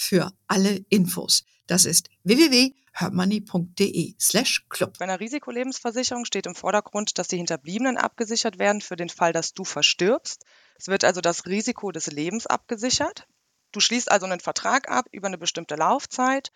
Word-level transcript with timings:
für 0.00 0.32
alle 0.46 0.82
Infos. 0.88 1.44
Das 1.66 1.84
ist 1.84 2.08
www.hermoney.de 2.24 4.14
club. 4.70 4.98
Bei 4.98 5.04
einer 5.04 5.20
Risikolebensversicherung 5.20 6.24
steht 6.24 6.46
im 6.46 6.54
Vordergrund, 6.54 7.18
dass 7.18 7.28
die 7.28 7.36
Hinterbliebenen 7.36 7.98
abgesichert 7.98 8.58
werden 8.58 8.80
für 8.80 8.96
den 8.96 9.10
Fall, 9.10 9.34
dass 9.34 9.52
du 9.52 9.64
verstirbst. 9.64 10.44
Es 10.76 10.88
wird 10.88 11.04
also 11.04 11.20
das 11.20 11.44
Risiko 11.44 11.92
des 11.92 12.06
Lebens 12.06 12.46
abgesichert. 12.46 13.26
Du 13.72 13.80
schließt 13.80 14.10
also 14.10 14.24
einen 14.24 14.40
Vertrag 14.40 14.88
ab 14.88 15.06
über 15.12 15.26
eine 15.26 15.38
bestimmte 15.38 15.76
Laufzeit 15.76 16.50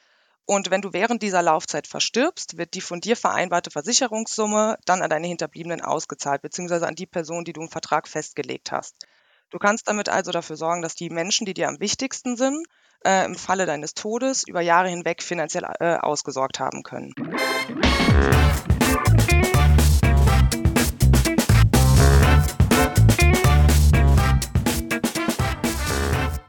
und 0.47 0.71
wenn 0.71 0.83
du 0.83 0.93
während 0.93 1.23
dieser 1.23 1.43
Laufzeit 1.43 1.87
verstirbst, 1.87 2.59
wird 2.59 2.75
die 2.75 2.83
von 2.83 3.01
dir 3.01 3.17
vereinbarte 3.17 3.71
Versicherungssumme 3.71 4.79
dann 4.85 5.01
an 5.01 5.09
deine 5.09 5.27
Hinterbliebenen 5.27 5.81
ausgezahlt, 5.81 6.43
beziehungsweise 6.43 6.87
an 6.87 6.95
die 6.95 7.07
Person, 7.07 7.45
die 7.45 7.55
du 7.55 7.63
im 7.63 7.71
Vertrag 7.71 8.09
festgelegt 8.09 8.71
hast. 8.71 9.07
Du 9.55 9.61
kannst 9.61 9.87
damit 9.87 10.09
also 10.09 10.33
dafür 10.33 10.57
sorgen, 10.57 10.83
dass 10.83 10.97
die 10.97 11.11
Menschen, 11.11 11.47
die 11.47 11.55
dir 11.55 11.69
am 11.69 11.79
wichtigsten 11.79 12.37
sind, 12.37 12.67
äh, 13.07 13.25
im 13.25 13.37
Falle 13.37 13.67
deines 13.67 13.95
Todes 13.95 14.43
über 14.49 14.61
Jahre 14.61 14.89
hinweg 14.89 15.23
finanziell 15.23 15.63
äh, 15.79 15.95
ausgesorgt 15.95 16.59
haben 16.59 16.83
können. 16.83 17.15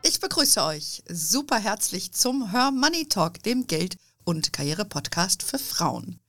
Ich 0.01 0.19
begrüße 0.19 0.63
euch 0.63 1.03
super 1.07 1.59
herzlich 1.59 2.11
zum 2.11 2.49
Her 2.49 2.72
Money 2.72 3.07
Talk, 3.07 3.44
dem 3.44 3.67
Geld- 3.67 3.97
und 4.23 4.51
Karriere-Podcast 4.51 5.44
für 5.44 5.59
Frauen. 5.59 6.19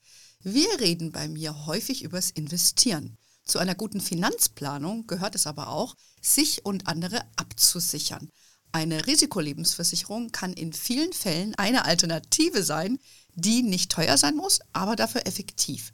Wir 0.41 0.79
reden 0.79 1.11
bei 1.11 1.27
mir 1.27 1.65
häufig 1.65 2.05
übers 2.05 2.31
Investieren. 2.31 3.17
Zu 3.47 3.61
einer 3.61 3.77
guten 3.77 4.01
Finanzplanung 4.01 5.07
gehört 5.07 5.37
es 5.37 5.47
aber 5.47 5.69
auch, 5.69 5.95
sich 6.27 6.65
und 6.65 6.87
andere 6.87 7.23
abzusichern. 7.37 8.31
Eine 8.73 9.07
Risikolebensversicherung 9.07 10.33
kann 10.33 10.53
in 10.53 10.73
vielen 10.73 11.13
Fällen 11.13 11.55
eine 11.55 11.85
Alternative 11.85 12.63
sein, 12.63 12.99
die 13.35 13.63
nicht 13.63 13.91
teuer 13.91 14.19
sein 14.19 14.37
muss, 14.37 14.61
aber 14.73 14.97
dafür 14.97 15.27
effektiv. 15.27 15.93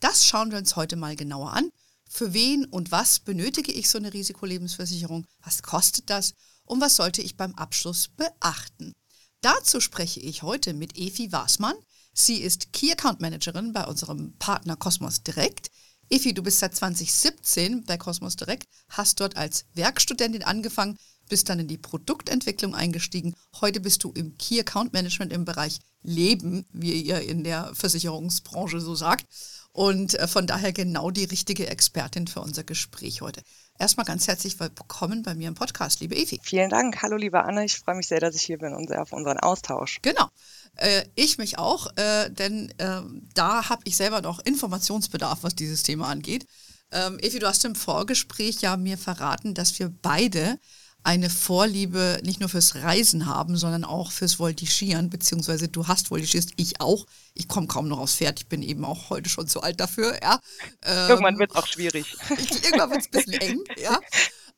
Das 0.00 0.26
schauen 0.26 0.50
wir 0.50 0.58
uns 0.58 0.76
heute 0.76 0.96
mal 0.96 1.16
genauer 1.16 1.52
an. 1.52 1.70
Für 2.08 2.32
wen 2.32 2.64
und 2.66 2.90
was 2.90 3.20
benötige 3.20 3.72
ich 3.72 3.88
so 3.88 3.98
eine 3.98 4.12
Risikolebensversicherung? 4.12 5.26
Was 5.40 5.62
kostet 5.62 6.10
das? 6.10 6.34
Und 6.64 6.80
was 6.80 6.96
sollte 6.96 7.22
ich 7.22 7.36
beim 7.36 7.54
Abschluss 7.54 8.08
beachten? 8.08 8.92
Dazu 9.40 9.80
spreche 9.80 10.20
ich 10.20 10.42
heute 10.42 10.74
mit 10.74 10.96
Efi 10.96 11.32
Wasmann. 11.32 11.74
Sie 12.14 12.36
ist 12.36 12.72
Key 12.72 12.92
Account 12.92 13.20
Managerin 13.20 13.72
bei 13.72 13.86
unserem 13.86 14.36
Partner 14.38 14.76
Cosmos 14.76 15.22
Direkt. 15.22 15.70
Efi, 16.12 16.34
du 16.34 16.42
bist 16.42 16.58
seit 16.58 16.76
2017 16.76 17.84
bei 17.84 17.96
Cosmos 17.96 18.36
Direkt, 18.36 18.68
hast 18.90 19.18
dort 19.18 19.38
als 19.38 19.64
Werkstudentin 19.72 20.42
angefangen, 20.42 20.98
bist 21.30 21.48
dann 21.48 21.58
in 21.58 21.68
die 21.68 21.78
Produktentwicklung 21.78 22.74
eingestiegen. 22.74 23.34
Heute 23.62 23.80
bist 23.80 24.04
du 24.04 24.12
im 24.12 24.36
Key 24.36 24.60
Account 24.60 24.92
Management 24.92 25.32
im 25.32 25.46
Bereich 25.46 25.78
Leben, 26.02 26.66
wie 26.70 27.00
ihr 27.00 27.22
in 27.22 27.44
der 27.44 27.74
Versicherungsbranche 27.74 28.82
so 28.82 28.94
sagt. 28.94 29.24
Und 29.72 30.12
äh, 30.18 30.28
von 30.28 30.46
daher 30.46 30.74
genau 30.74 31.10
die 31.10 31.24
richtige 31.24 31.68
Expertin 31.68 32.26
für 32.26 32.42
unser 32.42 32.62
Gespräch 32.62 33.22
heute. 33.22 33.42
Erstmal 33.82 34.06
ganz 34.06 34.28
herzlich 34.28 34.60
willkommen 34.60 35.24
bei 35.24 35.34
mir 35.34 35.48
im 35.48 35.56
Podcast, 35.56 35.98
liebe 35.98 36.14
Evi. 36.14 36.38
Vielen 36.44 36.70
Dank. 36.70 37.02
Hallo, 37.02 37.16
liebe 37.16 37.42
Anne. 37.42 37.64
Ich 37.64 37.80
freue 37.80 37.96
mich 37.96 38.06
sehr, 38.06 38.20
dass 38.20 38.36
ich 38.36 38.42
hier 38.42 38.58
bin 38.58 38.74
und 38.74 38.86
sehr 38.86 39.02
auf 39.02 39.12
unseren 39.12 39.40
Austausch. 39.40 39.98
Genau. 40.02 40.28
Äh, 40.76 41.02
ich 41.16 41.36
mich 41.36 41.58
auch, 41.58 41.88
äh, 41.96 42.30
denn 42.30 42.72
äh, 42.78 43.00
da 43.34 43.68
habe 43.70 43.82
ich 43.84 43.96
selber 43.96 44.20
noch 44.20 44.38
Informationsbedarf, 44.38 45.42
was 45.42 45.56
dieses 45.56 45.82
Thema 45.82 46.06
angeht. 46.06 46.46
Ähm, 46.92 47.18
Evi, 47.18 47.40
du 47.40 47.48
hast 47.48 47.64
im 47.64 47.74
Vorgespräch 47.74 48.60
ja 48.60 48.76
mir 48.76 48.96
verraten, 48.96 49.52
dass 49.52 49.76
wir 49.80 49.92
beide 50.00 50.60
eine 51.04 51.30
Vorliebe 51.30 52.20
nicht 52.22 52.40
nur 52.40 52.48
fürs 52.48 52.76
Reisen 52.76 53.26
haben, 53.26 53.56
sondern 53.56 53.84
auch 53.84 54.12
fürs 54.12 54.38
Voltigieren, 54.38 55.10
beziehungsweise 55.10 55.68
du 55.68 55.88
hast 55.88 56.08
voltigiert, 56.08 56.50
ich 56.56 56.80
auch. 56.80 57.06
Ich 57.34 57.48
komme 57.48 57.66
kaum 57.66 57.88
noch 57.88 57.98
aufs 57.98 58.14
Pferd, 58.14 58.40
ich 58.40 58.46
bin 58.46 58.62
eben 58.62 58.84
auch 58.84 59.10
heute 59.10 59.28
schon 59.28 59.48
zu 59.48 59.62
alt 59.62 59.80
dafür, 59.80 60.20
ja. 60.22 60.40
Ähm, 60.82 61.10
irgendwann 61.10 61.38
wird 61.38 61.50
es 61.50 61.56
auch 61.56 61.66
schwierig. 61.66 62.16
irgendwann 62.30 62.90
wird 62.90 63.00
es 63.00 63.06
ein 63.06 63.10
bisschen 63.10 63.40
eng, 63.40 63.64
ja. 63.78 63.98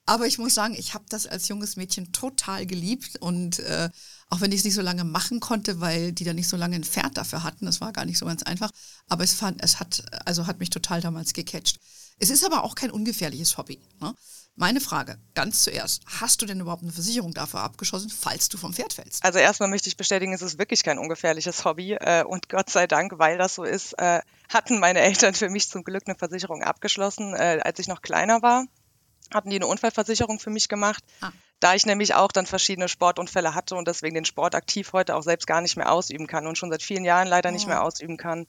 Aber 0.07 0.27
ich 0.27 0.37
muss 0.37 0.55
sagen, 0.55 0.75
ich 0.75 0.93
habe 0.93 1.05
das 1.09 1.27
als 1.27 1.49
junges 1.49 1.77
Mädchen 1.77 2.13
total 2.13 2.67
geliebt 2.67 3.17
und 3.21 3.61
äh, 3.61 3.89
auch 4.29 4.43
wenn 4.43 4.53
ich 4.53 4.59
es 4.59 4.65
nicht 4.65 4.75
so 4.75 4.83
lange 4.83 5.05
machen 5.05 5.41
konnte, 5.41 5.81
weil 5.81 6.13
die 6.13 6.25
da 6.25 6.35
nicht 6.35 6.49
so 6.49 6.59
lange 6.59 6.77
ein 6.77 6.85
Pferd 6.85 7.17
dafür 7.17 7.43
hatten, 7.43 7.65
das 7.65 7.81
war 7.81 7.93
gar 7.93 8.05
nicht 8.05 8.19
so 8.19 8.27
ganz 8.27 8.43
einfach, 8.43 8.71
aber 9.09 9.25
es 9.25 9.33
fand, 9.33 9.63
es 9.63 9.81
hat, 9.81 10.05
also 10.27 10.47
hat 10.47 10.59
mich 10.61 10.69
total 10.69 11.01
damals 11.01 11.33
gecatcht. 11.33 11.79
Es 12.19 12.31
ist 12.31 12.45
aber 12.45 12.65
auch 12.65 12.75
kein 12.75 12.91
ungefährliches 12.91 13.57
Hobby. 13.57 13.81
Ne? 14.01 14.15
Meine 14.57 14.81
Frage, 14.81 15.19
ganz 15.35 15.65
zuerst, 15.65 16.03
hast 16.21 16.41
du 16.41 16.47
denn 16.47 16.61
überhaupt 16.61 16.85
eine 16.85 16.93
Versicherung 16.93 17.35
dafür 17.35 17.61
abgeschlossen, 17.61 18.09
falls 18.09 18.49
du 18.49 18.57
vom 18.57 18.73
Pferd 18.73 18.93
fällst? 18.93 19.25
Also 19.25 19.41
erstmal 19.41 19.69
möchte 19.69 19.89
ich 19.89 19.97
bestätigen, 19.97 20.33
es 20.33 20.43
ist 20.43 20.59
wirklich 20.61 20.85
kein 20.85 20.99
ungefährliches 20.99 21.65
Hobby 21.65 21.95
äh, 21.95 22.23
und 22.23 22.49
Gott 22.49 22.71
sei 22.71 22.87
Dank, 22.87 23.19
weil 23.19 23.37
das 23.37 23.57
so 23.57 23.65
ist, 23.65 23.95
äh, 23.99 24.21
hatten 24.53 24.79
meine 24.79 25.01
Eltern 25.01 25.35
für 25.35 25.49
mich 25.49 25.69
zum 25.69 25.83
Glück 25.83 26.05
eine 26.07 26.15
Versicherung 26.15 26.63
abgeschlossen, 26.63 27.35
äh, 27.35 27.61
als 27.65 27.81
ich 27.81 27.89
noch 27.89 28.01
kleiner 28.01 28.43
war. 28.43 28.67
Hatten 29.33 29.51
die 29.51 29.57
eine 29.57 29.67
Unfallversicherung 29.67 30.39
für 30.39 30.51
mich 30.51 30.69
gemacht, 30.69 31.03
ah. 31.21 31.33
da 31.59 31.75
ich 31.75 31.85
nämlich 31.85 32.15
auch 32.15 32.31
dann 32.31 32.47
verschiedene 32.47 32.89
Sportunfälle 32.89 33.57
hatte 33.57 33.75
und 33.75 33.89
deswegen 33.89 34.15
den 34.15 34.25
Sport 34.25 34.55
aktiv 34.55 34.93
heute 34.93 35.17
auch 35.17 35.23
selbst 35.25 35.49
gar 35.49 35.63
nicht 35.63 35.77
mehr 35.77 35.91
ausüben 35.91 36.29
kann 36.29 36.47
und 36.47 36.59
schon 36.59 36.71
seit 36.71 36.83
vielen 36.85 37.05
Jahren 37.05 37.27
leider 37.27 37.49
oh. 37.49 37.53
nicht 37.53 37.67
mehr 37.67 37.81
oh. 37.81 37.87
ausüben 37.87 38.19
kann. 38.19 38.47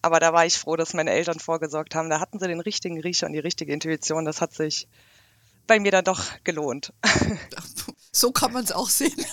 Aber 0.00 0.18
da 0.18 0.32
war 0.32 0.46
ich 0.46 0.58
froh, 0.58 0.76
dass 0.76 0.94
meine 0.94 1.10
Eltern 1.10 1.40
vorgesorgt 1.40 1.94
haben. 1.94 2.08
Da 2.08 2.20
hatten 2.20 2.38
sie 2.38 2.48
den 2.48 2.60
richtigen 2.60 3.00
Riecher 3.00 3.26
und 3.26 3.34
die 3.34 3.38
richtige 3.38 3.72
Intuition. 3.72 4.24
Das 4.24 4.40
hat 4.40 4.54
sich 4.54 4.88
bei 5.66 5.80
mir 5.80 5.90
dann 5.92 6.04
doch 6.04 6.22
gelohnt. 6.44 6.92
So 8.14 8.30
kann 8.30 8.52
man 8.52 8.62
es 8.62 8.72
auch 8.72 8.90
sehen. 8.90 9.16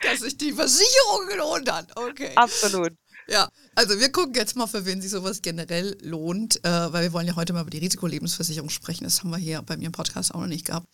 Dass 0.00 0.20
sich 0.20 0.36
die 0.36 0.52
Versicherung 0.52 1.26
gelohnt 1.28 1.70
hat. 1.70 1.90
Okay. 1.96 2.30
Absolut. 2.36 2.92
Ja, 3.26 3.48
also 3.74 3.98
wir 3.98 4.12
gucken 4.12 4.34
jetzt 4.34 4.54
mal, 4.54 4.68
für 4.68 4.86
wen 4.86 5.02
sich 5.02 5.10
sowas 5.10 5.42
generell 5.42 5.96
lohnt, 6.02 6.64
äh, 6.64 6.92
weil 6.92 7.02
wir 7.02 7.12
wollen 7.12 7.26
ja 7.26 7.34
heute 7.34 7.52
mal 7.52 7.62
über 7.62 7.70
die 7.70 7.78
Risikolebensversicherung 7.78 8.70
sprechen. 8.70 9.02
Das 9.04 9.20
haben 9.20 9.30
wir 9.30 9.38
hier 9.38 9.60
bei 9.62 9.76
mir 9.76 9.86
im 9.86 9.92
Podcast 9.92 10.32
auch 10.34 10.40
noch 10.40 10.46
nicht 10.46 10.66
gehabt. 10.66 10.86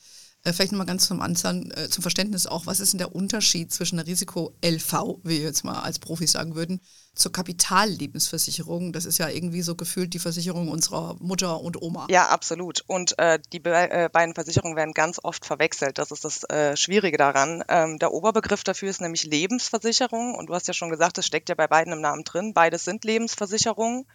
Äh, 0.45 0.53
vielleicht 0.53 0.73
nochmal 0.73 0.87
ganz 0.87 1.07
zum 1.07 1.21
Anfang, 1.21 1.71
äh, 1.73 1.89
zum 1.89 2.03
Verständnis 2.03 2.47
auch, 2.47 2.67
was 2.67 2.81
ist 2.81 2.93
denn 2.93 2.99
der 2.99 3.15
Unterschied 3.15 3.73
zwischen 3.73 3.97
der 3.97 4.07
Risiko-LV, 4.07 5.21
wie 5.25 5.39
wir 5.39 5.41
jetzt 5.41 5.65
mal 5.65 5.81
als 5.81 5.99
Profis 5.99 6.33
sagen 6.33 6.55
würden, 6.55 6.81
zur 7.15 7.33
Kapitallebensversicherung. 7.33 8.93
Das 8.93 9.05
ist 9.05 9.19
ja 9.19 9.29
irgendwie 9.29 9.63
so 9.63 9.75
gefühlt 9.75 10.15
die 10.15 10.21
Versicherung 10.21 10.69
unserer 10.69 11.17
Mutter 11.19 11.61
und 11.61 11.83
Oma. 11.83 12.07
Ja, 12.09 12.29
absolut. 12.29 12.85
Und 12.87 13.19
äh, 13.19 13.41
die 13.53 13.59
be 13.59 13.73
äh, 13.73 14.09
beiden 14.11 14.35
Versicherungen 14.35 14.77
werden 14.77 14.95
ganz 14.95 15.19
oft 15.23 15.45
verwechselt. 15.45 15.99
Das 15.99 16.13
ist 16.13 16.25
das 16.25 16.45
äh, 16.45 16.77
Schwierige 16.77 17.19
daran. 17.19 17.65
Ähm, 17.69 17.99
der 17.99 18.13
Oberbegriff 18.13 18.63
dafür 18.63 18.91
ist 18.91 19.01
nämlich 19.01 19.25
Lebensversicherung. 19.25 20.37
Und 20.37 20.47
du 20.47 20.55
hast 20.55 20.69
ja 20.69 20.75
schon 20.75 20.91
gesagt, 20.91 21.19
das 21.19 21.27
steckt 21.27 21.49
ja 21.49 21.57
bei 21.57 21.67
beiden 21.67 21.93
im 21.93 22.01
Namen 22.01 22.23
drin. 22.23 22.55
Beides 22.55 22.85
sind 22.85 23.05
Lebensversicherungen. 23.05 24.07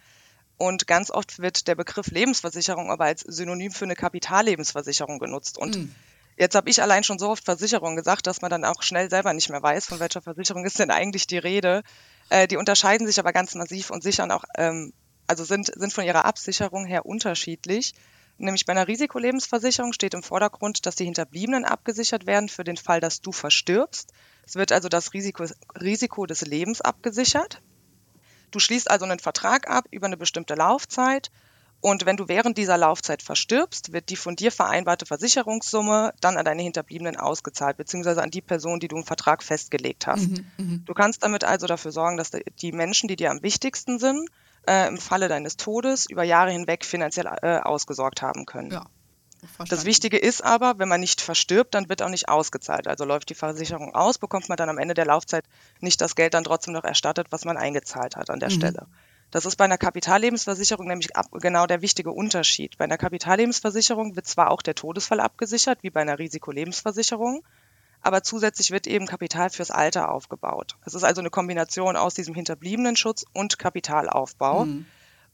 Und 0.56 0.86
ganz 0.86 1.10
oft 1.10 1.40
wird 1.40 1.66
der 1.68 1.74
Begriff 1.74 2.06
Lebensversicherung 2.06 2.90
aber 2.90 3.04
als 3.04 3.20
Synonym 3.20 3.72
für 3.72 3.84
eine 3.84 3.96
Kapitallebensversicherung 3.96 5.18
genutzt. 5.18 5.58
Und 5.58 5.76
mm. 5.76 5.94
Jetzt 6.36 6.56
habe 6.56 6.68
ich 6.68 6.82
allein 6.82 7.04
schon 7.04 7.18
so 7.18 7.30
oft 7.30 7.44
Versicherung 7.44 7.94
gesagt, 7.94 8.26
dass 8.26 8.42
man 8.42 8.50
dann 8.50 8.64
auch 8.64 8.82
schnell 8.82 9.08
selber 9.08 9.32
nicht 9.32 9.50
mehr 9.50 9.62
weiß, 9.62 9.86
von 9.86 10.00
welcher 10.00 10.20
Versicherung 10.20 10.64
ist 10.64 10.78
denn 10.78 10.90
eigentlich 10.90 11.26
die 11.26 11.38
Rede. 11.38 11.82
Äh, 12.28 12.48
die 12.48 12.56
unterscheiden 12.56 13.06
sich 13.06 13.18
aber 13.20 13.32
ganz 13.32 13.54
massiv 13.54 13.90
und 13.90 14.02
sichern 14.02 14.30
auch, 14.30 14.44
ähm, 14.56 14.92
also 15.26 15.44
sind, 15.44 15.70
sind 15.76 15.92
von 15.92 16.04
ihrer 16.04 16.24
Absicherung 16.24 16.86
her 16.86 17.06
unterschiedlich. 17.06 17.94
Nämlich 18.36 18.66
bei 18.66 18.72
einer 18.72 18.88
Risikolebensversicherung 18.88 19.92
steht 19.92 20.14
im 20.14 20.24
Vordergrund, 20.24 20.86
dass 20.86 20.96
die 20.96 21.04
Hinterbliebenen 21.04 21.64
abgesichert 21.64 22.26
werden 22.26 22.48
für 22.48 22.64
den 22.64 22.76
Fall, 22.76 23.00
dass 23.00 23.20
du 23.20 23.30
verstirbst. 23.30 24.12
Es 24.44 24.56
wird 24.56 24.72
also 24.72 24.88
das 24.88 25.12
Risiko, 25.12 25.44
Risiko 25.80 26.26
des 26.26 26.42
Lebens 26.42 26.80
abgesichert. 26.80 27.62
Du 28.50 28.58
schließt 28.58 28.90
also 28.90 29.04
einen 29.04 29.20
Vertrag 29.20 29.68
ab 29.70 29.84
über 29.92 30.06
eine 30.06 30.16
bestimmte 30.16 30.54
Laufzeit 30.54 31.30
und 31.84 32.06
wenn 32.06 32.16
du 32.16 32.28
während 32.28 32.56
dieser 32.56 32.78
Laufzeit 32.78 33.22
verstirbst, 33.22 33.92
wird 33.92 34.08
die 34.08 34.16
von 34.16 34.36
dir 34.36 34.50
vereinbarte 34.50 35.04
Versicherungssumme 35.04 36.14
dann 36.22 36.38
an 36.38 36.46
deine 36.46 36.62
Hinterbliebenen 36.62 37.18
ausgezahlt, 37.18 37.76
beziehungsweise 37.76 38.22
an 38.22 38.30
die 38.30 38.40
Person, 38.40 38.80
die 38.80 38.88
du 38.88 38.96
im 38.96 39.04
Vertrag 39.04 39.42
festgelegt 39.42 40.06
hast. 40.06 40.30
Mhm, 40.30 40.46
mhm, 40.56 40.84
du 40.86 40.94
kannst 40.94 41.22
damit 41.22 41.44
also 41.44 41.66
dafür 41.66 41.92
sorgen, 41.92 42.16
dass 42.16 42.30
die 42.30 42.72
Menschen, 42.72 43.06
die 43.06 43.16
dir 43.16 43.30
am 43.30 43.42
wichtigsten 43.42 43.98
sind, 43.98 44.30
äh, 44.66 44.88
im 44.88 44.96
Falle 44.96 45.28
deines 45.28 45.58
Todes 45.58 46.06
über 46.08 46.22
Jahre 46.22 46.52
hinweg 46.52 46.86
finanziell 46.86 47.26
äh, 47.42 47.58
ausgesorgt 47.58 48.22
haben 48.22 48.46
können. 48.46 48.70
Ja. 48.70 48.86
Das 49.68 49.84
Wichtige 49.84 50.16
ist 50.16 50.42
aber, 50.42 50.78
wenn 50.78 50.88
man 50.88 51.00
nicht 51.00 51.20
verstirbt, 51.20 51.74
dann 51.74 51.90
wird 51.90 52.00
auch 52.00 52.08
nicht 52.08 52.30
ausgezahlt. 52.30 52.88
Also 52.88 53.04
läuft 53.04 53.28
die 53.28 53.34
Versicherung 53.34 53.94
aus, 53.94 54.16
bekommt 54.16 54.48
man 54.48 54.56
dann 54.56 54.70
am 54.70 54.78
Ende 54.78 54.94
der 54.94 55.04
Laufzeit 55.04 55.44
nicht 55.80 56.00
das 56.00 56.14
Geld 56.14 56.32
dann 56.32 56.44
trotzdem 56.44 56.72
noch 56.72 56.84
erstattet, 56.84 57.26
was 57.28 57.44
man 57.44 57.58
eingezahlt 57.58 58.16
hat 58.16 58.30
an 58.30 58.40
der 58.40 58.48
mhm. 58.48 58.54
Stelle. 58.54 58.86
Das 59.30 59.46
ist 59.46 59.56
bei 59.56 59.64
einer 59.64 59.78
Kapitallebensversicherung 59.78 60.86
nämlich 60.86 61.08
genau 61.32 61.66
der 61.66 61.82
wichtige 61.82 62.12
Unterschied. 62.12 62.78
Bei 62.78 62.84
einer 62.84 62.98
Kapitallebensversicherung 62.98 64.16
wird 64.16 64.26
zwar 64.26 64.50
auch 64.50 64.62
der 64.62 64.74
Todesfall 64.74 65.20
abgesichert, 65.20 65.80
wie 65.82 65.90
bei 65.90 66.00
einer 66.00 66.18
Risikolebensversicherung, 66.18 67.42
aber 68.00 68.22
zusätzlich 68.22 68.70
wird 68.70 68.86
eben 68.86 69.06
Kapital 69.06 69.50
fürs 69.50 69.70
Alter 69.70 70.10
aufgebaut. 70.10 70.76
Es 70.84 70.94
ist 70.94 71.04
also 71.04 71.20
eine 71.20 71.30
Kombination 71.30 71.96
aus 71.96 72.14
diesem 72.14 72.34
hinterbliebenen 72.34 72.96
Schutz 72.96 73.24
und 73.32 73.58
Kapitalaufbau. 73.58 74.66
Mhm. 74.66 74.86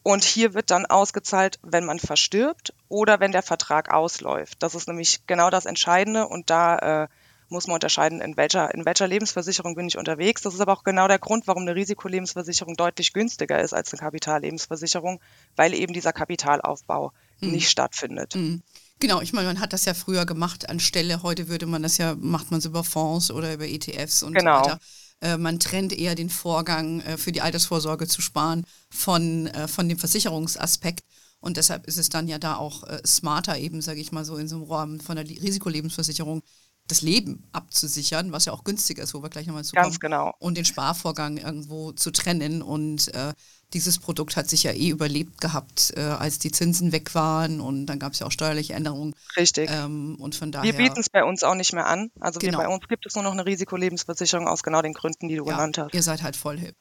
Und 0.02 0.24
hier 0.24 0.54
wird 0.54 0.70
dann 0.70 0.86
ausgezahlt, 0.86 1.58
wenn 1.62 1.84
man 1.84 1.98
verstirbt 1.98 2.72
oder 2.88 3.20
wenn 3.20 3.32
der 3.32 3.42
Vertrag 3.42 3.92
ausläuft. 3.92 4.62
Das 4.62 4.74
ist 4.74 4.88
nämlich 4.88 5.26
genau 5.26 5.50
das 5.50 5.66
Entscheidende 5.66 6.26
und 6.26 6.48
da 6.48 7.02
äh, 7.02 7.08
muss 7.50 7.66
man 7.66 7.74
unterscheiden, 7.74 8.20
in 8.20 8.36
welcher, 8.36 8.72
in 8.74 8.84
welcher 8.84 9.06
Lebensversicherung 9.06 9.74
bin 9.74 9.88
ich 9.88 9.98
unterwegs. 9.98 10.42
Das 10.42 10.54
ist 10.54 10.60
aber 10.60 10.72
auch 10.72 10.84
genau 10.84 11.08
der 11.08 11.18
Grund, 11.18 11.46
warum 11.46 11.62
eine 11.62 11.74
Risikolebensversicherung 11.74 12.76
deutlich 12.76 13.12
günstiger 13.12 13.60
ist 13.60 13.74
als 13.74 13.92
eine 13.92 14.00
Kapitallebensversicherung, 14.00 15.20
weil 15.56 15.74
eben 15.74 15.92
dieser 15.92 16.12
Kapitalaufbau 16.12 17.12
mhm. 17.40 17.50
nicht 17.50 17.68
stattfindet. 17.68 18.34
Mhm. 18.34 18.62
Genau, 19.00 19.20
ich 19.20 19.32
meine, 19.32 19.48
man 19.48 19.60
hat 19.60 19.72
das 19.72 19.86
ja 19.86 19.94
früher 19.94 20.26
gemacht 20.26 20.68
anstelle, 20.68 21.22
heute 21.22 21.48
würde 21.48 21.66
man 21.66 21.82
das 21.82 21.96
ja, 21.96 22.14
macht 22.16 22.50
man 22.50 22.58
es 22.58 22.66
über 22.66 22.84
Fonds 22.84 23.30
oder 23.30 23.54
über 23.54 23.66
ETFs 23.66 24.22
und 24.22 24.34
genau. 24.34 24.62
so 24.62 24.70
weiter. 24.70 24.80
Äh, 25.20 25.36
man 25.36 25.58
trennt 25.58 25.92
eher 25.92 26.14
den 26.14 26.30
Vorgang, 26.30 27.00
äh, 27.00 27.16
für 27.16 27.32
die 27.32 27.40
Altersvorsorge 27.40 28.06
zu 28.06 28.22
sparen, 28.22 28.66
von, 28.90 29.46
äh, 29.48 29.68
von 29.68 29.88
dem 29.88 29.98
Versicherungsaspekt. 29.98 31.04
Und 31.40 31.56
deshalb 31.56 31.86
ist 31.86 31.96
es 31.96 32.10
dann 32.10 32.28
ja 32.28 32.38
da 32.38 32.56
auch 32.56 32.84
smarter, 33.06 33.56
eben, 33.56 33.80
sage 33.80 33.98
ich 33.98 34.12
mal 34.12 34.26
so, 34.26 34.36
in 34.36 34.46
so 34.46 34.56
einem 34.56 34.64
Rahmen 34.70 35.00
von 35.00 35.16
der 35.16 35.26
Risikolebensversicherung 35.26 36.42
das 36.90 37.02
Leben 37.02 37.44
abzusichern, 37.52 38.32
was 38.32 38.44
ja 38.44 38.52
auch 38.52 38.64
günstiger 38.64 39.02
ist, 39.02 39.14
wo 39.14 39.22
wir 39.22 39.30
gleich 39.30 39.46
nochmal 39.46 39.64
zu 39.64 39.74
Ganz 39.74 40.00
genau. 40.00 40.34
Und 40.38 40.56
den 40.56 40.64
Sparvorgang 40.64 41.36
irgendwo 41.36 41.92
zu 41.92 42.10
trennen. 42.10 42.62
Und 42.62 43.12
äh, 43.14 43.32
dieses 43.72 43.98
Produkt 43.98 44.36
hat 44.36 44.48
sich 44.48 44.64
ja 44.64 44.72
eh 44.72 44.88
überlebt 44.88 45.40
gehabt, 45.40 45.92
äh, 45.96 46.00
als 46.00 46.38
die 46.38 46.50
Zinsen 46.50 46.92
weg 46.92 47.14
waren 47.14 47.60
und 47.60 47.86
dann 47.86 47.98
gab 47.98 48.12
es 48.12 48.18
ja 48.18 48.26
auch 48.26 48.32
steuerliche 48.32 48.74
Änderungen. 48.74 49.14
Richtig. 49.36 49.70
Ähm, 49.70 50.16
und 50.18 50.34
von 50.34 50.50
daher. 50.50 50.64
Wir 50.64 50.76
bieten 50.76 51.00
es 51.00 51.08
bei 51.08 51.24
uns 51.24 51.44
auch 51.44 51.54
nicht 51.54 51.72
mehr 51.72 51.86
an. 51.86 52.10
Also 52.20 52.40
genau. 52.40 52.58
wir, 52.58 52.66
bei 52.66 52.74
uns 52.74 52.86
gibt 52.88 53.06
es 53.06 53.14
nur 53.14 53.24
noch 53.24 53.32
eine 53.32 53.46
Risikolebensversicherung 53.46 54.48
aus 54.48 54.62
genau 54.62 54.82
den 54.82 54.92
Gründen, 54.92 55.28
die 55.28 55.36
du 55.36 55.44
ja, 55.46 55.52
genannt 55.52 55.78
hast. 55.78 55.94
Ihr 55.94 56.02
seid 56.02 56.22
halt 56.22 56.36
voll 56.36 56.58
hip. 56.58 56.74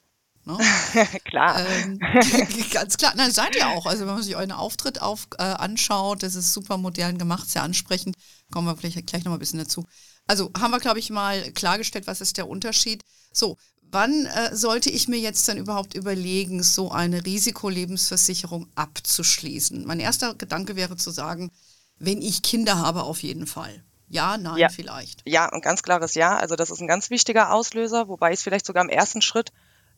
Ne? 0.44 0.56
klar. 1.24 1.64
Ähm, 1.66 1.98
ganz 2.72 2.96
klar. 2.96 3.12
Nein, 3.16 3.30
seid 3.30 3.54
ihr 3.56 3.68
auch. 3.68 3.86
Also 3.86 4.06
wenn 4.06 4.14
man 4.14 4.22
sich 4.22 4.36
euren 4.36 4.52
Auftritt 4.52 5.02
auf, 5.02 5.28
äh, 5.38 5.42
anschaut, 5.42 6.22
das 6.22 6.34
ist 6.34 6.52
super 6.52 6.78
modern 6.78 7.18
gemacht, 7.18 7.48
sehr 7.50 7.62
ansprechend. 7.62 8.16
Kommen 8.50 8.66
wir 8.66 8.76
vielleicht 8.76 9.06
gleich 9.06 9.24
noch 9.24 9.30
mal 9.30 9.36
ein 9.36 9.40
bisschen 9.40 9.58
dazu. 9.58 9.84
Also 10.26 10.50
haben 10.58 10.70
wir, 10.70 10.80
glaube 10.80 10.98
ich, 10.98 11.10
mal 11.10 11.50
klargestellt, 11.52 12.06
was 12.06 12.20
ist 12.20 12.36
der 12.36 12.48
Unterschied. 12.48 13.02
So, 13.32 13.56
wann 13.82 14.26
äh, 14.26 14.54
sollte 14.54 14.90
ich 14.90 15.08
mir 15.08 15.18
jetzt 15.18 15.48
dann 15.48 15.58
überhaupt 15.58 15.94
überlegen, 15.94 16.62
so 16.62 16.90
eine 16.90 17.24
Risikolebensversicherung 17.24 18.68
abzuschließen? 18.74 19.86
Mein 19.86 20.00
erster 20.00 20.34
Gedanke 20.34 20.76
wäre 20.76 20.96
zu 20.96 21.10
sagen, 21.10 21.50
wenn 21.98 22.22
ich 22.22 22.42
Kinder 22.42 22.78
habe, 22.78 23.02
auf 23.02 23.22
jeden 23.22 23.46
Fall. 23.46 23.84
Ja, 24.08 24.36
nein, 24.36 24.56
ja. 24.56 24.68
vielleicht. 24.68 25.22
Ja, 25.24 25.48
ein 25.48 25.60
ganz 25.60 25.82
klares 25.82 26.14
Ja. 26.14 26.36
Also 26.36 26.56
das 26.56 26.70
ist 26.70 26.80
ein 26.80 26.88
ganz 26.88 27.10
wichtiger 27.10 27.52
Auslöser, 27.52 28.08
wobei 28.08 28.32
ich 28.32 28.38
es 28.38 28.42
vielleicht 28.42 28.66
sogar 28.66 28.82
im 28.82 28.90
ersten 28.90 29.22
Schritt 29.22 29.52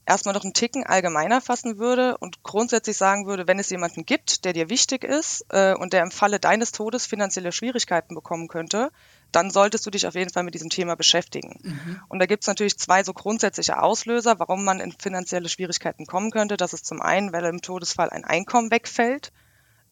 erstmal 0.07 0.35
noch 0.35 0.43
einen 0.43 0.55
Ticken 0.55 0.85
allgemeiner 0.85 1.41
fassen 1.41 1.79
würde 1.79 2.17
und 2.19 2.43
grundsätzlich 2.43 2.97
sagen 2.97 3.27
würde, 3.27 3.47
wenn 3.47 3.59
es 3.59 3.71
jemanden 3.71 4.05
gibt, 4.05 4.45
der 4.45 4.53
dir 4.53 4.69
wichtig 4.69 5.05
ist 5.05 5.45
äh, 5.51 5.75
und 5.75 5.93
der 5.93 6.03
im 6.03 6.11
Falle 6.11 6.41
deines 6.41 6.73
Todes 6.73 7.07
finanzielle 7.07 7.53
Schwierigkeiten 7.53 8.15
bekommen 8.15 8.49
könnte, 8.49 8.91
dann 9.31 9.51
solltest 9.51 9.87
du 9.87 9.91
dich 9.91 10.07
auf 10.07 10.15
jeden 10.15 10.31
Fall 10.31 10.43
mit 10.43 10.55
diesem 10.55 10.71
Thema 10.71 10.97
beschäftigen. 10.97 11.59
Mhm. 11.63 12.01
Und 12.09 12.19
da 12.19 12.27
gibt 12.27 12.43
es 12.43 12.49
natürlich 12.49 12.79
zwei 12.79 13.05
so 13.05 13.13
grundsätzliche 13.13 13.81
Auslöser, 13.81 14.39
warum 14.39 14.65
man 14.65 14.81
in 14.81 14.93
finanzielle 14.93 15.49
Schwierigkeiten 15.49 16.07
kommen 16.07 16.31
könnte. 16.31 16.57
Das 16.57 16.73
ist 16.73 16.85
zum 16.85 17.01
einen, 17.01 17.33
weil 17.33 17.45
im 17.45 17.63
Todesfall 17.63 18.11
ein 18.11 18.25
Einkommen 18.25 18.71
wegfällt 18.71 19.33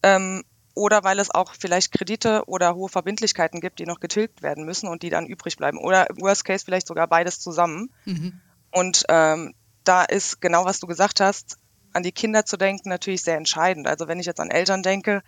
ähm, 0.03 0.43
oder 0.73 1.03
weil 1.03 1.19
es 1.19 1.33
auch 1.33 1.53
vielleicht 1.57 1.91
Kredite 1.91 2.43
oder 2.47 2.75
hohe 2.75 2.89
Verbindlichkeiten 2.89 3.61
gibt, 3.61 3.79
die 3.79 3.85
noch 3.85 3.99
getilgt 3.99 4.41
werden 4.41 4.65
müssen 4.65 4.87
und 4.87 5.03
die 5.03 5.09
dann 5.09 5.25
übrig 5.25 5.57
bleiben. 5.57 5.77
Oder 5.77 6.09
im 6.09 6.21
Worst 6.21 6.45
Case 6.45 6.63
vielleicht 6.63 6.87
sogar 6.87 7.07
beides 7.07 7.39
zusammen. 7.39 7.91
Mhm. 8.05 8.39
Und 8.71 9.03
ähm, 9.09 9.53
da 9.83 10.03
ist 10.03 10.41
genau, 10.41 10.65
was 10.65 10.79
du 10.79 10.87
gesagt 10.87 11.19
hast, 11.19 11.57
an 11.93 12.03
die 12.03 12.11
Kinder 12.11 12.45
zu 12.45 12.57
denken, 12.57 12.89
natürlich 12.89 13.23
sehr 13.23 13.37
entscheidend. 13.37 13.87
Also 13.87 14.07
wenn 14.07 14.19
ich 14.19 14.25
jetzt 14.25 14.39
an 14.39 14.51
Eltern 14.51 14.83
denke, 14.83 15.23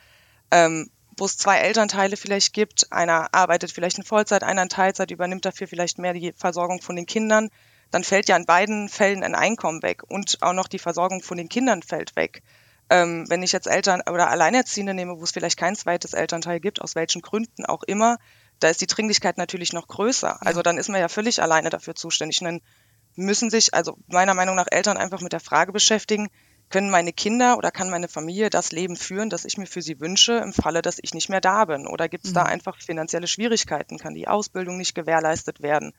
ähm, 0.51 0.89
wo 1.17 1.25
es 1.25 1.37
zwei 1.37 1.57
Elternteile 1.57 2.17
vielleicht 2.17 2.53
gibt. 2.53 2.91
Einer 2.91 3.33
arbeitet 3.33 3.71
vielleicht 3.71 3.97
in 3.97 4.03
Vollzeit, 4.03 4.43
einer 4.43 4.63
in 4.63 4.69
Teilzeit, 4.69 5.11
übernimmt 5.11 5.45
dafür 5.45 5.67
vielleicht 5.67 5.99
mehr 5.99 6.13
die 6.13 6.33
Versorgung 6.33 6.81
von 6.81 6.95
den 6.95 7.05
Kindern. 7.05 7.49
Dann 7.91 8.03
fällt 8.03 8.27
ja 8.27 8.35
in 8.35 8.45
beiden 8.45 8.89
Fällen 8.89 9.23
ein 9.23 9.35
Einkommen 9.35 9.83
weg 9.83 10.01
und 10.07 10.41
auch 10.41 10.53
noch 10.53 10.67
die 10.67 10.79
Versorgung 10.79 11.21
von 11.21 11.37
den 11.37 11.49
Kindern 11.49 11.83
fällt 11.83 12.15
weg. 12.15 12.41
Ähm, 12.89 13.25
wenn 13.29 13.43
ich 13.43 13.51
jetzt 13.51 13.67
Eltern 13.67 14.01
oder 14.09 14.29
Alleinerziehende 14.29 14.93
nehme, 14.93 15.19
wo 15.19 15.23
es 15.23 15.31
vielleicht 15.31 15.57
kein 15.57 15.75
zweites 15.75 16.13
Elternteil 16.13 16.59
gibt, 16.59 16.81
aus 16.81 16.95
welchen 16.95 17.21
Gründen 17.21 17.65
auch 17.65 17.83
immer, 17.83 18.17
da 18.59 18.69
ist 18.69 18.81
die 18.81 18.87
Dringlichkeit 18.87 19.37
natürlich 19.37 19.73
noch 19.73 19.87
größer. 19.87 20.41
Also 20.41 20.61
dann 20.61 20.77
ist 20.77 20.89
man 20.89 20.99
ja 20.99 21.07
völlig 21.07 21.41
alleine 21.41 21.69
dafür 21.69 21.95
zuständig. 21.95 22.39
Dann 22.39 22.61
müssen 23.15 23.49
sich, 23.49 23.73
also 23.73 23.97
meiner 24.07 24.33
Meinung 24.33 24.55
nach, 24.55 24.67
Eltern 24.69 24.97
einfach 24.97 25.21
mit 25.21 25.33
der 25.33 25.39
Frage 25.39 25.71
beschäftigen, 25.71 26.29
können 26.69 26.89
meine 26.89 27.13
Kinder 27.13 27.57
oder 27.57 27.71
kann 27.71 27.89
meine 27.89 28.07
Familie 28.07 28.49
das 28.49 28.71
Leben 28.71 28.95
führen, 28.95 29.29
das 29.29 29.45
ich 29.45 29.57
mir 29.57 29.67
für 29.67 29.81
sie 29.81 29.99
wünsche, 29.99 30.33
im 30.37 30.53
Falle, 30.53 30.81
dass 30.81 30.97
ich 31.01 31.13
nicht 31.13 31.29
mehr 31.29 31.41
da 31.41 31.65
bin? 31.65 31.85
Oder 31.85 32.09
gibt 32.09 32.25
es 32.25 32.31
mhm. 32.31 32.35
da 32.35 32.43
einfach 32.43 32.79
finanzielle 32.81 33.27
Schwierigkeiten? 33.27 33.99
Kann 33.99 34.15
die 34.15 34.27
Ausbildung 34.27 34.77
nicht 34.77 34.95
gewährleistet 34.95 35.61
werden? 35.61 35.93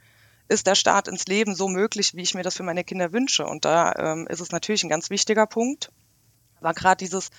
Ist 0.48 0.66
der 0.66 0.74
Start 0.74 1.08
ins 1.08 1.26
Leben 1.26 1.54
so 1.54 1.68
möglich, 1.68 2.14
wie 2.14 2.22
ich 2.22 2.34
mir 2.34 2.42
das 2.42 2.56
für 2.56 2.64
meine 2.64 2.84
Kinder 2.84 3.12
wünsche? 3.12 3.46
Und 3.46 3.64
da 3.64 3.92
ähm, 3.96 4.26
ist 4.28 4.40
es 4.40 4.50
natürlich 4.50 4.82
ein 4.82 4.90
ganz 4.90 5.10
wichtiger 5.10 5.46
Punkt. 5.46 5.90
Aber 6.60 6.74
gerade 6.74 6.96
dieses 6.96 7.30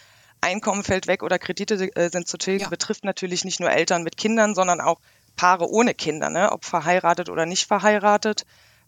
Einkommen 0.42 0.84
fällt 0.84 1.08
weg 1.08 1.22
oder 1.22 1.38
Kredite 1.38 1.94
äh, 1.96 2.10
sind 2.10 2.28
zu 2.28 2.38
tilgen, 2.38 2.64
ja. 2.64 2.70
betrifft 2.70 3.04
natürlich 3.04 3.44
nicht 3.44 3.60
nur 3.60 3.72
Eltern 3.72 4.04
mit 4.04 4.18
Kindern, 4.18 4.56
sondern 4.56 4.80
auch 4.80 5.00
Paare 5.36 5.70
ohne 5.70 5.94
Kinder, 5.94 6.30
ne? 6.30 6.52
ob 6.52 6.64
verheiratet 6.64 7.30
oder 7.30 7.46
nicht 7.46 7.68
verheiratet 7.68 8.46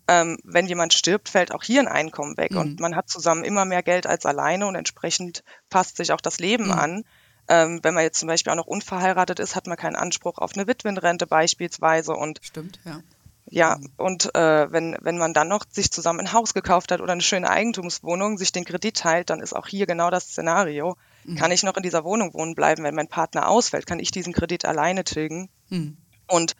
ähm, 0.07 0.37
wenn 0.43 0.67
jemand 0.67 0.93
stirbt, 0.93 1.29
fällt 1.29 1.53
auch 1.53 1.63
hier 1.63 1.81
ein 1.81 1.87
Einkommen 1.87 2.37
weg 2.37 2.51
mhm. 2.51 2.57
und 2.57 2.79
man 2.79 2.95
hat 2.95 3.09
zusammen 3.09 3.43
immer 3.43 3.65
mehr 3.65 3.83
Geld 3.83 4.07
als 4.07 4.25
alleine 4.25 4.67
und 4.67 4.75
entsprechend 4.75 5.43
passt 5.69 5.97
sich 5.97 6.11
auch 6.11 6.21
das 6.21 6.39
Leben 6.39 6.65
mhm. 6.65 6.71
an. 6.71 7.03
Ähm, 7.49 7.79
wenn 7.83 7.93
man 7.93 8.03
jetzt 8.03 8.19
zum 8.19 8.27
Beispiel 8.27 8.51
auch 8.51 8.57
noch 8.57 8.67
unverheiratet 8.67 9.39
ist, 9.39 9.55
hat 9.55 9.67
man 9.67 9.77
keinen 9.77 9.95
Anspruch 9.95 10.37
auf 10.37 10.51
eine 10.55 10.67
Witwenrente 10.67 11.27
beispielsweise 11.27 12.13
und 12.13 12.39
Stimmt, 12.41 12.79
ja. 12.83 13.01
Ja, 13.49 13.77
mhm. 13.77 13.89
und 13.97 14.35
äh, 14.35 14.71
wenn, 14.71 14.97
wenn 14.99 15.17
man 15.17 15.33
dann 15.33 15.47
noch 15.47 15.63
sich 15.69 15.91
zusammen 15.91 16.19
ein 16.19 16.33
Haus 16.33 16.53
gekauft 16.53 16.91
hat 16.91 16.99
oder 16.99 17.13
eine 17.13 17.21
schöne 17.21 17.49
Eigentumswohnung, 17.49 18.37
sich 18.37 18.51
den 18.51 18.65
Kredit 18.65 18.97
teilt, 18.97 19.29
dann 19.29 19.39
ist 19.39 19.55
auch 19.55 19.67
hier 19.67 19.85
genau 19.85 20.09
das 20.09 20.25
Szenario. 20.25 20.97
Mhm. 21.23 21.37
Kann 21.37 21.51
ich 21.51 21.63
noch 21.63 21.77
in 21.77 21.83
dieser 21.83 22.03
Wohnung 22.03 22.33
wohnen 22.33 22.55
bleiben, 22.55 22.83
wenn 22.83 22.95
mein 22.95 23.07
Partner 23.07 23.47
ausfällt? 23.47 23.87
Kann 23.87 23.99
ich 23.99 24.11
diesen 24.11 24.33
Kredit 24.33 24.65
alleine 24.65 25.05
tilgen? 25.05 25.49
Mhm. 25.69 25.97
Und 26.27 26.55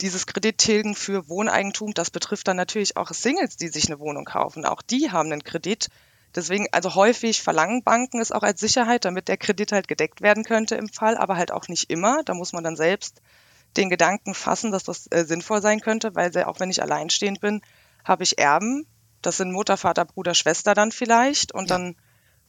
dieses 0.00 0.26
Kredittilgen 0.26 0.94
für 0.94 1.28
Wohneigentum, 1.28 1.94
das 1.94 2.10
betrifft 2.10 2.48
dann 2.48 2.56
natürlich 2.56 2.96
auch 2.96 3.10
Singles, 3.10 3.56
die 3.56 3.68
sich 3.68 3.86
eine 3.88 3.98
Wohnung 3.98 4.24
kaufen. 4.24 4.64
Auch 4.64 4.82
die 4.82 5.10
haben 5.10 5.32
einen 5.32 5.42
Kredit. 5.42 5.88
Deswegen, 6.34 6.68
also 6.72 6.94
häufig 6.94 7.42
verlangen 7.42 7.82
Banken 7.82 8.20
es 8.20 8.32
auch 8.32 8.42
als 8.42 8.60
Sicherheit, 8.60 9.04
damit 9.04 9.28
der 9.28 9.38
Kredit 9.38 9.72
halt 9.72 9.88
gedeckt 9.88 10.20
werden 10.20 10.44
könnte 10.44 10.76
im 10.76 10.88
Fall, 10.88 11.16
aber 11.16 11.36
halt 11.36 11.52
auch 11.52 11.68
nicht 11.68 11.90
immer. 11.90 12.22
Da 12.24 12.34
muss 12.34 12.52
man 12.52 12.62
dann 12.62 12.76
selbst 12.76 13.20
den 13.76 13.90
Gedanken 13.90 14.34
fassen, 14.34 14.70
dass 14.70 14.84
das 14.84 15.06
äh, 15.10 15.24
sinnvoll 15.24 15.62
sein 15.62 15.80
könnte, 15.80 16.14
weil 16.14 16.32
auch 16.44 16.60
wenn 16.60 16.70
ich 16.70 16.82
alleinstehend 16.82 17.40
bin, 17.40 17.60
habe 18.04 18.22
ich 18.22 18.38
Erben. 18.38 18.86
Das 19.20 19.36
sind 19.36 19.52
Mutter, 19.52 19.76
Vater, 19.76 20.04
Bruder, 20.04 20.34
Schwester 20.34 20.74
dann 20.74 20.92
vielleicht. 20.92 21.52
Und 21.52 21.70
ja. 21.70 21.76
dann 21.76 21.96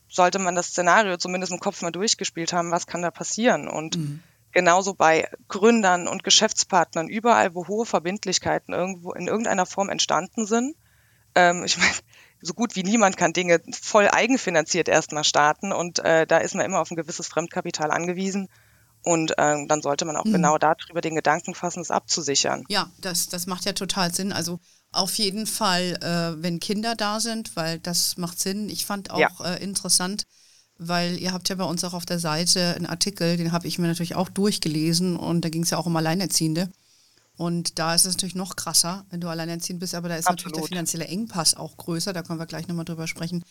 sollte 0.07 0.39
man 0.39 0.55
das 0.55 0.67
Szenario 0.67 1.17
zumindest 1.17 1.51
im 1.51 1.59
Kopf 1.59 1.81
mal 1.81 1.91
durchgespielt 1.91 2.53
haben, 2.53 2.71
was 2.71 2.87
kann 2.87 3.01
da 3.01 3.11
passieren. 3.11 3.67
Und 3.67 3.97
mhm. 3.97 4.23
Genauso 4.51 4.93
bei 4.93 5.29
Gründern 5.47 6.07
und 6.07 6.23
Geschäftspartnern, 6.23 7.07
überall, 7.07 7.53
wo 7.53 7.67
hohe 7.67 7.85
Verbindlichkeiten 7.85 8.73
irgendwo 8.73 9.13
in 9.13 9.27
irgendeiner 9.27 9.65
Form 9.65 9.89
entstanden 9.89 10.45
sind. 10.45 10.75
Ähm, 11.35 11.63
ich 11.65 11.77
meine, 11.77 11.93
so 12.41 12.53
gut 12.53 12.75
wie 12.75 12.83
niemand 12.83 13.17
kann 13.17 13.33
Dinge 13.33 13.61
voll 13.71 14.09
eigenfinanziert 14.09 14.87
erstmal 14.87 15.23
starten 15.23 15.71
und 15.71 15.99
äh, 15.99 16.25
da 16.25 16.37
ist 16.37 16.55
man 16.55 16.65
immer 16.65 16.79
auf 16.79 16.89
ein 16.89 16.95
gewisses 16.95 17.27
Fremdkapital 17.27 17.91
angewiesen. 17.91 18.49
Und 19.01 19.33
ähm, 19.37 19.67
dann 19.69 19.81
sollte 19.81 20.03
man 20.03 20.17
auch 20.17 20.25
mhm. 20.25 20.33
genau 20.33 20.57
darüber 20.57 20.99
den 20.99 21.15
Gedanken 21.15 21.55
fassen, 21.55 21.79
es 21.79 21.89
abzusichern. 21.89 22.65
Ja, 22.67 22.91
das, 22.99 23.29
das 23.29 23.47
macht 23.47 23.65
ja 23.65 23.71
total 23.71 24.13
Sinn. 24.13 24.33
Also 24.33 24.59
auf 24.91 25.15
jeden 25.15 25.47
Fall, 25.47 25.97
äh, 26.01 26.43
wenn 26.43 26.59
Kinder 26.59 26.95
da 26.95 27.19
sind, 27.19 27.55
weil 27.55 27.79
das 27.79 28.17
macht 28.17 28.39
Sinn. 28.39 28.67
Ich 28.67 28.85
fand 28.85 29.11
auch 29.11 29.19
ja. 29.19 29.29
äh, 29.45 29.63
interessant, 29.63 30.25
weil 30.79 31.19
ihr 31.19 31.33
habt 31.33 31.49
ja 31.49 31.55
bei 31.55 31.65
uns 31.65 31.83
auch 31.83 31.93
auf 31.93 32.05
der 32.05 32.19
Seite 32.19 32.73
einen 32.75 32.85
Artikel, 32.85 33.37
den 33.37 33.51
habe 33.51 33.67
ich 33.67 33.77
mir 33.77 33.87
natürlich 33.87 34.15
auch 34.15 34.29
durchgelesen 34.29 35.17
und 35.17 35.45
da 35.45 35.49
ging 35.49 35.63
es 35.63 35.69
ja 35.69 35.77
auch 35.77 35.85
um 35.85 35.95
Alleinerziehende. 35.95 36.69
Und 37.37 37.79
da 37.79 37.95
ist 37.95 38.05
es 38.05 38.15
natürlich 38.15 38.35
noch 38.35 38.57
krasser, 38.57 39.05
wenn 39.11 39.21
du 39.21 39.29
alleinerziehend 39.29 39.79
bist, 39.79 39.95
aber 39.95 40.09
da 40.09 40.15
ist 40.15 40.27
Absolut. 40.27 40.45
natürlich 40.45 40.69
der 40.69 40.77
finanzielle 40.77 41.07
Engpass 41.07 41.55
auch 41.55 41.77
größer, 41.77 42.11
da 42.11 42.21
können 42.21 42.39
wir 42.39 42.45
gleich 42.45 42.67
nochmal 42.67 42.83
drüber 42.83 43.07
sprechen. 43.07 43.45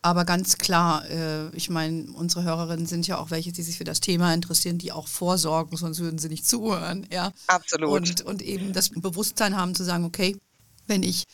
Aber 0.00 0.24
ganz 0.24 0.58
klar, 0.58 1.08
äh, 1.08 1.48
ich 1.50 1.70
meine, 1.70 2.10
unsere 2.12 2.42
Hörerinnen 2.42 2.86
sind 2.86 3.06
ja 3.06 3.18
auch 3.18 3.30
welche, 3.30 3.52
die 3.52 3.62
sich 3.62 3.78
für 3.78 3.84
das 3.84 4.00
Thema 4.00 4.34
interessieren, 4.34 4.78
die 4.78 4.90
auch 4.90 5.06
vorsorgen, 5.06 5.76
sonst 5.76 6.00
würden 6.00 6.18
sie 6.18 6.28
nicht 6.28 6.46
zuhören. 6.46 7.06
Ja? 7.10 7.32
Absolut. 7.46 7.90
Und, 7.90 8.20
und 8.22 8.42
eben 8.42 8.72
das 8.72 8.90
Bewusstsein 8.90 9.56
haben 9.56 9.76
zu 9.76 9.84
sagen, 9.84 10.04
okay, 10.04 10.36
wenn 10.88 11.04
ich 11.04 11.24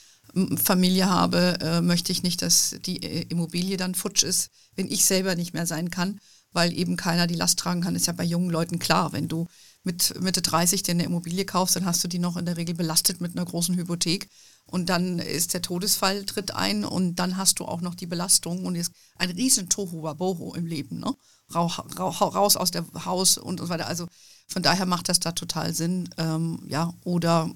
Familie 0.56 1.08
habe, 1.08 1.58
äh, 1.61 1.80
möchte 1.80 2.12
ich 2.12 2.23
nicht, 2.23 2.42
dass 2.42 2.76
die 2.85 3.02
äh, 3.02 3.26
Immobilie 3.28 3.76
dann 3.76 3.94
futsch 3.94 4.23
ist, 4.23 4.50
wenn 4.76 4.90
ich 4.90 5.04
selber 5.04 5.35
nicht 5.35 5.54
mehr 5.54 5.66
sein 5.66 5.90
kann, 5.90 6.20
weil 6.52 6.73
eben 6.73 6.97
keiner 6.97 7.26
die 7.26 7.35
Last 7.35 7.58
tragen 7.58 7.80
kann. 7.80 7.97
Ist 7.97 8.06
ja 8.06 8.12
bei 8.12 8.25
jungen 8.25 8.50
Leuten 8.50 8.78
klar, 8.78 9.12
wenn 9.12 9.28
du 9.28 9.47
mit 9.85 10.20
Mitte 10.20 10.42
30 10.42 10.82
dir 10.82 10.92
eine 10.92 11.04
Immobilie 11.04 11.44
kaufst, 11.44 11.76
dann 11.76 11.87
hast 11.87 12.02
du 12.04 12.08
die 12.08 12.18
noch 12.18 12.37
in 12.37 12.47
der 12.47 12.56
Regel 12.56 12.75
belastet 12.75 13.20
mit 13.20 13.37
einer 13.37 13.47
großen 13.47 13.76
Hypothek 13.76 14.28
und 14.70 14.90
dann 14.90 15.18
ist 15.18 15.54
der 15.54 15.62
Todesfall 15.62 16.25
tritt 16.25 16.54
ein 16.54 16.85
und 16.85 17.16
dann 17.16 17.38
hast 17.38 17.58
du 17.58 17.64
auch 17.64 17.80
noch 17.80 17.94
die 17.94 18.06
Belastung 18.06 18.66
und 18.66 18.75
ist 18.75 18.92
ein 19.16 19.30
riesen 19.30 19.70
Tohuwabohu 19.70 20.54
im 20.54 20.66
Leben, 20.66 20.99
ne? 21.00 21.14
Rauch, 21.54 21.78
rauch, 21.99 22.20
raus 22.20 22.56
aus 22.56 22.70
dem 22.70 22.87
Haus 23.06 23.38
und 23.38 23.61
so 23.61 23.70
weiter. 23.70 23.87
Also 23.87 24.06
von 24.47 24.62
daher 24.62 24.85
macht 24.85 25.08
das 25.08 25.20
da 25.20 25.32
total 25.32 25.73
Sinn. 25.73 26.11
Ähm, 26.18 26.61
ja, 26.68 26.92
oder 27.04 27.50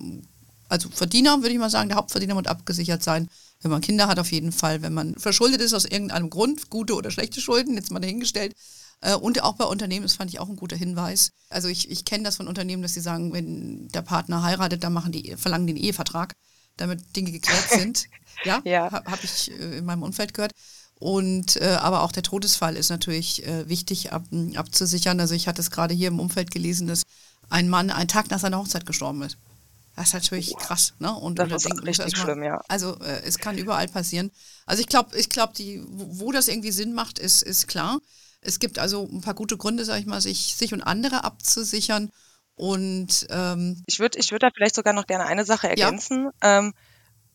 also 0.73 0.89
Verdiener, 0.89 1.43
würde 1.43 1.51
ich 1.51 1.59
mal 1.59 1.69
sagen, 1.69 1.91
der 1.91 1.99
Hauptverdiener 1.99 2.35
muss 2.35 2.47
abgesichert 2.47 3.03
sein. 3.03 3.29
Wenn 3.61 3.71
man 3.71 3.83
Kinder 3.83 4.09
hat, 4.09 4.19
auf 4.19 4.33
jeden 4.33 4.53
Fall. 4.53 4.81
Wenn 4.81 4.95
man 4.95 5.15
verschuldet 5.17 5.61
ist 5.61 5.75
aus 5.75 5.85
irgendeinem 5.85 6.31
Grund, 6.31 6.71
gute 6.71 6.95
oder 6.95 7.11
schlechte 7.11 7.43
Schulden, 7.43 7.75
jetzt 7.75 7.91
mal 7.91 8.01
dahingestellt. 8.01 8.55
Äh, 9.03 9.15
und 9.15 9.43
auch 9.43 9.57
bei 9.57 9.67
Unternehmen, 9.67 10.05
das 10.05 10.15
fand 10.15 10.31
ich 10.31 10.41
auch 10.41 10.49
ein 10.49 10.57
guter 10.57 10.75
Hinweis. 10.75 11.33
Also 11.51 11.69
ich, 11.69 11.91
ich 11.91 12.07
kenne 12.07 12.25
das 12.25 12.37
von 12.37 12.49
Unternehmen, 12.49 12.81
dass 12.81 12.95
sie 12.95 13.03
sagen, 13.03 13.35
wenn 13.35 13.89
der 13.89 14.01
Partner 14.01 14.43
heiratet, 14.43 14.83
dann 14.83 14.95
machen 14.95 15.13
die, 15.13 15.37
verlangen 15.37 15.67
den 15.67 15.77
Ehevertrag 15.77 16.33
damit 16.79 17.15
Dinge 17.15 17.33
geklärt 17.33 17.69
sind. 17.69 18.07
ja, 18.45 18.63
ja. 18.65 18.91
habe 18.91 19.11
hab 19.11 19.23
ich 19.23 19.51
äh, 19.51 19.77
in 19.77 19.85
meinem 19.85 20.03
Umfeld 20.05 20.33
gehört. 20.33 20.53
Und 20.99 21.57
äh, 21.57 21.77
aber 21.81 22.03
auch 22.03 22.13
der 22.13 22.23
Todesfall 22.23 22.77
ist 22.77 22.89
natürlich 22.89 23.47
äh, 23.47 23.69
wichtig 23.69 24.13
ab, 24.13 24.25
abzusichern. 24.55 25.21
Also 25.21 25.35
ich 25.35 25.49
hatte 25.49 25.61
es 25.61 25.71
gerade 25.71 25.93
hier 25.93 26.09
im 26.09 26.19
Umfeld 26.19 26.51
gelesen, 26.51 26.87
dass 26.87 27.03
ein 27.51 27.69
Mann 27.69 27.91
einen 27.91 28.09
Tag 28.09 28.31
nach 28.31 28.39
seiner 28.39 28.59
Hochzeit 28.59 28.87
gestorben 28.87 29.21
ist. 29.21 29.37
Das 29.95 30.09
ist 30.09 30.15
natürlich 30.15 30.57
krass, 30.57 30.95
ne? 30.99 31.13
Und 31.13 31.39
das 31.39 31.53
ist 31.53 31.67
denken, 31.67 31.85
richtig 31.85 32.17
mal, 32.17 32.23
schlimm, 32.23 32.43
ja. 32.43 32.63
Also 32.69 32.99
äh, 33.01 33.23
es 33.25 33.39
kann 33.39 33.59
überall 33.59 33.89
passieren. 33.89 34.31
Also 34.65 34.81
ich 34.81 34.89
glaube, 34.89 35.17
ich 35.19 35.29
glaube, 35.29 35.53
wo, 35.87 36.27
wo 36.27 36.33
das 36.33 36.49
irgendwie 36.49 36.73
Sinn 36.73 36.95
macht, 36.95 37.19
ist, 37.19 37.43
ist 37.43 37.69
klar. 37.69 37.99
Es 38.41 38.59
gibt 38.59 38.79
also 38.79 39.09
ein 39.11 39.21
paar 39.21 39.35
gute 39.35 39.57
Gründe, 39.57 39.85
sag 39.85 40.01
ich 40.01 40.07
mal, 40.07 40.21
sich, 40.21 40.57
sich 40.57 40.73
und 40.73 40.83
andere 40.83 41.25
abzusichern. 41.25 42.11
Und 42.55 43.27
ähm, 43.31 43.83
ich 43.87 44.01
würde 44.01 44.19
ich 44.19 44.31
würd 44.31 44.43
da 44.43 44.51
vielleicht 44.55 44.75
sogar 44.75 44.95
noch 44.95 45.07
gerne 45.07 45.27
eine 45.27 45.45
Sache 45.45 45.69
ergänzen. 45.69 46.31
Ja. 46.43 46.59
Ähm, 46.59 46.75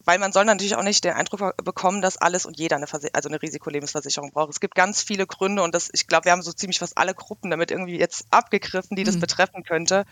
weil 0.07 0.19
man 0.19 0.31
soll 0.31 0.45
natürlich 0.45 0.75
auch 0.77 0.83
nicht 0.83 1.03
den 1.03 1.13
Eindruck 1.13 1.57
bekommen, 1.63 2.01
dass 2.01 2.15
alles 2.15 2.45
und 2.45 2.57
jeder 2.57 2.77
eine, 2.77 2.87
Verse 2.87 3.09
also 3.11 3.27
eine 3.27 3.41
Risikolebensversicherung 3.41 4.31
braucht. 4.31 4.51
Es 4.51 4.61
gibt 4.61 4.73
ganz 4.73 5.01
viele 5.01 5.27
Gründe 5.27 5.63
und 5.63 5.75
das, 5.75 5.89
ich 5.91 6.07
glaube, 6.07 6.25
wir 6.25 6.31
haben 6.31 6.41
so 6.41 6.53
ziemlich 6.53 6.79
fast 6.79 6.97
alle 6.97 7.13
Gruppen 7.13 7.51
damit 7.51 7.71
irgendwie 7.71 7.99
jetzt 7.99 8.25
abgegriffen, 8.31 8.95
die 8.95 9.03
das 9.03 9.15
mhm. 9.15 9.19
betreffen 9.19 9.63
könnte. 9.63 10.05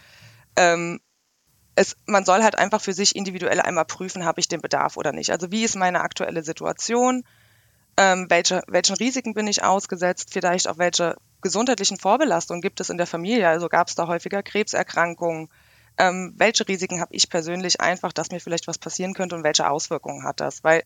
Ähm, 0.57 0.99
es, 1.75 1.97
man 2.05 2.25
soll 2.25 2.43
halt 2.43 2.57
einfach 2.57 2.81
für 2.81 2.93
sich 2.93 3.15
individuell 3.15 3.59
einmal 3.59 3.85
prüfen, 3.85 4.25
habe 4.25 4.39
ich 4.39 4.47
den 4.47 4.61
Bedarf 4.61 4.97
oder 4.97 5.11
nicht. 5.11 5.31
Also 5.31 5.51
wie 5.51 5.63
ist 5.63 5.75
meine 5.75 6.01
aktuelle 6.01 6.43
Situation? 6.43 7.23
Ähm, 7.97 8.27
welche, 8.29 8.63
welchen 8.67 8.95
Risiken 8.95 9.33
bin 9.33 9.47
ich 9.47 9.63
ausgesetzt? 9.63 10.29
Vielleicht 10.31 10.67
auch 10.67 10.77
welche 10.77 11.15
gesundheitlichen 11.41 11.97
Vorbelastungen 11.97 12.61
gibt 12.61 12.79
es 12.79 12.89
in 12.89 12.97
der 12.97 13.07
Familie? 13.07 13.47
Also 13.47 13.67
gab 13.67 13.87
es 13.87 13.95
da 13.95 14.07
häufiger 14.07 14.41
Krebserkrankungen? 14.41 15.49
Ähm, 15.97 16.33
welche 16.37 16.67
Risiken 16.67 16.99
habe 16.99 17.13
ich 17.13 17.29
persönlich 17.29 17.79
einfach, 17.79 18.11
dass 18.11 18.31
mir 18.31 18.39
vielleicht 18.39 18.67
was 18.67 18.77
passieren 18.77 19.13
könnte 19.13 19.35
und 19.35 19.43
welche 19.43 19.69
Auswirkungen 19.69 20.23
hat 20.23 20.39
das? 20.39 20.63
Weil 20.63 20.83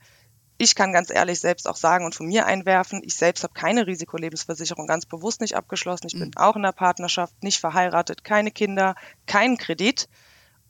ich 0.57 0.75
kann 0.75 0.91
ganz 0.91 1.09
ehrlich 1.09 1.39
selbst 1.39 1.67
auch 1.67 1.77
sagen 1.77 2.05
und 2.05 2.13
von 2.13 2.27
mir 2.27 2.45
einwerfen, 2.45 3.01
ich 3.03 3.15
selbst 3.15 3.43
habe 3.43 3.53
keine 3.53 3.87
Risikolebensversicherung 3.87 4.87
ganz 4.87 5.05
bewusst 5.05 5.39
nicht 5.39 5.55
abgeschlossen. 5.55 6.07
Ich 6.07 6.19
bin 6.19 6.29
mhm. 6.29 6.37
auch 6.37 6.55
in 6.55 6.63
der 6.63 6.73
Partnerschaft, 6.73 7.41
nicht 7.41 7.59
verheiratet, 7.59 8.23
keine 8.23 8.51
Kinder, 8.51 8.95
keinen 9.25 9.57
Kredit. 9.57 10.09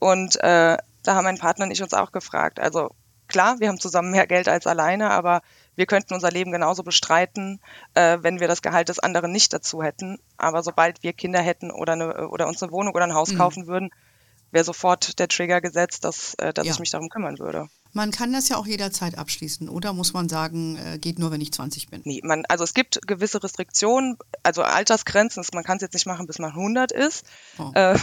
Und 0.00 0.36
äh, 0.42 0.76
da 1.04 1.14
haben 1.14 1.24
mein 1.24 1.38
Partner 1.38 1.66
und 1.66 1.70
ich 1.70 1.82
uns 1.82 1.94
auch 1.94 2.10
gefragt. 2.10 2.58
Also 2.58 2.90
klar, 3.28 3.60
wir 3.60 3.68
haben 3.68 3.78
zusammen 3.78 4.10
mehr 4.10 4.26
Geld 4.26 4.48
als 4.48 4.66
alleine, 4.66 5.10
aber 5.10 5.42
wir 5.76 5.86
könnten 5.86 6.14
unser 6.14 6.30
Leben 6.30 6.50
genauso 6.52 6.82
bestreiten, 6.82 7.60
äh, 7.94 8.18
wenn 8.20 8.40
wir 8.40 8.48
das 8.48 8.60
Gehalt 8.60 8.88
des 8.88 8.98
anderen 8.98 9.32
nicht 9.32 9.52
dazu 9.52 9.82
hätten. 9.82 10.18
Aber 10.36 10.62
sobald 10.62 11.02
wir 11.02 11.12
Kinder 11.12 11.40
hätten 11.40 11.70
oder, 11.70 11.92
eine, 11.94 12.28
oder 12.28 12.48
uns 12.48 12.62
eine 12.62 12.72
Wohnung 12.72 12.94
oder 12.94 13.04
ein 13.04 13.14
Haus 13.14 13.32
mhm. 13.32 13.38
kaufen 13.38 13.66
würden, 13.66 13.90
wäre 14.50 14.64
sofort 14.64 15.18
der 15.18 15.28
Trigger 15.28 15.60
gesetzt, 15.60 16.04
dass, 16.04 16.34
äh, 16.34 16.52
dass 16.52 16.66
ja. 16.66 16.72
ich 16.72 16.80
mich 16.80 16.90
darum 16.90 17.08
kümmern 17.08 17.38
würde. 17.38 17.68
Man 17.92 18.10
kann 18.10 18.32
das 18.32 18.48
ja 18.48 18.56
auch 18.56 18.66
jederzeit 18.66 19.18
abschließen, 19.18 19.68
oder 19.68 19.92
muss 19.92 20.12
man 20.12 20.28
sagen, 20.28 20.76
äh, 20.76 20.98
geht 20.98 21.18
nur, 21.18 21.30
wenn 21.30 21.40
ich 21.40 21.52
20 21.52 21.88
bin? 21.88 22.02
Nee, 22.04 22.20
man, 22.22 22.44
also 22.48 22.64
es 22.64 22.74
gibt 22.74 23.06
gewisse 23.06 23.42
Restriktionen, 23.42 24.16
also 24.42 24.62
Altersgrenzen, 24.62 25.44
man 25.54 25.64
kann 25.64 25.76
es 25.76 25.82
jetzt 25.82 25.94
nicht 25.94 26.06
machen, 26.06 26.26
bis 26.26 26.38
man 26.38 26.50
100 26.50 26.92
ist. 26.92 27.24
Oh. 27.58 27.70
Äh, 27.74 27.98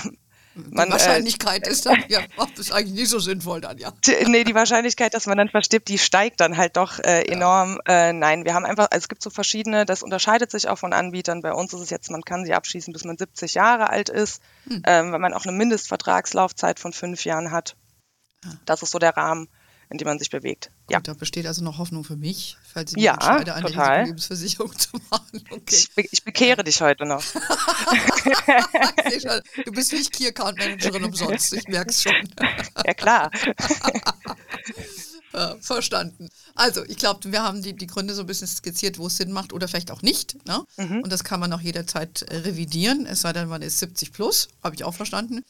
man, 0.71 0.85
die 0.85 0.89
äh, 0.89 0.91
Wahrscheinlichkeit 0.93 1.67
äh, 1.67 1.69
ist 1.71 1.85
dann, 1.85 2.03
ja, 2.07 2.19
ist 2.57 2.71
eigentlich 2.71 2.93
nicht 2.93 3.09
so 3.09 3.19
sinnvoll 3.19 3.61
dann, 3.61 3.77
ja. 3.77 3.93
Nee, 4.25 4.43
die 4.43 4.55
Wahrscheinlichkeit, 4.55 5.13
dass 5.13 5.25
man 5.25 5.37
dann 5.37 5.49
verstirbt, 5.49 5.87
die 5.87 5.97
steigt 5.97 6.39
dann 6.39 6.57
halt 6.57 6.77
doch 6.77 6.99
äh, 6.99 7.21
enorm. 7.23 7.79
Ja. 7.87 8.09
Äh, 8.09 8.13
nein, 8.13 8.45
wir 8.45 8.53
haben 8.53 8.65
einfach, 8.65 8.87
also 8.91 9.03
es 9.03 9.09
gibt 9.09 9.21
so 9.21 9.29
verschiedene, 9.29 9.85
das 9.85 10.03
unterscheidet 10.03 10.51
sich 10.51 10.67
auch 10.67 10.77
von 10.77 10.93
Anbietern. 10.93 11.41
Bei 11.41 11.53
uns 11.53 11.73
ist 11.73 11.81
es 11.81 11.89
jetzt, 11.89 12.09
man 12.11 12.23
kann 12.23 12.45
sie 12.45 12.53
abschließen, 12.53 12.93
bis 12.93 13.03
man 13.03 13.17
70 13.17 13.53
Jahre 13.53 13.89
alt 13.89 14.09
ist, 14.09 14.41
hm. 14.67 14.83
ähm, 14.85 15.13
wenn 15.13 15.21
man 15.21 15.33
auch 15.33 15.45
eine 15.45 15.55
Mindestvertragslaufzeit 15.55 16.79
von 16.79 16.93
fünf 16.93 17.25
Jahren 17.25 17.51
hat. 17.51 17.75
Ah. 18.45 18.53
Das 18.65 18.81
ist 18.81 18.91
so 18.91 18.99
der 18.99 19.15
Rahmen 19.15 19.47
in 19.89 19.97
dem 19.97 20.07
man 20.07 20.19
sich 20.19 20.29
bewegt. 20.29 20.71
Gut, 20.85 20.93
ja. 20.93 20.99
Da 20.99 21.13
besteht 21.13 21.45
also 21.45 21.63
noch 21.63 21.77
Hoffnung 21.77 22.03
für 22.03 22.17
mich, 22.17 22.57
falls 22.63 22.91
ich 22.91 22.97
mich 22.97 23.05
ja, 23.05 23.13
entscheide, 23.13 23.55
eine 23.55 23.67
total. 23.67 24.05
Lebensversicherung 24.05 24.77
zu 24.77 24.97
machen. 25.09 25.43
Okay. 25.49 25.75
Ich, 25.75 25.93
be 25.95 26.03
ich 26.11 26.23
bekehre 26.23 26.63
dich 26.63 26.81
heute 26.81 27.05
noch. 27.05 27.23
du 29.65 29.71
bist 29.71 29.93
nicht 29.93 30.11
Key 30.11 30.27
Account 30.27 30.57
Managerin 30.57 31.05
umsonst, 31.05 31.53
ich 31.53 31.67
merke 31.67 31.91
es 31.91 32.03
schon. 32.03 32.13
ja, 32.85 32.93
klar. 32.93 33.31
Verstanden. 35.61 36.29
Also, 36.55 36.83
ich 36.85 36.97
glaube, 36.97 37.31
wir 37.31 37.43
haben 37.43 37.61
die, 37.61 37.73
die 37.73 37.85
Gründe 37.85 38.15
so 38.15 38.21
ein 38.21 38.25
bisschen 38.25 38.47
skizziert, 38.47 38.97
wo 38.97 39.05
es 39.07 39.17
Sinn 39.17 39.31
macht 39.31 39.53
oder 39.53 39.67
vielleicht 39.67 39.91
auch 39.91 40.01
nicht. 40.01 40.43
Ne? 40.47 40.63
Mhm. 40.77 41.01
Und 41.01 41.11
das 41.11 41.23
kann 41.23 41.39
man 41.39 41.53
auch 41.53 41.61
jederzeit 41.61 42.25
revidieren, 42.29 43.05
es 43.05 43.21
sei 43.21 43.33
denn, 43.33 43.47
man 43.47 43.61
ist 43.61 43.77
70 43.79 44.13
plus, 44.13 44.47
habe 44.63 44.73
ich 44.75 44.83
auch 44.83 44.95
verstanden. 44.95 45.43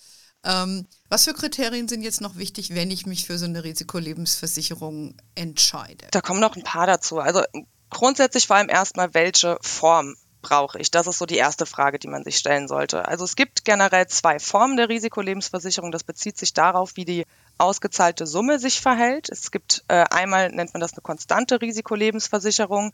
Ähm, 0.44 0.88
was 1.10 1.26
für 1.26 1.34
Kriterien 1.34 1.88
sind 1.88 2.04
jetzt 2.04 2.22
noch 2.22 2.38
wichtig, 2.38 2.74
wenn 2.74 2.92
ich 2.92 3.06
mich 3.06 3.26
für 3.26 3.38
so 3.38 3.46
eine 3.46 3.64
Risikolebensversicherung 3.64 5.16
entscheide? 5.36 6.08
Da 6.12 6.22
kommen 6.22 6.40
noch 6.40 6.56
ein 6.56 6.64
paar 6.64 6.88
dazu. 6.88 7.20
Also 7.20 7.44
grundsätzlich 7.90 8.48
vor 8.48 8.58
allem 8.58 8.70
erstmal, 8.70 9.14
welche 9.14 9.58
Form 9.62 10.16
brauche 10.42 10.80
ich? 10.80 10.92
Das 10.92 11.08
ist 11.08 11.18
so 11.18 11.26
die 11.26 11.38
erste 11.38 11.66
Frage, 11.66 12.00
die 12.00 12.08
man 12.08 12.24
sich 12.24 12.38
stellen 12.38 12.68
sollte. 12.68 13.08
Also 13.08 13.26
es 13.26 13.36
gibt 13.36 13.66
generell 13.66 14.08
zwei 14.08 14.40
Formen 14.40 14.78
der 14.78 14.90
Risikolebensversicherung. 14.90 15.92
Das 15.92 16.04
bezieht 16.04 16.38
sich 16.38 16.54
darauf, 16.54 16.96
wie 16.96 17.06
die 17.06 17.26
ausgezahlte 17.58 18.26
Summe 18.26 18.60
sich 18.60 18.80
verhält. 18.80 19.30
Es 19.30 19.52
gibt 19.52 19.84
äh, 19.88 20.06
einmal, 20.10 20.52
nennt 20.52 20.74
man 20.74 20.82
das 20.82 20.94
eine 20.94 21.02
konstante 21.02 21.60
Risikolebensversicherung. 21.62 22.94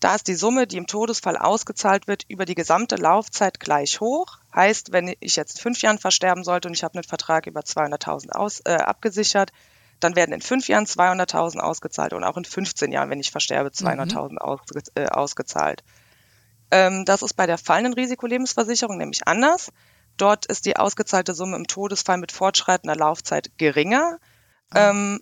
Da 0.00 0.14
ist 0.14 0.28
die 0.28 0.34
Summe, 0.34 0.66
die 0.66 0.76
im 0.76 0.86
Todesfall 0.86 1.36
ausgezahlt 1.36 2.06
wird, 2.06 2.24
über 2.28 2.44
die 2.44 2.54
gesamte 2.54 2.96
Laufzeit 2.96 3.58
gleich 3.58 4.00
hoch. 4.00 4.38
Heißt, 4.54 4.92
wenn 4.92 5.14
ich 5.20 5.36
jetzt 5.36 5.60
fünf 5.60 5.82
Jahren 5.82 5.98
versterben 5.98 6.44
sollte 6.44 6.68
und 6.68 6.74
ich 6.74 6.84
habe 6.84 6.94
einen 6.94 7.04
Vertrag 7.04 7.46
über 7.46 7.60
200.000 7.60 8.60
äh, 8.64 8.74
abgesichert, 8.76 9.52
dann 9.98 10.14
werden 10.14 10.32
in 10.32 10.40
fünf 10.40 10.68
Jahren 10.68 10.86
200.000 10.86 11.58
ausgezahlt 11.58 12.12
und 12.12 12.22
auch 12.22 12.36
in 12.36 12.44
15 12.44 12.92
Jahren, 12.92 13.10
wenn 13.10 13.18
ich 13.18 13.32
versterbe, 13.32 13.70
200.000 13.70 14.30
mhm. 14.30 14.38
ausge 14.38 14.82
äh, 14.94 15.06
ausgezahlt. 15.06 15.82
Ähm, 16.70 17.04
das 17.04 17.22
ist 17.22 17.34
bei 17.34 17.46
der 17.46 17.58
fallenden 17.58 17.94
Risikolebensversicherung 17.94 18.98
nämlich 18.98 19.26
anders. 19.26 19.72
Dort 20.16 20.46
ist 20.46 20.66
die 20.66 20.76
ausgezahlte 20.76 21.34
Summe 21.34 21.56
im 21.56 21.66
Todesfall 21.66 22.18
mit 22.18 22.30
fortschreitender 22.30 22.96
Laufzeit 22.96 23.50
geringer. 23.58 24.18
Mhm. 24.70 24.76
Ähm, 24.76 25.20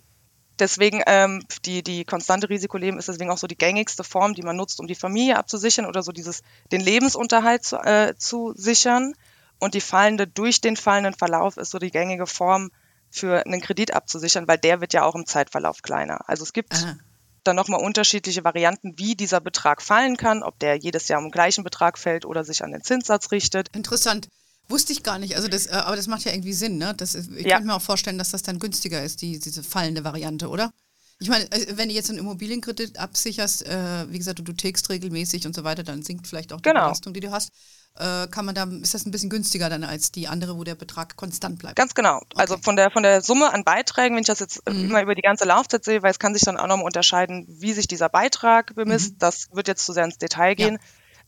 Deswegen 0.59 1.03
ähm, 1.05 1.43
die, 1.65 1.83
die 1.83 2.03
konstante 2.03 2.49
Risikoleben 2.49 2.97
ist 2.97 3.07
deswegen 3.07 3.29
auch 3.29 3.37
so 3.37 3.47
die 3.47 3.57
gängigste 3.57 4.03
Form, 4.03 4.33
die 4.33 4.41
man 4.41 4.55
nutzt, 4.55 4.79
um 4.79 4.87
die 4.87 4.95
Familie 4.95 5.37
abzusichern 5.37 5.85
oder 5.85 6.01
so 6.01 6.11
dieses 6.11 6.41
den 6.71 6.81
Lebensunterhalt 6.81 7.63
zu, 7.63 7.77
äh, 7.77 8.15
zu 8.17 8.53
sichern. 8.55 9.13
Und 9.59 9.73
die 9.73 9.81
fallende 9.81 10.27
durch 10.27 10.61
den 10.61 10.75
fallenden 10.75 11.13
Verlauf 11.13 11.57
ist 11.57 11.71
so 11.71 11.79
die 11.79 11.91
gängige 11.91 12.27
Form 12.27 12.71
für 13.09 13.45
einen 13.45 13.61
Kredit 13.61 13.93
abzusichern, 13.93 14.47
weil 14.47 14.57
der 14.57 14.81
wird 14.81 14.93
ja 14.93 15.03
auch 15.03 15.15
im 15.15 15.25
Zeitverlauf 15.25 15.81
kleiner. 15.81 16.27
Also 16.27 16.43
es 16.43 16.53
gibt 16.53 16.73
Aha. 16.73 16.97
dann 17.43 17.55
nochmal 17.55 17.81
unterschiedliche 17.81 18.43
Varianten, 18.43 18.93
wie 18.97 19.15
dieser 19.15 19.39
Betrag 19.39 19.81
fallen 19.81 20.17
kann, 20.17 20.43
ob 20.43 20.59
der 20.59 20.75
jedes 20.75 21.07
Jahr 21.07 21.19
um 21.19 21.25
den 21.25 21.31
gleichen 21.31 21.63
Betrag 21.63 21.97
fällt 21.97 22.25
oder 22.25 22.43
sich 22.43 22.63
an 22.63 22.71
den 22.71 22.83
Zinssatz 22.83 23.31
richtet. 23.31 23.75
Interessant. 23.75 24.27
Wusste 24.69 24.91
ich 24.93 25.03
gar 25.03 25.17
nicht. 25.17 25.35
Also 25.35 25.47
das, 25.47 25.67
äh, 25.67 25.71
aber 25.71 25.95
das 25.95 26.07
macht 26.07 26.23
ja 26.25 26.31
irgendwie 26.31 26.53
Sinn, 26.53 26.77
ne? 26.77 26.93
Das 26.95 27.15
ist, 27.15 27.31
ich 27.31 27.45
ja. 27.45 27.55
könnte 27.55 27.67
mir 27.67 27.75
auch 27.75 27.81
vorstellen, 27.81 28.17
dass 28.17 28.31
das 28.31 28.41
dann 28.43 28.59
günstiger 28.59 29.03
ist, 29.03 29.21
die, 29.21 29.39
diese 29.39 29.63
fallende 29.63 30.03
Variante, 30.03 30.49
oder? 30.49 30.71
Ich 31.19 31.29
meine, 31.29 31.51
äh, 31.51 31.77
wenn 31.77 31.89
du 31.89 31.95
jetzt 31.95 32.09
einen 32.09 32.19
Immobilienkredit 32.19 32.99
absicherst, 32.99 33.65
äh, 33.65 34.11
wie 34.11 34.17
gesagt, 34.17 34.39
du, 34.39 34.43
du 34.43 34.53
tilgst 34.53 34.89
regelmäßig 34.89 35.47
und 35.47 35.55
so 35.55 35.63
weiter, 35.63 35.83
dann 35.83 36.03
sinkt 36.03 36.27
vielleicht 36.27 36.53
auch 36.53 36.57
die 36.57 36.69
genau. 36.69 36.85
Belastung, 36.85 37.13
die 37.13 37.21
du 37.21 37.31
hast. 37.31 37.51
äh, 37.99 38.27
kann 38.27 38.45
man 38.45 38.55
da, 38.55 38.63
ist 38.63 38.93
das 38.93 39.05
ein 39.05 39.11
bisschen 39.11 39.29
günstiger 39.29 39.69
dann 39.69 39.83
als 39.83 40.11
die 40.11 40.27
andere, 40.27 40.57
wo 40.57 40.63
der 40.63 40.75
Betrag 40.75 41.15
konstant 41.15 41.59
bleibt. 41.59 41.75
Ganz 41.75 41.95
genau. 41.95 42.17
Okay. 42.17 42.35
Also 42.35 42.57
von 42.57 42.75
der, 42.75 42.91
von 42.91 43.03
der 43.03 43.21
Summe 43.21 43.53
an 43.53 43.63
Beiträgen, 43.63 44.15
wenn 44.15 44.21
ich 44.21 44.27
das 44.27 44.39
jetzt 44.39 44.61
mhm. 44.69 44.85
immer 44.85 45.01
über 45.01 45.15
die 45.15 45.21
ganze 45.21 45.45
Laufzeit 45.45 45.83
sehe, 45.83 46.03
weil 46.03 46.11
es 46.11 46.19
kann 46.19 46.33
sich 46.33 46.43
dann 46.43 46.57
auch 46.57 46.67
nochmal 46.67 46.85
unterscheiden, 46.85 47.45
wie 47.47 47.73
sich 47.73 47.87
dieser 47.87 48.09
Beitrag 48.09 48.75
bemisst. 48.75 49.13
Mhm. 49.13 49.19
Das 49.19 49.47
wird 49.51 49.67
jetzt 49.67 49.85
zu 49.85 49.93
sehr 49.93 50.05
ins 50.05 50.17
Detail 50.17 50.55
gehen. 50.55 50.75
Ja. 50.75 50.79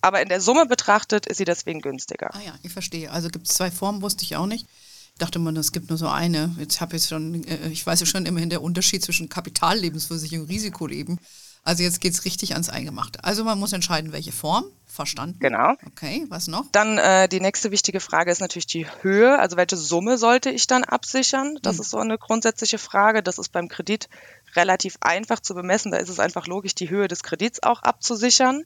Aber 0.01 0.21
in 0.21 0.29
der 0.29 0.41
Summe 0.41 0.65
betrachtet 0.65 1.25
ist 1.25 1.37
sie 1.37 1.45
deswegen 1.45 1.81
günstiger. 1.81 2.33
Ah 2.33 2.41
ja, 2.45 2.53
ich 2.63 2.71
verstehe. 2.71 3.11
Also 3.11 3.29
gibt 3.29 3.47
es 3.47 3.55
zwei 3.55 3.71
Formen, 3.71 4.01
wusste 4.01 4.23
ich 4.23 4.35
auch 4.35 4.45
nicht. 4.45 4.65
Ich 5.13 5.19
dachte 5.19 5.39
man, 5.39 5.57
es 5.57 5.71
gibt 5.71 5.89
nur 5.89 5.97
so 5.97 6.07
eine. 6.07 6.55
Jetzt 6.57 6.79
habe 6.79 6.95
ich 6.95 7.05
schon, 7.05 7.43
äh, 7.43 7.67
ich 7.69 7.85
weiß 7.85 7.99
ja 7.99 8.05
schon 8.05 8.25
immerhin 8.25 8.49
der 8.49 8.61
Unterschied 8.61 9.03
zwischen 9.03 9.27
Kapitallebensversicherung 9.27 10.45
und 10.45 10.49
Risikoleben. 10.49 11.19
Also 11.63 11.83
jetzt 11.83 11.99
geht 11.99 12.13
es 12.13 12.25
richtig 12.25 12.53
ans 12.53 12.69
Eingemachte. 12.69 13.23
Also 13.23 13.43
man 13.43 13.59
muss 13.59 13.73
entscheiden, 13.73 14.11
welche 14.11 14.31
Form. 14.31 14.65
Verstanden. 14.91 15.37
Genau. 15.39 15.75
Okay, 15.85 16.25
was 16.29 16.47
noch? 16.47 16.65
Dann 16.71 16.97
äh, 16.97 17.29
die 17.29 17.39
nächste 17.39 17.69
wichtige 17.69 17.99
Frage 17.99 18.31
ist 18.31 18.41
natürlich 18.41 18.65
die 18.65 18.87
Höhe. 19.01 19.37
Also 19.37 19.55
welche 19.55 19.77
Summe 19.77 20.17
sollte 20.17 20.49
ich 20.49 20.65
dann 20.65 20.83
absichern? 20.83 21.59
Das 21.61 21.75
hm. 21.75 21.81
ist 21.81 21.89
so 21.91 21.99
eine 21.99 22.17
grundsätzliche 22.17 22.79
Frage. 22.79 23.21
Das 23.21 23.37
ist 23.37 23.49
beim 23.49 23.67
Kredit 23.67 24.09
relativ 24.55 24.97
einfach 25.01 25.41
zu 25.41 25.53
bemessen. 25.53 25.91
Da 25.91 25.97
ist 25.97 26.09
es 26.09 26.19
einfach 26.19 26.47
logisch, 26.47 26.73
die 26.73 26.89
Höhe 26.89 27.07
des 27.07 27.21
Kredits 27.21 27.61
auch 27.61 27.83
abzusichern. 27.83 28.63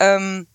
Ähm, 0.00 0.48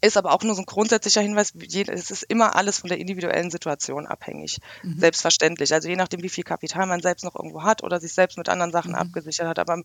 ist 0.00 0.16
aber 0.16 0.32
auch 0.32 0.42
nur 0.42 0.54
so 0.54 0.62
ein 0.62 0.66
grundsätzlicher 0.66 1.20
Hinweis, 1.20 1.52
es 1.54 2.10
ist 2.10 2.22
immer 2.24 2.54
alles 2.56 2.78
von 2.78 2.88
der 2.88 2.98
individuellen 2.98 3.50
Situation 3.50 4.06
abhängig. 4.06 4.58
Mhm. 4.82 4.98
Selbstverständlich. 4.98 5.72
Also 5.72 5.88
je 5.88 5.96
nachdem, 5.96 6.22
wie 6.22 6.28
viel 6.28 6.44
Kapital 6.44 6.86
man 6.86 7.00
selbst 7.00 7.24
noch 7.24 7.34
irgendwo 7.34 7.62
hat 7.62 7.82
oder 7.82 8.00
sich 8.00 8.12
selbst 8.12 8.38
mit 8.38 8.48
anderen 8.48 8.72
Sachen 8.72 8.92
mhm. 8.92 8.98
abgesichert 8.98 9.46
hat. 9.46 9.58
Aber 9.58 9.82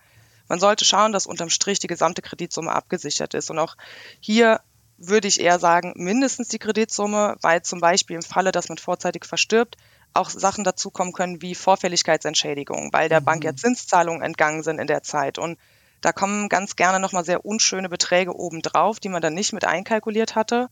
man 0.48 0.60
sollte 0.60 0.86
schauen, 0.86 1.14
dass 1.14 1.26
unterm 1.26 1.50
Strich 1.50 1.80
die 1.80 1.88
gesamte 1.88 2.22
Kreditsumme 2.22 2.72
abgesichert 2.72 3.34
ist. 3.34 3.50
Und 3.50 3.60
auch 3.60 3.76
hier 4.20 4.62
würde 4.98 5.28
ich 5.28 5.40
eher 5.40 5.60
sagen, 5.60 5.94
mindestens 5.96 6.48
die 6.48 6.60
Kreditsumme, 6.60 7.38
weil 7.42 7.64
zum 7.64 7.80
Beispiel 7.80 8.16
im 8.16 8.22
Falle, 8.22 8.52
dass 8.52 8.70
man 8.70 8.78
vorzeitig 8.78 9.26
verstirbt, 9.26 9.78
auch 10.14 10.30
Sachen 10.30 10.64
dazukommen 10.64 11.14
können 11.14 11.42
wie 11.42 11.56
Vorfälligkeitsentschädigung, 11.56 12.94
weil 12.94 13.10
der 13.10 13.22
mhm. 13.22 13.26
Bank 13.26 13.44
ja 13.44 13.56
Zinszahlungen 13.56 14.22
entgangen 14.22 14.64
sind 14.64 14.80
in 14.80 14.88
der 14.88 15.02
Zeit. 15.02 15.40
Und 15.40 15.58
da 16.04 16.12
kommen 16.12 16.50
ganz 16.50 16.76
gerne 16.76 17.00
nochmal 17.00 17.24
sehr 17.24 17.46
unschöne 17.46 17.90
Beträge 17.90 18.36
obendrauf, 18.36 19.00
die 19.00 19.10
man 19.10 19.22
dann 19.22 19.34
nicht 19.34 19.54
mit 19.54 19.66
einkalkuliert 19.66 20.36
hatte. 20.36 20.70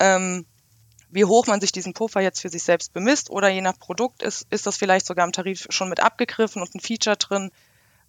Ähm, 0.00 0.44
wie 1.08 1.24
hoch 1.24 1.46
man 1.46 1.60
sich 1.60 1.72
diesen 1.72 1.94
Puffer 1.94 2.20
jetzt 2.20 2.40
für 2.40 2.48
sich 2.48 2.64
selbst 2.64 2.92
bemisst 2.92 3.30
oder 3.30 3.48
je 3.48 3.60
nach 3.60 3.78
Produkt 3.78 4.22
ist, 4.22 4.46
ist 4.50 4.66
das 4.66 4.76
vielleicht 4.76 5.06
sogar 5.06 5.24
im 5.24 5.32
Tarif 5.32 5.66
schon 5.70 5.88
mit 5.88 6.00
abgegriffen 6.00 6.62
und 6.62 6.74
ein 6.74 6.80
Feature 6.80 7.16
drin, 7.16 7.52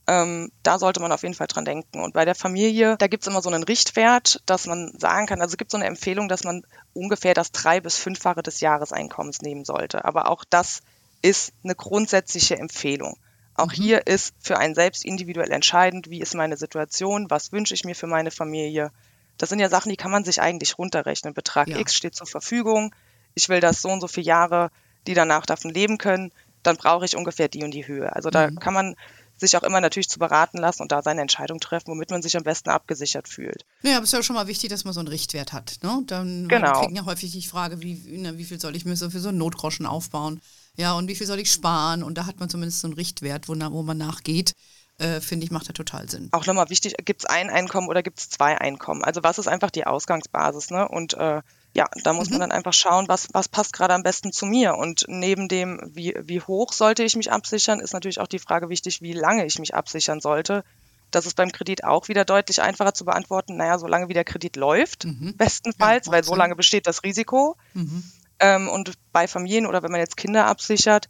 ähm, 0.08 0.52
da 0.64 0.80
sollte 0.80 1.00
man 1.00 1.12
auf 1.12 1.22
jeden 1.22 1.36
Fall 1.36 1.48
dran 1.48 1.64
denken. 1.66 2.02
Und 2.02 2.14
bei 2.14 2.26
der 2.26 2.34
Familie, 2.34 2.98
da 2.98 3.06
gibt 3.06 3.24
es 3.24 3.28
immer 3.28 3.44
so 3.44 3.50
einen 3.50 3.64
Richtwert, 3.64 4.42
dass 4.48 4.66
man 4.66 4.98
sagen 4.98 5.28
kann, 5.28 5.42
also 5.42 5.54
es 5.54 5.58
gibt 5.58 5.70
so 5.70 5.78
eine 5.78 5.86
Empfehlung, 5.86 6.28
dass 6.28 6.44
man 6.44 6.64
ungefähr 6.94 7.36
das 7.36 7.52
drei- 7.52 7.82
bis 7.82 7.98
fünffache 7.98 8.42
des 8.42 8.62
Jahreseinkommens 8.62 9.42
nehmen 9.42 9.64
sollte. 9.64 10.06
Aber 10.06 10.28
auch 10.28 10.44
das 10.50 10.82
ist 11.22 11.54
eine 11.64 11.76
grundsätzliche 11.76 12.58
Empfehlung. 12.58 13.16
Auch 13.56 13.68
mhm. 13.68 13.72
hier 13.84 14.08
ist 14.08 14.34
für 14.40 14.58
einen 14.58 14.76
selbst 14.76 15.06
individuell 15.06 15.52
entscheidend, 15.52 16.10
wie 16.10 16.22
ist 16.22 16.36
meine 16.36 16.58
Situation, 16.58 17.30
was 17.30 17.52
wünsche 17.52 17.74
ich 17.74 17.84
mir 17.84 17.96
für 17.96 18.08
meine 18.08 18.32
Familie. 18.32 18.92
Das 19.38 19.50
sind 19.50 19.60
ja 19.60 19.70
Sachen, 19.70 19.90
die 19.90 19.98
kann 19.98 20.12
man 20.12 20.24
sich 20.24 20.42
eigentlich 20.42 20.78
runterrechnen. 20.78 21.34
Betrag 21.34 21.68
ja. 21.68 21.80
X 21.80 21.96
steht 21.96 22.16
zur 22.16 22.28
Verfügung. 22.28 22.94
Ich 23.34 23.50
will 23.50 23.60
das 23.60 23.82
so 23.82 23.90
und 23.90 24.02
so 24.02 24.08
viele 24.08 24.28
Jahre, 24.28 24.72
die 25.08 25.14
danach 25.14 25.46
davon 25.46 25.72
leben 25.72 25.98
können. 25.98 26.32
Dann 26.64 26.78
brauche 26.78 27.06
ich 27.06 27.16
ungefähr 27.16 27.48
die 27.48 27.64
und 27.64 27.72
die 27.72 27.88
Höhe. 27.88 28.16
Also 28.16 28.30
da 28.30 28.52
mhm. 28.52 28.60
kann 28.60 28.74
man 28.74 28.96
sich 29.42 29.58
auch 29.58 29.64
immer 29.64 29.82
natürlich 29.82 30.10
zu 30.10 30.20
beraten 30.20 30.60
lassen 30.60 30.84
und 30.84 30.92
da 30.92 31.02
seine 31.02 31.22
Entscheidung 31.22 31.60
treffen, 31.60 31.88
womit 31.88 32.12
man 32.12 32.22
sich 32.22 32.38
am 32.38 32.44
besten 32.44 32.70
abgesichert 32.70 33.28
fühlt. 33.28 33.66
Ja, 33.82 33.94
aber 33.94 34.04
es 34.04 34.10
ist 34.10 34.14
ja 34.14 34.24
schon 34.24 34.36
mal 34.36 34.48
wichtig, 34.48 34.70
dass 34.70 34.86
man 34.86 34.94
so 34.94 35.00
einen 35.00 35.10
Richtwert 35.10 35.52
hat. 35.52 35.80
Ne? 35.82 36.04
Dann 36.06 36.48
genau. 36.48 36.80
kriegen 36.80 36.96
ja 36.96 37.06
häufig 37.06 37.32
die 37.32 37.42
Frage, 37.42 37.82
wie, 37.82 37.96
ne, 38.18 38.38
wie 38.38 38.46
viel 38.46 38.62
soll 38.62 38.76
ich 38.76 38.86
mir 38.86 38.96
so 38.96 39.10
für 39.10 39.20
so 39.20 39.30
einen 39.30 39.40
Notgroschen 39.40 39.86
aufbauen? 39.86 40.42
Ja, 40.78 40.94
und 40.94 41.08
wie 41.08 41.16
viel 41.16 41.28
soll 41.28 41.40
ich 41.40 41.52
sparen? 41.52 42.04
Und 42.04 42.18
da 42.18 42.26
hat 42.26 42.40
man 42.40 42.50
zumindest 42.50 42.82
so 42.82 42.88
einen 42.88 42.94
Richtwert, 42.94 43.48
wo, 43.48 43.54
wo 43.54 43.82
man 43.84 43.98
nachgeht. 43.98 44.54
Äh, 44.98 45.20
finde 45.20 45.46
ich, 45.46 45.52
macht 45.52 45.68
da 45.68 45.74
total 45.74 46.10
Sinn. 46.10 46.30
Auch 46.32 46.46
nochmal 46.46 46.70
wichtig, 46.70 46.96
gibt 47.06 47.24
es 47.24 47.26
ein 47.26 47.50
Einkommen 47.50 47.88
oder 47.88 48.04
gibt 48.04 48.20
es 48.20 48.30
zwei 48.30 48.60
Einkommen? 48.60 49.04
Also 49.04 49.24
was 49.24 49.40
ist 49.40 49.48
einfach 49.48 49.72
die 49.72 49.88
Ausgangsbasis? 49.88 50.70
Ne? 50.70 50.88
Und 50.88 51.16
äh, 51.16 51.42
ja, 51.74 51.90
da 52.04 52.14
muss 52.14 52.30
mhm. 52.30 52.34
man 52.34 52.42
dann 52.42 52.52
einfach 52.52 52.74
schauen, 52.74 53.08
was, 53.08 53.28
was 53.34 53.50
passt 53.50 53.74
gerade 53.74 53.94
am 53.94 54.04
besten 54.04 54.32
zu 54.32 54.46
mir. 54.46 54.76
Und 54.76 55.06
neben 55.08 55.48
dem, 55.48 55.92
wie, 55.94 56.16
wie 56.22 56.42
hoch 56.42 56.72
sollte 56.74 57.04
ich 57.04 57.16
mich 57.16 57.32
absichern, 57.32 57.80
ist 57.80 57.94
natürlich 57.94 58.20
auch 58.20 58.28
die 58.28 58.40
Frage 58.40 58.70
wichtig, 58.70 59.02
wie 59.02 59.14
lange 59.14 59.46
ich 59.46 59.58
mich 59.58 59.74
absichern 59.74 60.20
sollte. 60.20 60.64
Das 61.10 61.26
ist 61.26 61.36
beim 61.36 61.52
Kredit 61.52 61.84
auch 61.84 62.08
wieder 62.08 62.24
deutlich 62.24 62.62
einfacher 62.62 62.94
zu 62.94 63.06
beantworten. 63.06 63.58
Naja, 63.58 63.80
solange 63.80 64.08
wie 64.08 64.14
der 64.14 64.24
Kredit 64.24 64.56
läuft, 64.56 65.06
mhm. 65.06 65.36
bestenfalls, 65.36 66.06
ja, 66.08 66.12
weil 66.12 66.24
so 66.24 66.36
lange 66.36 66.56
besteht 66.56 66.88
das 66.88 67.04
Risiko. 67.04 67.58
Mhm. 67.74 68.04
Ähm, 68.42 68.68
und 68.68 68.94
bei 69.14 69.28
Familien 69.28 69.66
oder 69.66 69.84
wenn 69.84 69.92
man 69.92 70.02
jetzt 70.02 70.18
Kinder 70.18 70.46
absichert, 70.48 71.08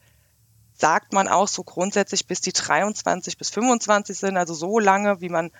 sagt 0.74 1.13
man 1.13 1.28
auch 1.28 1.48
so 1.48 1.63
grundsätzlich, 1.63 2.28
bis 2.28 2.41
die 2.41 2.54
23 2.54 3.38
bis 3.38 3.50
25 3.50 4.17
sind, 4.17 4.38
also 4.38 4.54
so 4.54 4.80
lange, 4.80 5.22
wie 5.22 5.30
man 5.30 5.52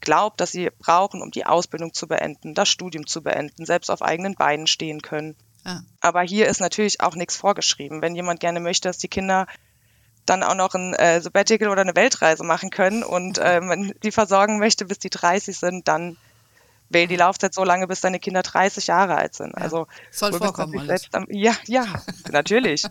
glaubt, 0.00 0.40
dass 0.40 0.52
sie 0.52 0.70
brauchen, 0.78 1.22
um 1.22 1.30
die 1.30 1.46
Ausbildung 1.46 1.92
zu 1.92 2.08
beenden, 2.08 2.54
das 2.54 2.68
Studium 2.68 3.06
zu 3.06 3.22
beenden, 3.22 3.66
selbst 3.66 3.90
auf 3.90 4.02
eigenen 4.02 4.34
Beinen 4.34 4.66
stehen 4.66 5.02
können. 5.02 5.36
Ah. 5.64 5.80
Aber 6.00 6.22
hier 6.22 6.48
ist 6.48 6.60
natürlich 6.60 7.00
auch 7.00 7.14
nichts 7.14 7.36
vorgeschrieben. 7.36 8.02
Wenn 8.02 8.16
jemand 8.16 8.40
gerne 8.40 8.60
möchte, 8.60 8.88
dass 8.88 8.98
die 8.98 9.08
Kinder 9.08 9.46
dann 10.26 10.42
auch 10.42 10.54
noch 10.54 10.74
ein 10.74 10.94
äh, 10.94 11.20
Sabbatical 11.20 11.68
oder 11.68 11.82
eine 11.82 11.96
Weltreise 11.96 12.44
machen 12.44 12.70
können 12.70 13.02
und 13.02 13.38
äh, 13.38 13.60
man 13.60 13.92
die 14.02 14.12
versorgen 14.12 14.58
möchte, 14.58 14.86
bis 14.86 14.98
die 14.98 15.10
30 15.10 15.58
sind, 15.58 15.88
dann 15.88 16.16
wähl 16.90 17.06
die 17.06 17.16
Laufzeit 17.16 17.54
so 17.54 17.64
lange, 17.64 17.86
bis 17.86 18.00
deine 18.00 18.18
Kinder 18.18 18.42
30 18.42 18.88
Jahre 18.88 19.16
alt 19.16 19.34
sind. 19.34 19.54
Ja, 19.56 19.62
also 19.62 19.86
soll 20.10 20.32
vorkommen. 20.32 20.90
Am, 21.12 21.26
ja, 21.30 21.56
ja, 21.66 21.86
natürlich. 22.32 22.84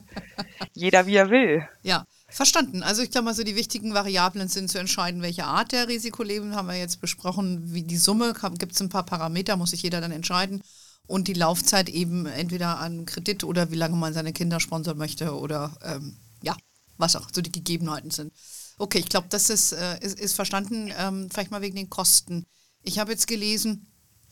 Jeder 0.73 1.05
wie 1.05 1.15
er 1.15 1.29
will. 1.29 1.67
Ja. 1.83 2.05
Verstanden. 2.31 2.83
Also 2.83 3.01
ich 3.01 3.09
glaube 3.09 3.25
mal 3.25 3.33
so, 3.33 3.43
die 3.43 3.55
wichtigen 3.55 3.93
Variablen 3.93 4.47
sind 4.47 4.69
zu 4.69 4.79
entscheiden, 4.79 5.23
welche 5.23 5.45
Art 5.45 5.71
der 5.71 5.87
Risikoleben 5.87 6.55
haben 6.55 6.67
wir 6.67 6.75
jetzt 6.75 7.01
besprochen, 7.01 7.73
wie 7.73 7.81
die 7.81 7.97
Summe, 7.97 8.33
gibt 8.57 8.73
es 8.73 8.81
ein 8.81 8.89
paar 8.89 9.05
Parameter, 9.05 9.57
muss 9.57 9.71
sich 9.71 9.81
jeder 9.81 9.99
dann 9.99 10.11
entscheiden. 10.11 10.61
Und 11.07 11.27
die 11.27 11.33
Laufzeit 11.33 11.89
eben 11.89 12.27
entweder 12.27 12.77
an 12.77 13.07
Kredit 13.07 13.43
oder 13.43 13.71
wie 13.71 13.75
lange 13.75 13.95
man 13.95 14.13
seine 14.13 14.31
Kinder 14.31 14.59
sponsern 14.59 14.97
möchte 14.97 15.35
oder 15.35 15.75
ähm, 15.83 16.15
ja, 16.43 16.55
was 16.97 17.15
auch 17.15 17.29
so 17.33 17.41
die 17.41 17.51
Gegebenheiten 17.51 18.11
sind. 18.11 18.31
Okay, 18.77 18.99
ich 18.99 19.09
glaube, 19.09 19.27
das 19.29 19.49
ist, 19.49 19.71
äh, 19.71 19.99
ist, 19.99 20.19
ist, 20.19 20.33
verstanden. 20.33 20.93
Ähm, 20.97 21.29
vielleicht 21.31 21.49
mal 21.49 21.61
wegen 21.61 21.75
den 21.75 21.89
Kosten. 21.89 22.45
Ich 22.83 22.99
habe 22.99 23.11
jetzt 23.11 23.27
gelesen, 23.27 23.88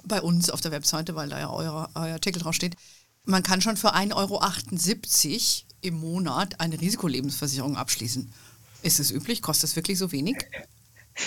bei 0.07 0.21
uns 0.21 0.49
auf 0.49 0.61
der 0.61 0.71
Webseite, 0.71 1.15
weil 1.15 1.29
da 1.29 1.39
ja 1.39 1.49
euer, 1.49 1.89
euer 1.95 2.13
Artikel 2.13 2.41
draufsteht, 2.41 2.75
man 3.23 3.43
kann 3.43 3.61
schon 3.61 3.77
für 3.77 3.93
1,78 3.93 4.13
Euro 4.15 4.41
im 5.81 5.99
Monat 5.99 6.59
eine 6.59 6.79
Risikolebensversicherung 6.79 7.77
abschließen. 7.77 8.31
Ist 8.83 8.99
es 8.99 9.11
üblich? 9.11 9.41
Kostet 9.41 9.69
es 9.69 9.75
wirklich 9.75 9.97
so 9.97 10.11
wenig? 10.11 10.37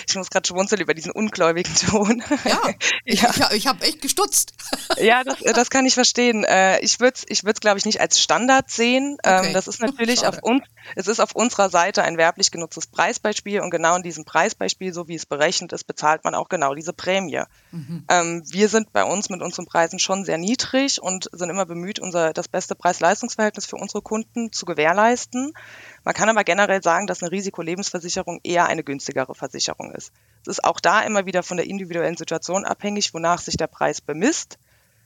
Ich 0.07 0.15
muss 0.15 0.29
gerade 0.29 0.47
schmunzeln 0.47 0.81
über 0.81 0.93
diesen 0.93 1.11
ungläubigen 1.11 1.73
Ton. 1.75 2.23
Ja, 2.45 2.61
ich, 3.05 3.21
ja. 3.21 3.29
ich, 3.29 3.57
ich 3.57 3.67
habe 3.67 3.83
echt 3.85 4.01
gestutzt. 4.01 4.53
Ja, 4.97 5.23
das, 5.23 5.39
das 5.39 5.69
kann 5.69 5.85
ich 5.85 5.93
verstehen. 5.93 6.43
Äh, 6.43 6.79
ich 6.81 6.99
würde 6.99 7.15
es, 7.15 7.25
ich 7.27 7.41
glaube 7.59 7.77
ich, 7.77 7.85
nicht 7.85 8.01
als 8.01 8.21
Standard 8.21 8.69
sehen. 8.69 9.17
Ähm, 9.23 9.39
okay. 9.39 9.53
Das 9.53 9.67
ist 9.67 9.81
natürlich 9.81 10.25
auf 10.27 10.39
uns, 10.43 10.63
es 10.95 11.07
ist 11.07 11.19
auf 11.19 11.33
unserer 11.33 11.69
Seite 11.69 12.03
ein 12.03 12.17
werblich 12.17 12.51
genutztes 12.51 12.87
Preisbeispiel 12.87 13.61
und 13.61 13.71
genau 13.71 13.95
in 13.95 14.03
diesem 14.03 14.25
Preisbeispiel, 14.25 14.93
so 14.93 15.07
wie 15.07 15.15
es 15.15 15.25
berechnet 15.25 15.73
ist, 15.73 15.85
bezahlt 15.85 16.23
man 16.23 16.35
auch 16.35 16.49
genau 16.49 16.75
diese 16.75 16.93
Prämie. 16.93 17.41
Mhm. 17.71 18.05
Ähm, 18.09 18.43
wir 18.51 18.69
sind 18.69 18.91
bei 18.93 19.03
uns 19.03 19.29
mit 19.29 19.41
unseren 19.41 19.65
Preisen 19.65 19.97
schon 19.97 20.25
sehr 20.25 20.37
niedrig 20.37 21.01
und 21.01 21.29
sind 21.31 21.49
immer 21.49 21.65
bemüht, 21.65 21.99
unser, 21.99 22.33
das 22.33 22.47
beste 22.47 22.75
Preis-Leistungs-Verhältnis 22.75 23.65
für 23.65 23.77
unsere 23.77 24.01
Kunden 24.01 24.51
zu 24.51 24.65
gewährleisten. 24.65 25.53
Man 26.03 26.13
kann 26.13 26.29
aber 26.29 26.43
generell 26.43 26.81
sagen, 26.81 27.07
dass 27.07 27.21
eine 27.21 27.31
Risikolebensversicherung 27.31 28.39
eher 28.43 28.65
eine 28.65 28.83
günstigere 28.83 29.35
Versicherung 29.35 29.91
ist. 29.91 30.11
Es 30.41 30.47
ist 30.47 30.63
auch 30.63 30.79
da 30.79 31.01
immer 31.01 31.25
wieder 31.25 31.43
von 31.43 31.57
der 31.57 31.67
individuellen 31.67 32.17
Situation 32.17 32.65
abhängig, 32.65 33.13
wonach 33.13 33.39
sich 33.39 33.57
der 33.57 33.67
Preis 33.67 34.01
bemisst. 34.01 34.57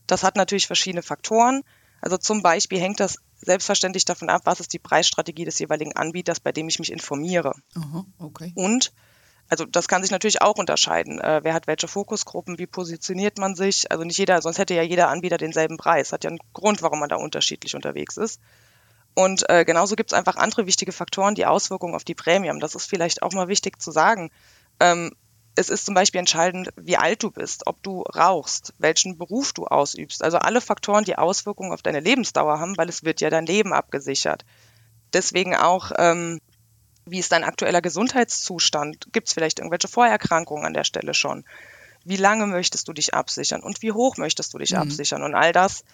Das 0.07 0.23
hat 0.23 0.35
natürlich 0.35 0.67
verschiedene 0.67 1.01
Faktoren. 1.01 1.63
Also 2.01 2.17
zum 2.17 2.41
Beispiel 2.41 2.79
hängt 2.79 2.99
das 2.99 3.17
selbstverständlich 3.37 4.05
davon 4.05 4.29
ab, 4.29 4.43
was 4.45 4.59
ist 4.59 4.73
die 4.73 4.79
Preisstrategie 4.79 5.45
des 5.45 5.59
jeweiligen 5.59 5.95
Anbieters, 5.95 6.39
bei 6.39 6.51
dem 6.51 6.69
ich 6.69 6.79
mich 6.79 6.91
informiere. 6.91 7.55
Aha, 7.75 8.05
okay. 8.19 8.53
Und 8.55 8.93
also 9.47 9.65
das 9.65 9.87
kann 9.87 10.01
sich 10.01 10.11
natürlich 10.11 10.41
auch 10.41 10.55
unterscheiden. 10.55 11.19
Äh, 11.19 11.41
wer 11.43 11.53
hat 11.53 11.67
welche 11.67 11.87
Fokusgruppen, 11.87 12.57
wie 12.57 12.67
positioniert 12.67 13.37
man 13.37 13.55
sich? 13.55 13.91
Also 13.91 14.03
nicht 14.03 14.17
jeder, 14.17 14.41
sonst 14.41 14.57
hätte 14.57 14.73
ja 14.73 14.81
jeder 14.81 15.09
Anbieter 15.09 15.37
denselben 15.37 15.77
Preis. 15.77 16.11
Hat 16.11 16.23
ja 16.23 16.29
einen 16.29 16.39
Grund, 16.53 16.81
warum 16.81 16.99
man 16.99 17.09
da 17.09 17.17
unterschiedlich 17.17 17.75
unterwegs 17.75 18.17
ist. 18.17 18.39
Und 19.15 19.49
äh, 19.49 19.63
genauso 19.63 19.95
gibt 19.95 20.11
es 20.11 20.17
einfach 20.17 20.35
andere 20.35 20.67
wichtige 20.67 20.91
Faktoren, 20.91 21.35
die 21.35 21.45
Auswirkungen 21.45 21.95
auf 21.95 22.03
die 22.03 22.15
Prämien. 22.15 22.59
Das 22.59 22.75
ist 22.75 22.85
vielleicht 22.85 23.23
auch 23.23 23.31
mal 23.31 23.47
wichtig 23.47 23.81
zu 23.81 23.91
sagen. 23.91 24.29
Ähm, 24.81 25.11
es 25.55 25.69
ist 25.69 25.85
zum 25.85 25.95
Beispiel 25.95 26.19
entscheidend, 26.19 26.69
wie 26.75 26.97
alt 26.97 27.23
du 27.23 27.31
bist, 27.31 27.65
ob 27.65 27.81
du 27.81 28.01
rauchst, 28.01 28.73
welchen 28.77 29.17
Beruf 29.17 29.53
du 29.53 29.65
ausübst. 29.67 30.21
Also 30.21 30.37
alle 30.37 30.59
Faktoren, 30.59 31.05
die 31.05 31.17
Auswirkungen 31.17 31.71
auf 31.71 31.81
deine 31.81 32.01
Lebensdauer 32.01 32.59
haben, 32.59 32.77
weil 32.77 32.89
es 32.89 33.05
wird 33.05 33.21
ja 33.21 33.29
dein 33.29 33.45
Leben 33.45 33.71
abgesichert. 33.71 34.43
Deswegen 35.13 35.55
auch, 35.55 35.91
ähm, 35.97 36.41
wie 37.05 37.19
ist 37.19 37.31
dein 37.31 37.45
aktueller 37.45 37.81
Gesundheitszustand? 37.81 39.07
Gibt 39.13 39.27
es 39.27 39.33
vielleicht 39.33 39.59
irgendwelche 39.59 39.87
Vorerkrankungen 39.87 40.65
an 40.65 40.73
der 40.73 40.83
Stelle 40.83 41.13
schon? 41.13 41.45
Wie 42.03 42.17
lange 42.17 42.47
möchtest 42.47 42.89
du 42.89 42.93
dich 42.93 43.13
absichern 43.13 43.63
und 43.63 43.81
wie 43.81 43.93
hoch 43.93 44.17
möchtest 44.17 44.53
du 44.53 44.57
dich 44.57 44.73
mhm. 44.73 44.79
absichern? 44.79 45.23
Und 45.23 45.35
all 45.35 45.53
das 45.53 45.85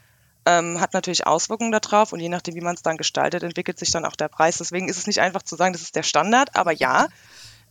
ähm, 0.45 0.79
hat 0.79 0.93
natürlich 0.93 1.27
Auswirkungen 1.27 1.71
darauf 1.71 2.13
und 2.13 2.19
je 2.19 2.29
nachdem, 2.29 2.55
wie 2.55 2.61
man 2.61 2.75
es 2.75 2.81
dann 2.81 2.97
gestaltet, 2.97 3.43
entwickelt 3.43 3.77
sich 3.77 3.91
dann 3.91 4.05
auch 4.05 4.15
der 4.15 4.27
Preis. 4.27 4.57
Deswegen 4.57 4.89
ist 4.89 4.97
es 4.97 5.07
nicht 5.07 5.19
einfach 5.19 5.43
zu 5.43 5.55
sagen, 5.55 5.73
das 5.73 5.81
ist 5.81 5.95
der 5.95 6.03
Standard, 6.03 6.55
aber 6.55 6.71
ja, 6.71 7.07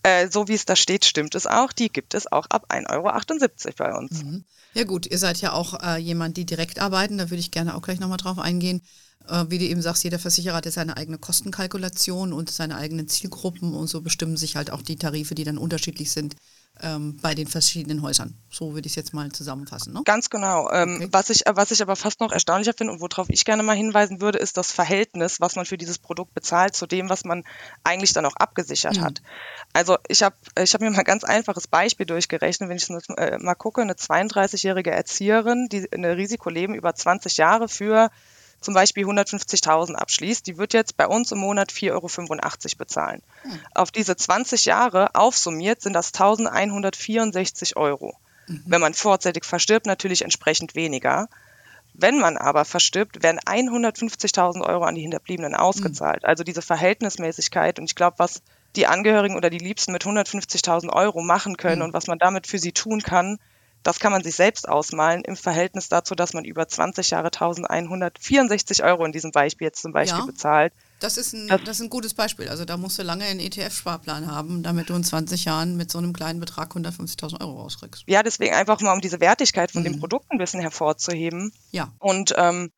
äh, 0.03 0.29
so 0.29 0.49
wie 0.49 0.55
es 0.55 0.65
da 0.65 0.77
steht, 0.77 1.05
stimmt 1.05 1.35
es 1.35 1.47
auch. 1.47 1.73
Die 1.73 1.91
gibt 1.91 2.15
es 2.15 2.31
auch 2.31 2.47
ab 2.49 2.67
1,78 2.69 2.87
Euro 2.91 3.75
bei 3.77 3.95
uns. 3.95 4.23
Mhm. 4.23 4.45
Ja 4.75 4.85
gut, 4.85 5.07
ihr 5.07 5.19
seid 5.19 5.41
ja 5.41 5.53
auch 5.53 5.83
äh, 5.83 5.99
jemand, 5.99 6.37
die 6.37 6.47
direkt 6.47 6.79
arbeiten, 6.79 7.19
da 7.19 7.29
würde 7.31 7.41
ich 7.41 7.51
gerne 7.51 7.75
auch 7.75 7.83
gleich 7.83 8.01
nochmal 8.01 8.19
drauf 8.19 8.39
eingehen. 8.39 8.83
Äh, 9.29 9.47
wie 9.49 9.59
du 9.59 9.65
eben 9.65 9.83
sagst, 9.83 10.05
jeder 10.05 10.19
Versicherer 10.19 10.57
hat 10.57 10.65
ja 10.65 10.71
seine 10.71 10.97
eigene 10.97 11.19
Kostenkalkulation 11.19 12.33
und 12.33 12.51
seine 12.51 12.77
eigenen 12.77 13.09
Zielgruppen 13.09 13.75
und 13.75 13.89
so 13.89 14.01
bestimmen 14.01 14.37
sich 14.37 14.57
halt 14.57 14.71
auch 14.71 14.83
die 14.83 14.97
Tarife, 14.97 15.35
die 15.35 15.45
dann 15.45 15.59
unterschiedlich 15.59 16.13
sind 16.13 16.37
ähm, 16.83 17.19
bei 17.21 17.35
den 17.35 17.47
verschiedenen 17.47 18.03
Häusern. 18.03 18.35
So 18.51 18.75
würde 18.75 18.87
ich 18.87 18.93
es 18.93 18.97
jetzt 18.97 19.15
mal 19.15 19.31
zusammenfassen. 19.31 19.93
Ne? 19.93 20.03
Ganz 20.05 20.31
genau. 20.31 20.71
Ähm, 20.71 20.97
okay. 20.97 21.09
was, 21.11 21.31
ich, 21.31 21.43
was 21.47 21.71
ich 21.71 21.83
aber 21.83 21.97
fast 21.97 22.21
noch 22.21 22.33
erstaunlicher 22.33 22.73
finde 22.73 22.95
und 22.95 23.01
worauf 23.01 23.29
ich 23.29 23.45
gerne 23.45 23.63
mal 23.63 23.77
hinweisen 23.77 24.21
würde, 24.21 24.39
ist 24.39 24.57
das 24.57 24.73
Verhältnis, 24.73 25.41
was 25.41 25.57
man 25.57 25.67
für 25.67 25.77
dieses 25.77 25.99
Produkt 25.99 26.35
bezahlt, 26.35 26.75
zu 26.75 26.87
dem, 26.87 27.09
was 27.09 27.25
man 27.25 27.45
eigentlich 27.85 28.13
dann 28.13 28.27
auch 28.27 28.37
abgesichert 28.37 28.97
mhm. 28.97 29.03
hat. 29.03 29.23
Also 29.73 29.99
ich 30.09 30.23
habe 30.23 30.37
ich 30.59 30.73
hab 30.75 30.81
mir 30.81 30.91
mal 30.91 30.99
ein 30.99 31.05
ganz 31.05 31.25
einfaches 31.25 31.69
Beispiel 31.69 32.07
durchgerechnet, 32.07 32.69
wenn 32.69 32.77
ich 32.77 32.89
äh, 33.19 33.39
mal 33.39 33.55
gucke, 33.55 33.83
eine 33.83 33.95
32-jährige 33.95 34.91
Erzieherin, 34.91 35.69
die 35.71 35.91
eine 35.93 36.17
Risikoleben 36.17 36.75
über 36.75 36.95
20 36.95 37.37
Jahre 37.37 37.69
für 37.69 38.11
zum 38.61 38.75
Beispiel 38.75 39.07
150.000 39.07 39.95
abschließt, 39.95 40.47
die 40.47 40.59
wird 40.59 40.75
jetzt 40.75 40.97
bei 40.97 41.07
uns 41.07 41.33
im 41.33 41.39
Monat 41.39 41.73
4,85 41.73 41.93
Euro 41.93 42.79
bezahlen. 42.79 43.23
Hm. 43.43 43.59
Auf 43.75 43.91
diese 43.91 44.17
20 44.17 44.67
Jahre 44.67 45.15
aufsummiert 45.15 45.83
sind 45.83 45.95
das 45.95 46.09
1164 46.09 47.77
Euro. 47.77 48.15
Mhm. 48.51 48.63
Wenn 48.67 48.81
man 48.81 48.95
vorzeitig 48.95 49.45
verstirbt, 49.45 49.87
natürlich 49.87 50.23
entsprechend 50.23 50.75
weniger. 50.75 51.29
Wenn 51.95 52.19
man 52.19 52.37
aber 52.37 52.65
verstirbt, 52.65 53.23
werden 53.23 53.41
150.000 53.41 54.63
Euro 54.63 54.85
an 54.85 54.95
die 54.95 55.03
Hinterbliebenen 55.03 55.55
ausgezahlt. 55.55 56.23
Mhm. 56.23 56.29
Also 56.29 56.45
diese 56.45 56.63
Verhältnismäßigkeit. 56.63 57.79
Und 57.79 57.87
ich 57.87 57.95
glaube, 57.95 58.19
was 58.19 58.43
die 58.77 58.87
Angehörigen 58.87 59.37
oder 59.37 59.51
die 59.51 59.59
Liebsten 59.59 59.93
mit 59.93 60.05
150.000 60.05 60.91
Euro 60.93 61.23
machen 61.23 61.57
können 61.57 61.81
mhm. 61.81 61.87
und 61.87 61.93
was 61.93 62.07
man 62.07 62.19
damit 62.19 62.47
für 62.47 62.59
sie 62.59 62.73
tun 62.73 63.03
kann, 63.03 63.39
das 63.83 63.99
kann 63.99 64.13
man 64.13 64.23
sich 64.23 64.35
selbst 64.35 64.69
ausmalen 64.69 65.23
im 65.23 65.37
Verhältnis 65.37 65.89
dazu, 65.89 66.15
dass 66.15 66.35
man 66.35 66.45
über 66.45 66.69
20 66.69 67.11
Jahre 67.11 67.29
1164 67.29 68.83
Euro 68.85 69.05
in 69.05 69.13
diesem 69.13 69.33
Beispiel 69.33 69.67
jetzt 69.67 69.81
zum 69.81 69.93
Beispiel 69.93 70.21
ja, 70.21 70.27
bezahlt. 70.27 70.73
Das 71.01 71.17
ist, 71.17 71.33
ein, 71.33 71.49
das, 71.49 71.63
ist 71.63 71.81
ein 71.81 71.89
gutes 71.89 72.13
Beispiel. 72.13 72.49
Also 72.49 72.67
da 72.67 72.77
musst 72.77 72.99
du 72.99 73.03
lange 73.03 73.25
einen 73.25 73.41
ETF-Sparplan 73.41 74.31
haben, 74.31 74.63
damit 74.63 74.91
du 74.91 74.95
in 74.95 75.03
20 75.03 75.47
Jahren 75.47 75.77
mit 75.79 75.91
so 75.91 75.97
einem 75.97 76.13
kleinen 76.13 76.41
Betrag 76.41 76.73
150.000 76.73 77.41
Euro 77.41 77.63
rauskriegst. 77.63 78.05
Ja, 78.07 78.23
deswegen 78.23 78.55
einfach 78.55 78.81
mal, 78.83 78.93
um 78.93 79.01
diese 79.01 79.21
Wertigkeit 79.21 79.71
von 79.71 79.81
mhm. 79.81 79.93
dem 79.93 80.01
Produkt 80.01 80.31
ein 80.31 80.39
bisschen 80.39 80.61
hervorzuheben. 80.61 81.53
Ja. 81.71 81.91
Und 81.99 82.35
ähm, 82.37 82.71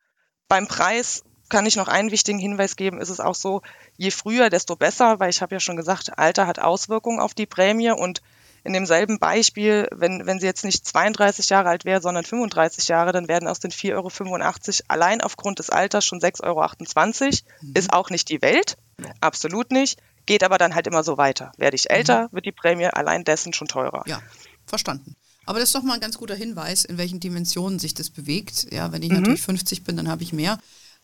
beim 0.47 0.69
Preis 0.69 1.25
kann 1.49 1.67
ich 1.67 1.77
noch 1.77 1.89
einen 1.89 2.13
wichtigen 2.13 2.39
Hinweis 2.39 2.77
geben, 2.77 3.01
ist 3.01 3.11
es 3.11 3.21
auch 3.21 3.35
so, 3.35 3.61
je 3.97 4.11
früher, 4.11 4.49
desto 4.49 4.77
besser, 4.77 5.21
weil 5.21 5.29
ich 5.29 5.43
habe 5.43 5.55
ja 5.55 5.61
schon 5.61 5.77
gesagt, 5.77 6.19
Alter 6.19 6.47
hat 6.47 6.61
Auswirkungen 6.61 7.21
auf 7.21 7.35
die 7.35 7.47
Prämie 7.47 7.91
und 7.91 8.23
in 8.65 8.73
demselben 8.73 9.19
Beispiel, 9.19 9.89
wenn, 9.91 10.27
wenn 10.27 10.39
sie 10.39 10.47
jetzt 10.47 10.65
nicht 10.65 10.87
32 10.87 11.49
Jahre 11.49 11.69
alt 11.69 11.85
wäre, 11.85 12.01
sondern 12.01 12.25
35 12.25 12.89
Jahre, 12.89 13.13
dann 13.13 13.29
werden 13.29 13.49
aus 13.49 13.59
den 13.59 13.73
4,85 13.73 13.93
Euro 13.95 14.85
allein 14.89 15.21
aufgrund 15.21 15.59
des 15.59 15.71
Alters 15.71 16.05
schon 16.05 16.21
6,28 16.21 16.43
Euro. 16.45 17.37
Mhm. 17.61 17.73
Ist 17.75 17.93
auch 17.93 18.11
nicht 18.11 18.29
die 18.29 18.41
Welt, 18.41 18.77
absolut 19.21 19.73
nicht, 19.73 19.99
geht 20.27 20.45
aber 20.45 20.59
dann 20.59 20.75
halt 20.75 20.87
immer 20.87 21.03
so 21.03 21.17
weiter. 21.17 21.53
Werde 21.57 21.75
ich 21.75 21.91
älter, 21.91 22.25
mhm. 22.25 22.33
wird 22.33 22.47
die 22.47 22.53
Prämie 22.53 22.87
allein 22.87 23.25
dessen 23.25 23.53
schon 23.53 23.69
teurer. 23.69 24.05
Ja, 24.07 24.21
verstanden. 24.67 25.17
Aber 25.45 25.59
das 25.59 25.71
ist 25.71 25.75
doch 25.75 25.83
mal 25.83 25.95
ein 25.95 26.01
ganz 26.01 26.19
guter 26.19 26.37
Hinweis, 26.37 26.85
in 26.85 26.99
welchen 26.99 27.19
Dimensionen 27.19 27.81
sich 27.81 27.95
das 27.95 28.11
bewegt. 28.11 28.73
Ja, 28.73 28.93
wenn 28.93 29.03
ich 29.03 29.11
mhm. 29.11 29.17
natürlich 29.17 29.43
50 29.43 29.83
bin, 29.83 29.97
dann 29.97 30.09
habe 30.09 30.23
ich 30.23 30.33
mehr. 30.33 30.59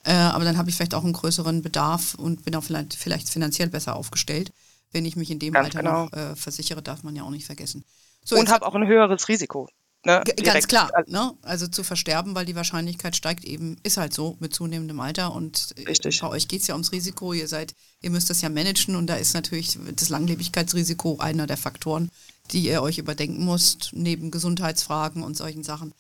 Äh, 0.05 0.13
aber 0.13 0.45
dann 0.45 0.57
habe 0.57 0.71
ich 0.71 0.77
vielleicht 0.77 0.95
auch 0.95 1.03
einen 1.03 1.13
größeren 1.13 1.63
Bedarf 1.63 2.15
und 2.15 2.45
bin 2.45 2.55
auch 2.55 2.63
vielleicht, 2.63 2.95
vielleicht 2.95 3.29
finanziell 3.29 3.69
besser 3.69 3.97
aufgestellt 3.97 4.53
wenn 4.93 5.05
ich 5.05 5.17
mich 5.17 5.31
in 5.31 5.39
dem 5.39 5.55
Ganz 5.55 5.67
Alter 5.67 5.79
genau. 5.79 6.05
noch 6.05 6.13
äh, 6.13 6.37
versichere, 6.37 6.83
darf 6.83 7.03
man 7.03 7.17
ja 7.17 7.23
auch 7.23 7.31
nicht 7.31 7.47
vergessen. 7.47 7.85
So, 8.25 8.37
und 8.37 8.51
habe 8.51 8.67
auch 8.67 8.75
ein 8.75 8.87
höheres 8.87 9.29
Risiko. 9.29 9.69
Ne, 10.05 10.23
ganz 10.45 10.69
klar, 10.69 10.93
ne? 11.07 11.33
also 11.43 11.67
zu 11.67 11.83
versterben, 11.83 12.37
weil 12.37 12.47
die 12.47 12.55
Wahrscheinlichkeit 12.55 13.17
steigt 13.17 13.45
eben, 13.45 13.77
ist 13.83 13.97
halt 13.97 14.15
so 14.15 14.37
mit 14.39 14.55
zunehmendem 14.55 15.01
Alter 15.01 15.35
und 15.35 15.75
äh, 15.77 15.89
Richtig. 15.89 16.21
bei 16.21 16.29
euch 16.29 16.47
geht 16.47 16.61
es 16.61 16.69
ja 16.69 16.75
ums 16.75 16.93
Risiko, 16.93 17.33
ihr 17.33 17.49
seid, 17.49 17.75
ihr 18.01 18.11
müsst 18.11 18.31
das 18.31 18.41
ja 18.41 18.49
managen 18.49 18.95
und 18.95 19.09
da 19.09 19.17
ist 19.17 19.35
natürlich 19.35 19.77
das 19.97 20.09
Langlebigkeitsrisiko 20.09 21.19
einer 21.19 21.49
der 21.49 21.57
Faktoren, 21.57 22.13
die 22.53 22.61
ihr 22.61 22.81
euch 22.81 22.99
überdenken 22.99 23.45
müsst, 23.45 23.91
neben 23.93 24.31
Gesundheitsfragen 24.31 25.25
und 25.25 25.37
solchen 25.37 25.65
Sachen. 25.65 25.93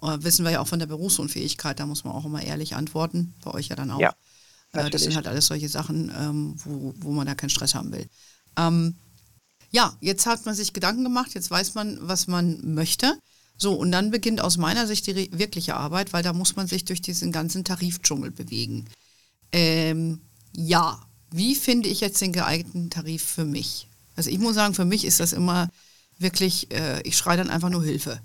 Äh, 0.00 0.16
wissen 0.20 0.46
wir 0.46 0.52
ja 0.52 0.60
auch 0.60 0.68
von 0.68 0.78
der 0.78 0.86
Berufsunfähigkeit, 0.86 1.78
da 1.78 1.84
muss 1.84 2.02
man 2.04 2.14
auch 2.14 2.24
immer 2.24 2.42
ehrlich 2.42 2.74
antworten, 2.74 3.34
bei 3.44 3.52
euch 3.52 3.68
ja 3.68 3.76
dann 3.76 3.90
auch. 3.90 4.00
Ja. 4.00 4.14
Natürlich. 4.82 4.92
Das 4.92 5.02
sind 5.02 5.16
halt 5.16 5.26
alles 5.28 5.46
solche 5.46 5.68
Sachen, 5.68 6.12
ähm, 6.18 6.54
wo, 6.64 6.94
wo 6.98 7.12
man 7.12 7.26
da 7.26 7.34
keinen 7.34 7.50
Stress 7.50 7.74
haben 7.74 7.92
will. 7.92 8.06
Ähm, 8.56 8.96
ja, 9.70 9.96
jetzt 10.00 10.26
hat 10.26 10.46
man 10.46 10.54
sich 10.54 10.72
Gedanken 10.72 11.04
gemacht, 11.04 11.34
jetzt 11.34 11.50
weiß 11.50 11.74
man, 11.74 11.98
was 12.00 12.26
man 12.26 12.74
möchte. 12.74 13.18
So, 13.56 13.74
und 13.74 13.92
dann 13.92 14.10
beginnt 14.10 14.40
aus 14.40 14.56
meiner 14.56 14.86
Sicht 14.86 15.06
die 15.06 15.30
wirkliche 15.32 15.76
Arbeit, 15.76 16.12
weil 16.12 16.22
da 16.22 16.32
muss 16.32 16.56
man 16.56 16.66
sich 16.66 16.84
durch 16.84 17.02
diesen 17.02 17.32
ganzen 17.32 17.64
Tarifdschungel 17.64 18.30
bewegen. 18.30 18.86
Ähm, 19.52 20.20
ja, 20.56 21.00
wie 21.30 21.54
finde 21.54 21.88
ich 21.88 22.00
jetzt 22.00 22.20
den 22.20 22.32
geeigneten 22.32 22.90
Tarif 22.90 23.22
für 23.22 23.44
mich? 23.44 23.88
Also 24.16 24.30
ich 24.30 24.38
muss 24.38 24.54
sagen, 24.54 24.74
für 24.74 24.84
mich 24.84 25.04
ist 25.04 25.20
das 25.20 25.32
immer 25.32 25.68
wirklich, 26.18 26.70
äh, 26.72 27.00
ich 27.02 27.16
schreie 27.16 27.36
dann 27.36 27.50
einfach 27.50 27.70
nur 27.70 27.82
Hilfe 27.82 28.20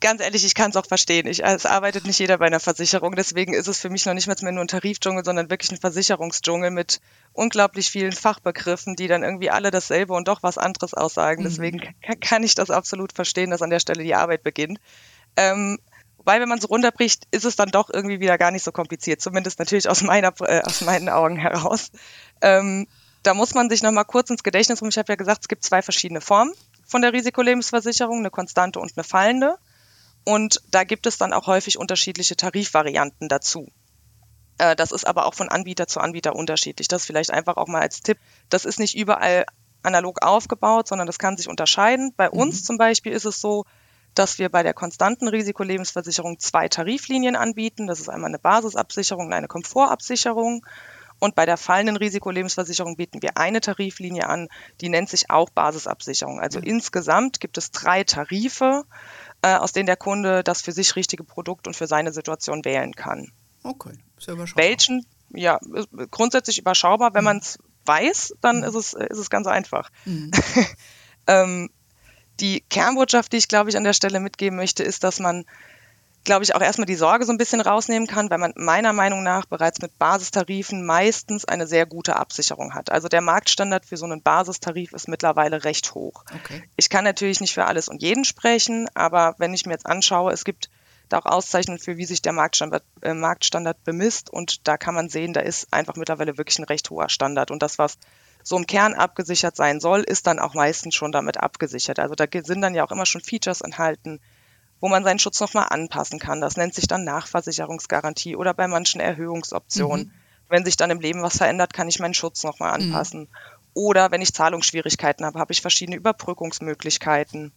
ganz 0.00 0.20
ehrlich, 0.20 0.44
ich 0.44 0.54
kann 0.54 0.70
es 0.70 0.76
auch 0.76 0.86
verstehen. 0.86 1.26
Ich, 1.26 1.44
es 1.44 1.66
arbeitet 1.66 2.06
nicht 2.06 2.18
jeder 2.18 2.38
bei 2.38 2.46
einer 2.46 2.60
Versicherung. 2.60 3.14
Deswegen 3.14 3.54
ist 3.54 3.68
es 3.68 3.80
für 3.80 3.90
mich 3.90 4.06
noch 4.06 4.14
nicht 4.14 4.26
mehr 4.26 4.52
nur 4.52 4.64
ein 4.64 4.68
Tarifdschungel, 4.68 5.24
sondern 5.24 5.50
wirklich 5.50 5.70
ein 5.70 5.78
Versicherungsdschungel 5.78 6.70
mit 6.70 7.00
unglaublich 7.32 7.90
vielen 7.90 8.12
Fachbegriffen, 8.12 8.96
die 8.96 9.08
dann 9.08 9.22
irgendwie 9.22 9.50
alle 9.50 9.70
dasselbe 9.70 10.14
und 10.14 10.28
doch 10.28 10.42
was 10.42 10.58
anderes 10.58 10.94
aussagen. 10.94 11.42
Mhm. 11.42 11.48
Deswegen 11.48 11.94
kann 12.20 12.42
ich 12.42 12.54
das 12.54 12.70
absolut 12.70 13.12
verstehen, 13.12 13.50
dass 13.50 13.62
an 13.62 13.70
der 13.70 13.80
Stelle 13.80 14.02
die 14.02 14.14
Arbeit 14.14 14.42
beginnt. 14.42 14.80
Ähm, 15.36 15.78
Wobei, 16.18 16.40
wenn 16.40 16.48
man 16.48 16.60
so 16.60 16.66
runterbricht, 16.66 17.26
ist 17.30 17.46
es 17.46 17.56
dann 17.56 17.70
doch 17.70 17.88
irgendwie 17.90 18.20
wieder 18.20 18.36
gar 18.36 18.50
nicht 18.50 18.64
so 18.64 18.70
kompliziert, 18.70 19.22
zumindest 19.22 19.60
natürlich 19.60 19.88
aus, 19.88 20.02
meiner, 20.02 20.34
äh, 20.40 20.60
aus 20.60 20.82
meinen 20.82 21.08
Augen 21.08 21.36
heraus. 21.36 21.90
Ähm, 22.42 22.86
da 23.22 23.34
muss 23.34 23.54
man 23.54 23.70
sich 23.70 23.82
nochmal 23.82 24.04
kurz 24.04 24.28
ins 24.28 24.42
Gedächtnis 24.42 24.82
rufen. 24.82 24.90
Ich 24.90 24.98
habe 24.98 25.12
ja 25.12 25.16
gesagt, 25.16 25.42
es 25.42 25.48
gibt 25.48 25.64
zwei 25.64 25.80
verschiedene 25.80 26.20
Formen 26.20 26.52
von 26.86 27.02
der 27.02 27.12
Risikolebensversicherung, 27.12 28.18
eine 28.18 28.30
konstante 28.30 28.78
und 28.80 28.92
eine 28.96 29.04
fallende. 29.04 29.58
Und 30.28 30.60
da 30.70 30.84
gibt 30.84 31.06
es 31.06 31.16
dann 31.16 31.32
auch 31.32 31.46
häufig 31.46 31.78
unterschiedliche 31.78 32.36
Tarifvarianten 32.36 33.30
dazu. 33.30 33.66
Äh, 34.58 34.76
das 34.76 34.92
ist 34.92 35.06
aber 35.06 35.24
auch 35.24 35.32
von 35.32 35.48
Anbieter 35.48 35.86
zu 35.86 36.00
Anbieter 36.00 36.36
unterschiedlich. 36.36 36.86
Das 36.86 37.06
vielleicht 37.06 37.30
einfach 37.30 37.56
auch 37.56 37.66
mal 37.66 37.80
als 37.80 38.02
Tipp. 38.02 38.18
Das 38.50 38.66
ist 38.66 38.78
nicht 38.78 38.94
überall 38.94 39.46
analog 39.82 40.20
aufgebaut, 40.20 40.86
sondern 40.86 41.06
das 41.06 41.18
kann 41.18 41.38
sich 41.38 41.48
unterscheiden. 41.48 42.12
Bei 42.14 42.28
mhm. 42.28 42.40
uns 42.40 42.62
zum 42.62 42.76
Beispiel 42.76 43.12
ist 43.12 43.24
es 43.24 43.40
so, 43.40 43.64
dass 44.12 44.38
wir 44.38 44.50
bei 44.50 44.62
der 44.62 44.74
konstanten 44.74 45.28
Risikolebensversicherung 45.28 46.38
zwei 46.38 46.68
Tariflinien 46.68 47.34
anbieten. 47.34 47.86
Das 47.86 47.98
ist 47.98 48.10
einmal 48.10 48.28
eine 48.28 48.38
Basisabsicherung 48.38 49.28
und 49.28 49.32
eine 49.32 49.48
Komfortabsicherung. 49.48 50.62
Und 51.20 51.34
bei 51.34 51.46
der 51.46 51.56
fallenden 51.56 51.96
Risikolebensversicherung 51.96 52.96
bieten 52.96 53.22
wir 53.22 53.38
eine 53.38 53.60
Tariflinie 53.60 54.28
an, 54.28 54.48
die 54.82 54.90
nennt 54.90 55.08
sich 55.08 55.30
auch 55.30 55.48
Basisabsicherung. 55.48 56.38
Also 56.38 56.58
mhm. 56.58 56.66
insgesamt 56.66 57.40
gibt 57.40 57.56
es 57.56 57.70
drei 57.70 58.04
Tarife 58.04 58.84
äh, 59.42 59.54
aus 59.54 59.72
denen 59.72 59.86
der 59.86 59.96
Kunde 59.96 60.42
das 60.42 60.62
für 60.62 60.72
sich 60.72 60.96
richtige 60.96 61.24
Produkt 61.24 61.66
und 61.66 61.74
für 61.74 61.86
seine 61.86 62.12
Situation 62.12 62.64
wählen 62.64 62.94
kann. 62.94 63.32
Okay, 63.62 63.92
sehr 64.18 64.34
überschaubar. 64.34 64.64
Welchen, 64.64 65.06
ja, 65.30 65.58
grundsätzlich 66.10 66.58
überschaubar. 66.58 67.14
Wenn 67.14 67.22
mhm. 67.22 67.24
man 67.24 67.36
es 67.38 67.58
weiß, 67.84 68.34
dann 68.40 68.58
mhm. 68.58 68.64
ist, 68.64 68.74
es, 68.74 68.92
ist 68.94 69.18
es 69.18 69.30
ganz 69.30 69.46
einfach. 69.46 69.90
Mhm. 70.04 70.30
ähm, 71.26 71.70
die 72.40 72.60
Kernbotschaft, 72.68 73.32
die 73.32 73.38
ich, 73.38 73.48
glaube 73.48 73.70
ich, 73.70 73.76
an 73.76 73.84
der 73.84 73.92
Stelle 73.92 74.20
mitgeben 74.20 74.56
möchte, 74.56 74.84
ist, 74.84 75.02
dass 75.02 75.18
man 75.18 75.44
glaube 76.24 76.44
ich, 76.44 76.54
auch 76.54 76.60
erstmal 76.60 76.86
die 76.86 76.94
Sorge 76.94 77.24
so 77.24 77.32
ein 77.32 77.38
bisschen 77.38 77.60
rausnehmen 77.60 78.06
kann, 78.06 78.30
weil 78.30 78.38
man 78.38 78.52
meiner 78.56 78.92
Meinung 78.92 79.22
nach 79.22 79.46
bereits 79.46 79.80
mit 79.80 79.98
Basistarifen 79.98 80.84
meistens 80.84 81.44
eine 81.44 81.66
sehr 81.66 81.86
gute 81.86 82.16
Absicherung 82.16 82.74
hat. 82.74 82.90
Also 82.90 83.08
der 83.08 83.20
Marktstandard 83.20 83.86
für 83.86 83.96
so 83.96 84.04
einen 84.04 84.22
Basistarif 84.22 84.92
ist 84.92 85.08
mittlerweile 85.08 85.64
recht 85.64 85.94
hoch. 85.94 86.24
Okay. 86.34 86.62
Ich 86.76 86.90
kann 86.90 87.04
natürlich 87.04 87.40
nicht 87.40 87.54
für 87.54 87.64
alles 87.64 87.88
und 87.88 88.02
jeden 88.02 88.24
sprechen, 88.24 88.88
aber 88.94 89.34
wenn 89.38 89.54
ich 89.54 89.66
mir 89.66 89.72
jetzt 89.72 89.86
anschaue, 89.86 90.32
es 90.32 90.44
gibt 90.44 90.70
da 91.08 91.18
auch 91.18 91.26
Auszeichnungen 91.26 91.78
für, 91.78 91.96
wie 91.96 92.04
sich 92.04 92.22
der 92.22 92.32
Marktstandard, 92.32 92.84
äh, 93.02 93.14
Marktstandard 93.14 93.82
bemisst 93.84 94.30
und 94.30 94.68
da 94.68 94.76
kann 94.76 94.94
man 94.94 95.08
sehen, 95.08 95.32
da 95.32 95.40
ist 95.40 95.72
einfach 95.72 95.96
mittlerweile 95.96 96.36
wirklich 96.36 96.58
ein 96.58 96.64
recht 96.64 96.90
hoher 96.90 97.08
Standard 97.08 97.50
und 97.50 97.62
das, 97.62 97.78
was 97.78 97.98
so 98.42 98.56
im 98.56 98.66
Kern 98.66 98.94
abgesichert 98.94 99.56
sein 99.56 99.80
soll, 99.80 100.00
ist 100.00 100.26
dann 100.26 100.38
auch 100.38 100.54
meistens 100.54 100.94
schon 100.94 101.12
damit 101.12 101.38
abgesichert. 101.38 101.98
Also 101.98 102.14
da 102.14 102.26
sind 102.42 102.60
dann 102.60 102.74
ja 102.74 102.84
auch 102.84 102.92
immer 102.92 103.06
schon 103.06 103.20
Features 103.20 103.60
enthalten, 103.60 104.20
wo 104.80 104.88
man 104.88 105.04
seinen 105.04 105.18
Schutz 105.18 105.40
nochmal 105.40 105.66
anpassen 105.70 106.18
kann. 106.18 106.40
Das 106.40 106.56
nennt 106.56 106.74
sich 106.74 106.86
dann 106.86 107.04
Nachversicherungsgarantie 107.04 108.36
oder 108.36 108.54
bei 108.54 108.68
manchen 108.68 109.00
Erhöhungsoptionen. 109.00 110.06
Mhm. 110.06 110.12
Wenn 110.48 110.64
sich 110.64 110.76
dann 110.76 110.90
im 110.90 111.00
Leben 111.00 111.22
was 111.22 111.38
verändert, 111.38 111.72
kann 111.74 111.88
ich 111.88 111.98
meinen 111.98 112.14
Schutz 112.14 112.42
nochmal 112.44 112.78
mhm. 112.78 112.86
anpassen. 112.86 113.20
Mhm. 113.22 113.28
Oder 113.74 114.10
wenn 114.10 114.22
ich 114.22 114.32
Zahlungsschwierigkeiten 114.32 115.26
habe, 115.26 115.38
habe 115.38 115.52
ich 115.52 115.60
verschiedene 115.60 115.96
Überbrückungsmöglichkeiten. 115.96 117.52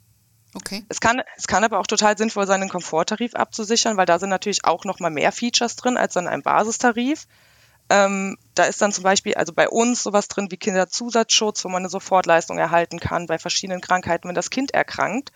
Okay. 0.53 0.83
Es 0.89 0.99
kann, 0.99 1.21
es 1.37 1.47
kann 1.47 1.63
aber 1.63 1.79
auch 1.79 1.87
total 1.87 2.17
sinnvoll 2.17 2.45
sein, 2.45 2.61
einen 2.61 2.69
Komforttarif 2.69 3.35
abzusichern, 3.35 3.95
weil 3.95 4.05
da 4.05 4.19
sind 4.19 4.29
natürlich 4.29 4.65
auch 4.65 4.83
noch 4.83 4.99
mal 4.99 5.09
mehr 5.09 5.31
Features 5.31 5.77
drin 5.77 5.95
als 5.97 6.15
in 6.17 6.27
einem 6.27 6.43
Basistarif. 6.43 7.27
Ähm, 7.89 8.37
da 8.53 8.65
ist 8.65 8.81
dann 8.81 8.91
zum 8.91 9.03
Beispiel, 9.03 9.35
also 9.35 9.53
bei 9.53 9.69
uns 9.69 10.03
sowas 10.03 10.27
drin 10.27 10.51
wie 10.51 10.57
Kinderzusatzschutz, 10.57 11.63
wo 11.63 11.69
man 11.69 11.83
eine 11.83 11.89
Sofortleistung 11.89 12.57
erhalten 12.57 12.99
kann 12.99 13.27
bei 13.27 13.37
verschiedenen 13.37 13.81
Krankheiten, 13.81 14.27
wenn 14.27 14.35
das 14.35 14.49
Kind 14.49 14.73
erkrankt 14.73 15.31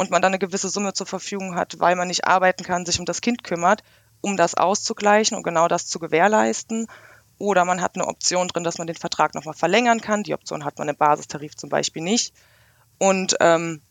und 0.00 0.10
man 0.10 0.22
dann 0.22 0.30
eine 0.30 0.38
gewisse 0.38 0.70
Summe 0.70 0.94
zur 0.94 1.06
Verfügung 1.06 1.56
hat, 1.56 1.78
weil 1.78 1.94
man 1.94 2.08
nicht 2.08 2.26
arbeiten 2.26 2.64
kann, 2.64 2.86
sich 2.86 2.98
um 2.98 3.04
das 3.04 3.20
Kind 3.20 3.44
kümmert, 3.44 3.82
um 4.22 4.38
das 4.38 4.54
auszugleichen 4.54 5.36
und 5.36 5.42
genau 5.42 5.68
das 5.68 5.88
zu 5.88 5.98
gewährleisten. 5.98 6.86
Oder 7.36 7.66
man 7.66 7.82
hat 7.82 7.96
eine 7.96 8.06
Option 8.06 8.48
drin, 8.48 8.64
dass 8.64 8.78
man 8.78 8.86
den 8.86 8.96
Vertrag 8.96 9.34
nochmal 9.34 9.52
verlängern 9.52 10.00
kann. 10.00 10.22
Die 10.22 10.32
Option 10.32 10.64
hat 10.64 10.78
man 10.78 10.88
im 10.88 10.96
Basistarif 10.96 11.54
zum 11.54 11.68
Beispiel 11.68 12.02
nicht. 12.02 12.32
Und 12.96 13.36
ähm, 13.40 13.82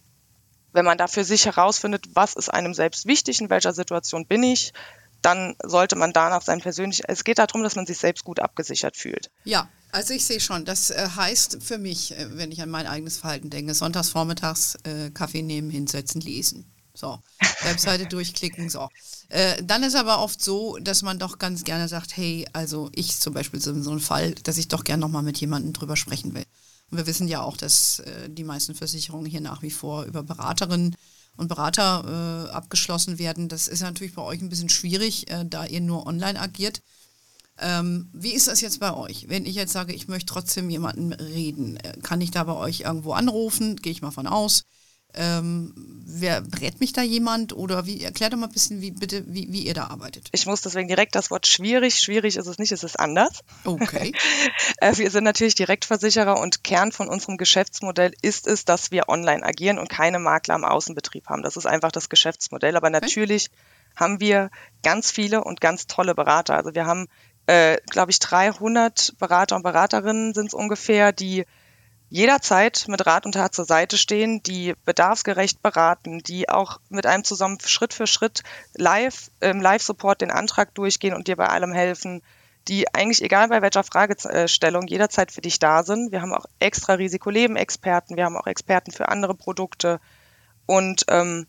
wenn 0.74 0.84
man 0.84 0.98
da 0.98 1.06
für 1.06 1.24
sich 1.24 1.46
herausfindet, 1.46 2.06
was 2.16 2.34
ist 2.34 2.50
einem 2.50 2.74
selbst 2.74 3.06
wichtig, 3.06 3.40
in 3.40 3.52
welcher 3.52 3.74
Situation 3.74 4.26
bin 4.26 4.42
ich, 4.42 4.74
dann 5.22 5.56
sollte 5.64 5.96
man 5.96 6.14
danach 6.14 6.42
sein 6.42 6.62
persönlich, 6.62 7.02
es 7.08 7.24
geht 7.24 7.40
darum, 7.40 7.64
dass 7.64 7.76
man 7.76 7.86
sich 7.86 7.98
selbst 7.98 8.24
gut 8.24 8.40
abgesichert 8.40 8.98
fühlt. 8.98 9.30
Ja, 9.44 9.70
also 9.92 10.14
ich 10.14 10.26
sehe 10.26 10.40
schon, 10.40 10.66
das 10.66 10.92
äh, 10.92 11.10
heißt 11.16 11.60
für 11.62 11.78
mich, 11.78 12.18
äh, 12.18 12.38
wenn 12.38 12.52
ich 12.52 12.62
an 12.62 12.70
mein 12.70 12.88
eigenes 12.88 13.18
Verhalten 13.18 13.50
denke, 13.50 13.74
sonntags 13.74 14.10
vormittags 14.10 14.76
äh, 14.84 15.10
Kaffee 15.12 15.42
nehmen, 15.42 15.70
hinsetzen, 15.70 16.22
lesen. 16.22 16.72
So, 16.94 17.20
Webseite 17.64 18.06
durchklicken, 18.06 18.70
so. 18.70 18.90
Äh, 19.30 19.64
dann 19.64 19.84
ist 19.84 19.96
aber 19.96 20.20
oft 20.20 20.44
so, 20.44 20.78
dass 20.80 21.02
man 21.02 21.20
doch 21.20 21.40
ganz 21.40 21.64
gerne 21.64 21.88
sagt, 21.88 22.16
hey, 22.18 22.48
also 22.54 22.90
ich 22.94 23.20
zum 23.20 23.34
Beispiel 23.34 23.60
so 23.60 23.72
ein 23.72 24.00
Fall, 24.00 24.34
dass 24.44 24.58
ich 24.58 24.68
doch 24.68 24.84
gerne 24.84 25.02
nochmal 25.02 25.24
mit 25.24 25.38
jemandem 25.38 25.74
drüber 25.74 25.96
sprechen 25.96 26.34
will. 26.34 26.46
Und 26.92 26.98
wir 26.98 27.08
wissen 27.08 27.28
ja 27.28 27.42
auch, 27.42 27.58
dass 27.58 28.00
äh, 28.00 28.30
die 28.30 28.44
meisten 28.44 28.76
Versicherungen 28.76 29.26
hier 29.26 29.42
nach 29.42 29.62
wie 29.62 29.72
vor 29.72 30.06
über 30.06 30.24
Beraterinnen 30.24 30.96
und 31.38 31.48
Berater 31.48 32.48
äh, 32.48 32.52
abgeschlossen 32.52 33.20
werden. 33.20 33.48
Das 33.48 33.68
ist 33.68 33.82
natürlich 33.82 34.16
bei 34.16 34.22
euch 34.22 34.42
ein 34.42 34.50
bisschen 34.50 34.70
schwierig, 34.70 35.30
äh, 35.32 35.46
da 35.46 35.66
ihr 35.66 35.82
nur 35.82 36.06
online 36.08 36.40
agiert. 36.40 36.82
Ähm, 37.58 38.10
wie 38.14 38.34
ist 38.34 38.48
das 38.48 38.62
jetzt 38.62 38.80
bei 38.80 38.94
euch? 38.94 39.28
Wenn 39.28 39.46
ich 39.46 39.56
jetzt 39.56 39.74
sage, 39.74 39.94
ich 39.94 40.08
möchte 40.08 40.34
trotzdem 40.34 40.70
jemanden 40.70 41.14
reden, 41.14 41.78
äh, 41.78 41.98
kann 42.02 42.22
ich 42.22 42.32
da 42.32 42.44
bei 42.44 42.56
euch 42.56 42.82
irgendwo 42.82 43.14
anrufen? 43.14 43.76
Gehe 43.76 43.92
ich 43.92 44.02
mal 44.02 44.12
von 44.12 44.28
aus. 44.28 44.66
Ähm, 45.16 45.74
wer 46.06 46.42
berät 46.42 46.80
mich 46.80 46.94
da 46.94 47.02
jemand 47.02 47.54
oder 47.54 47.88
wie 47.88 48.04
erklärt 48.04 48.34
doch 48.34 48.38
mal 48.38 48.46
ein 48.46 48.52
bisschen, 48.52 48.80
wie 48.80 48.92
bitte, 48.92 49.24
wie, 49.28 49.52
wie 49.52 49.66
ihr 49.66 49.74
da 49.74 49.88
arbeitet. 49.88 50.30
Ich 50.34 50.46
muss 50.46 50.62
deswegen 50.62 50.88
direkt 50.88 51.16
das 51.16 51.32
Wort 51.32 51.48
schwierig, 51.48 52.00
schwierig 52.00 52.38
ist 52.38 52.46
es 52.46 52.60
nicht, 52.60 52.72
es 52.72 52.84
ist 52.84 53.00
anders. 53.00 53.42
Okay. 53.64 54.14
Äh, 54.82 54.98
wir 54.98 55.12
sind 55.12 55.24
natürlich 55.24 55.56
Direktversicherer 55.56 56.40
und 56.40 56.64
Kern 56.64 56.92
von 56.92 57.10
unserem 57.10 57.38
Geschäftsmodell 57.38 58.14
ist 58.22 58.48
es, 58.48 58.64
dass 58.64 58.92
wir 58.92 59.10
online 59.10 59.44
agieren 59.44 59.78
und 59.78 59.90
keine 59.90 60.20
Makler 60.20 60.56
im 60.56 60.64
Außenbetrieb 60.64 61.28
haben. 61.28 61.44
Das 61.44 61.58
ist 61.58 61.66
einfach 61.66 61.92
das 61.92 62.08
Geschäftsmodell. 62.08 62.78
Aber 62.78 62.90
natürlich 62.90 63.48
okay. 63.48 63.96
haben 63.96 64.20
wir 64.20 64.52
ganz 64.84 65.12
viele 65.12 65.44
und 65.44 65.60
ganz 65.60 65.88
tolle 65.88 66.16
Berater. 66.16 66.56
Also 66.56 66.76
wir 66.76 66.86
haben, 66.86 67.08
äh, 67.48 67.78
glaube 67.90 68.12
ich, 68.12 68.20
300 68.20 69.16
Berater 69.20 69.56
und 69.58 69.64
Beraterinnen 69.64 70.34
sind 70.34 70.48
es 70.48 70.54
ungefähr, 70.54 71.12
die 71.12 71.46
jederzeit 72.10 72.86
mit 72.88 73.06
Rat 73.06 73.26
und 73.26 73.34
Tat 73.34 73.54
zur 73.54 73.66
Seite 73.66 73.98
stehen, 73.98 74.42
die 74.44 74.74
bedarfsgerecht 74.86 75.62
beraten, 75.62 76.20
die 76.20 76.50
auch 76.50 76.80
mit 76.90 77.06
einem 77.06 77.24
zusammen 77.24 77.60
Schritt 77.64 77.94
für 77.94 78.08
Schritt 78.08 78.44
live 78.74 79.30
im 79.40 79.62
Live-Support 79.62 80.22
den 80.22 80.32
Antrag 80.32 80.74
durchgehen 80.74 81.14
und 81.14 81.28
dir 81.28 81.36
bei 81.36 81.48
allem 81.48 81.72
helfen, 81.72 82.22
die 82.68 82.94
eigentlich 82.94 83.24
egal 83.24 83.48
bei 83.50 83.62
welcher 83.62 83.84
Fragestellung 83.84 84.88
jederzeit 84.88 85.32
für 85.32 85.42
dich 85.42 85.60
da 85.60 85.84
sind. 85.84 86.12
Wir 86.12 86.22
haben 86.22 86.34
auch 86.34 86.46
extra 86.60 86.94
Risikoleben-Experten, 86.94 88.16
wir 88.16 88.26
haben 88.26 88.38
auch 88.38 88.48
Experten 88.48 88.92
für 88.92 89.10
andere 89.10 89.36
Produkte 89.36 90.00
und 90.66 91.06
ähm, 91.10 91.48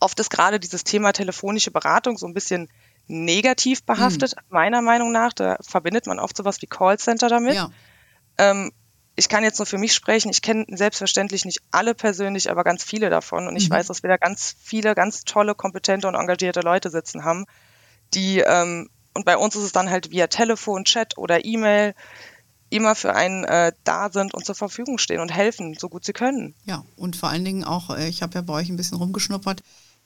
oft 0.00 0.18
ist 0.20 0.30
gerade 0.30 0.60
dieses 0.60 0.84
Thema 0.84 1.12
telefonische 1.12 1.70
Beratung 1.70 2.18
so 2.18 2.26
ein 2.26 2.34
bisschen 2.34 2.68
negativ 3.08 3.82
behaftet, 3.84 4.34
mhm. 4.36 4.42
meiner 4.50 4.82
Meinung 4.82 5.12
nach. 5.12 5.32
Da 5.32 5.56
verbindet 5.60 6.06
man 6.06 6.18
oft 6.18 6.36
sowas 6.36 6.60
wie 6.62 6.66
Callcenter 6.66 7.28
damit. 7.28 7.54
Ja. 7.54 7.70
Ähm, 8.36 8.72
ich 9.18 9.28
kann 9.28 9.42
jetzt 9.42 9.58
nur 9.58 9.66
für 9.66 9.78
mich 9.78 9.94
sprechen. 9.94 10.30
Ich 10.30 10.42
kenne 10.42 10.64
selbstverständlich 10.68 11.44
nicht 11.44 11.60
alle 11.72 11.94
persönlich, 11.96 12.52
aber 12.52 12.62
ganz 12.62 12.84
viele 12.84 13.10
davon. 13.10 13.48
Und 13.48 13.56
ich 13.56 13.68
mhm. 13.68 13.74
weiß, 13.74 13.88
dass 13.88 14.04
wir 14.04 14.08
da 14.10 14.16
ganz 14.16 14.54
viele, 14.62 14.94
ganz 14.94 15.24
tolle, 15.24 15.56
kompetente 15.56 16.06
und 16.06 16.14
engagierte 16.14 16.60
Leute 16.60 16.88
sitzen 16.88 17.24
haben, 17.24 17.44
die, 18.14 18.38
ähm, 18.38 18.88
und 19.14 19.24
bei 19.24 19.36
uns 19.36 19.56
ist 19.56 19.64
es 19.64 19.72
dann 19.72 19.90
halt 19.90 20.12
via 20.12 20.28
Telefon, 20.28 20.84
Chat 20.84 21.18
oder 21.18 21.44
E-Mail, 21.44 21.96
immer 22.70 22.94
für 22.94 23.12
einen 23.14 23.42
äh, 23.42 23.72
da 23.82 24.08
sind 24.10 24.34
und 24.34 24.46
zur 24.46 24.54
Verfügung 24.54 24.98
stehen 24.98 25.20
und 25.20 25.34
helfen, 25.34 25.76
so 25.76 25.88
gut 25.88 26.04
sie 26.04 26.12
können. 26.12 26.54
Ja, 26.64 26.84
und 26.96 27.16
vor 27.16 27.28
allen 27.28 27.44
Dingen 27.44 27.64
auch, 27.64 27.90
äh, 27.90 28.08
ich 28.08 28.22
habe 28.22 28.34
ja 28.36 28.42
bei 28.42 28.52
euch 28.52 28.68
ein 28.68 28.76
bisschen 28.76 28.98
rumgeschnuppert, 28.98 29.64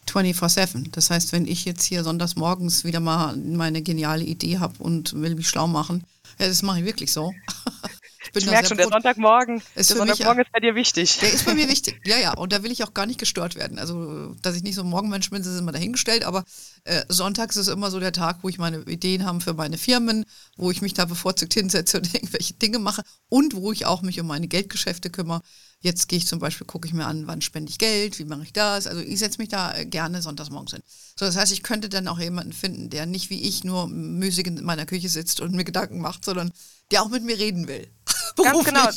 24-7. 0.09 0.91
Das 0.91 1.11
heißt, 1.11 1.33
wenn 1.33 1.47
ich 1.47 1.67
jetzt 1.67 1.85
hier 1.85 2.03
sonntags 2.03 2.35
morgens 2.35 2.85
wieder 2.85 3.01
mal 3.01 3.37
meine 3.37 3.83
geniale 3.83 4.25
Idee 4.25 4.59
habe 4.59 4.83
und 4.83 5.13
will 5.21 5.35
mich 5.35 5.49
schlau 5.49 5.67
machen, 5.67 6.05
ja, 6.39 6.49
das 6.49 6.63
mache 6.63 6.79
ich 6.79 6.87
wirklich 6.87 7.13
so. 7.13 7.35
Ich, 8.35 8.47
merke 8.47 8.69
schon, 8.69 8.77
der 8.77 8.89
Sonntagmorgen, 8.89 9.63
ist 9.75 9.91
der 9.91 9.97
Sonntagmorgen 9.97 10.39
mich, 10.39 10.47
ist 10.47 10.53
bei 10.53 10.61
dir 10.61 10.75
wichtig. 10.75 11.19
Der 11.19 11.33
ist 11.33 11.45
bei 11.45 11.55
mir 11.55 11.69
wichtig, 11.69 12.01
ja, 12.07 12.19
ja. 12.19 12.33
Und 12.35 12.53
da 12.53 12.63
will 12.63 12.73
ich 12.73 12.83
auch 12.85 12.95
gar 12.95 13.07
nicht 13.07 13.21
gestört 13.21 13.57
werden. 13.57 13.79
Also, 13.79 14.35
dass 14.43 14.57
ich 14.57 14.63
nicht 14.63 14.75
so 14.75 14.83
ein 14.83 14.89
Morgenmensch 14.89 15.31
bin, 15.31 15.43
ist 15.43 15.59
immer 15.59 15.73
dahingestellt. 15.73 16.25
Aber 16.25 16.45
äh, 16.85 17.03
sonntags 17.09 17.57
ist 17.57 17.69
immer 17.69 17.91
so 17.91 18.01
der 18.01 18.13
Tag, 18.13 18.39
wo 18.43 18.49
ich 18.49 18.59
meine 18.59 18.79
Ideen 18.83 19.25
habe 19.25 19.41
für 19.41 19.55
meine 19.55 19.79
Firmen, 19.79 20.25
wo 20.57 20.71
ich 20.71 20.83
mich 20.83 20.95
da 20.95 21.05
bevorzugt 21.05 21.55
hinsetze 21.55 21.99
und 21.99 22.15
irgendwelche 22.15 22.55
Dinge 22.55 22.79
mache 22.79 23.03
und 23.29 23.55
wo 23.55 23.73
ich 23.73 23.87
auch 23.87 24.03
mich 24.03 24.21
um 24.21 24.27
meine 24.27 24.49
Geldgeschäfte 24.49 25.11
kümmere. 25.11 25.43
Jetzt 25.83 26.09
gehe 26.09 26.17
ich 26.17 26.29
zum 26.29 26.39
Beispiel, 26.39 26.67
gucke 26.67 26.87
ich 26.87 26.95
mir 26.95 27.07
an, 27.07 27.27
wann 27.27 27.43
spende 27.43 27.69
ich 27.69 27.79
Geld, 27.79 28.19
wie 28.21 28.25
mache 28.25 28.45
ich 28.45 28.53
das. 28.53 28.87
Also 28.87 29.01
ich 29.01 29.19
setze 29.19 29.39
mich 29.39 29.49
da 29.49 29.75
äh, 29.75 29.85
gerne 29.85 30.23
sonntags 30.23 30.49
morgens 30.49 30.71
hin. 30.71 30.83
So, 31.19 31.27
das 31.27 31.37
heißt, 31.37 31.53
ich 31.53 31.65
könnte 31.65 31.89
dann 31.89 32.07
auch 32.07 32.21
jemanden 32.21 32.53
finden, 32.53 32.89
der 32.89 33.05
nicht 33.05 33.31
wie 33.31 33.43
ich 33.43 33.65
nur 33.65 33.89
müßig 33.89 34.47
in 34.47 34.63
meiner 34.63 34.87
Küche 34.87 35.09
sitzt 35.09 35.41
und 35.41 35.53
mir 35.53 35.65
Gedanken 35.65 36.01
macht, 36.01 36.25
sondern 36.25 36.53
der 36.93 37.03
auch 37.03 37.09
mit 37.09 37.25
mir 37.25 37.37
reden 37.37 37.67
will. 37.67 37.89
Ganz 38.37 38.65
genau. 38.65 38.89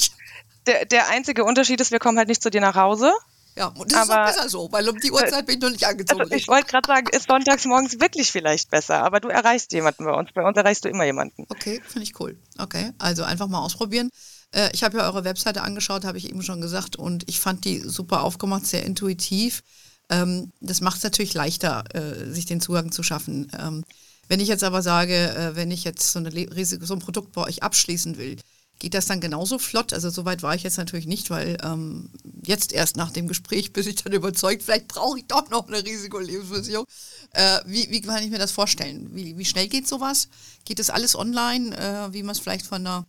Der, 0.68 0.86
der 0.86 1.10
einzige 1.10 1.44
Unterschied 1.44 1.82
ist, 1.82 1.92
wir 1.92 2.00
kommen 2.00 2.18
halt 2.20 2.28
nicht 2.28 2.44
zu 2.44 2.52
dir 2.52 2.62
nach 2.62 2.76
Hause. 2.76 3.12
Ja, 3.58 3.68
und 3.68 3.92
das 3.92 4.10
aber, 4.10 4.30
ist 4.30 4.36
besser 4.36 4.50
so, 4.50 4.72
weil 4.72 4.88
um 4.90 5.00
die 5.00 5.12
Uhrzeit 5.12 5.46
bin 5.46 5.56
ich 5.56 5.62
noch 5.62 5.70
nicht 5.70 5.86
angezogen. 5.88 6.22
Also 6.22 6.34
ich 6.36 6.48
wollte 6.48 6.68
gerade 6.68 6.88
sagen, 6.88 7.08
ist 7.12 7.28
sonntags 7.28 7.66
morgens 7.66 8.00
wirklich 8.00 8.32
vielleicht 8.32 8.70
besser, 8.70 9.02
aber 9.04 9.22
du 9.22 9.30
erreichst 9.30 9.72
jemanden 9.72 10.06
bei 10.06 10.12
uns. 10.12 10.32
Bei 10.34 10.46
uns 10.46 10.58
erreichst 10.58 10.84
du 10.86 10.90
immer 10.90 11.06
jemanden. 11.06 11.46
Okay, 11.50 11.82
finde 11.88 12.04
ich 12.04 12.20
cool. 12.20 12.38
Okay, 12.58 12.92
also 13.00 13.24
einfach 13.24 13.48
mal 13.48 13.60
ausprobieren. 13.60 14.10
Äh, 14.56 14.70
ich 14.74 14.84
habe 14.84 14.98
ja 14.98 15.06
eure 15.06 15.24
Webseite 15.24 15.62
angeschaut, 15.62 16.06
habe 16.06 16.18
ich 16.18 16.30
eben 16.30 16.42
schon 16.42 16.62
gesagt, 16.62 16.96
und 16.96 17.28
ich 17.28 17.40
fand 17.40 17.66
die 17.66 17.80
super 17.80 18.24
aufgemacht, 18.24 18.66
sehr 18.66 18.84
intuitiv. 18.84 19.62
Ähm, 20.10 20.52
das 20.62 20.82
macht 20.82 20.98
es 20.98 21.04
natürlich 21.04 21.34
leichter, 21.34 21.84
äh, 21.94 22.32
sich 22.32 22.46
den 22.46 22.62
Zugang 22.62 22.92
zu 22.92 23.04
schaffen. 23.04 23.52
Ähm, 23.60 23.84
wenn 24.28 24.40
ich 24.40 24.48
jetzt 24.48 24.64
aber 24.64 24.82
sage, 24.82 25.14
äh, 25.36 25.56
wenn 25.56 25.72
ich 25.72 25.84
jetzt 25.84 26.12
so, 26.12 26.20
eine, 26.20 26.32
so 26.64 26.94
ein 26.94 27.00
Produkt 27.00 27.34
bei 27.34 27.44
euch 27.44 27.64
abschließen 27.64 28.18
will, 28.18 28.38
Geht 28.78 28.94
das 28.94 29.06
dann 29.06 29.22
genauso 29.22 29.58
flott? 29.58 29.94
Also 29.94 30.10
so 30.10 30.26
weit 30.26 30.44
war 30.44 30.54
ich 30.54 30.64
jetzt 30.64 30.78
natürlich 30.78 31.08
nicht, 31.08 31.30
weil 31.30 31.58
ähm, 31.64 32.10
jetzt 32.44 32.74
erst 32.74 32.98
nach 32.98 33.10
dem 33.10 33.26
Gespräch 33.26 33.72
bin 33.72 33.88
ich 33.88 33.96
dann 33.96 34.12
überzeugt, 34.12 34.64
vielleicht 34.64 34.90
brauche 34.90 35.18
ich 35.18 35.28
doch 35.28 35.50
noch 35.50 35.70
eine 35.70 35.82
Risikolebensversicherung. 35.82 36.86
Wie, 37.66 37.90
wie 37.90 38.02
kann 38.02 38.22
ich 38.22 38.32
mir 38.32 38.38
das 38.38 38.52
vorstellen? 38.52 39.16
Wie, 39.16 39.38
wie 39.38 39.46
schnell 39.46 39.70
geht 39.70 39.88
sowas? 39.88 40.28
Geht 40.66 40.80
das 40.80 40.90
alles 40.90 41.16
online, 41.16 42.10
wie 42.12 42.22
man 42.24 42.36
es 42.36 42.40
vielleicht 42.40 42.66
von 42.66 42.86
einer 42.86 43.06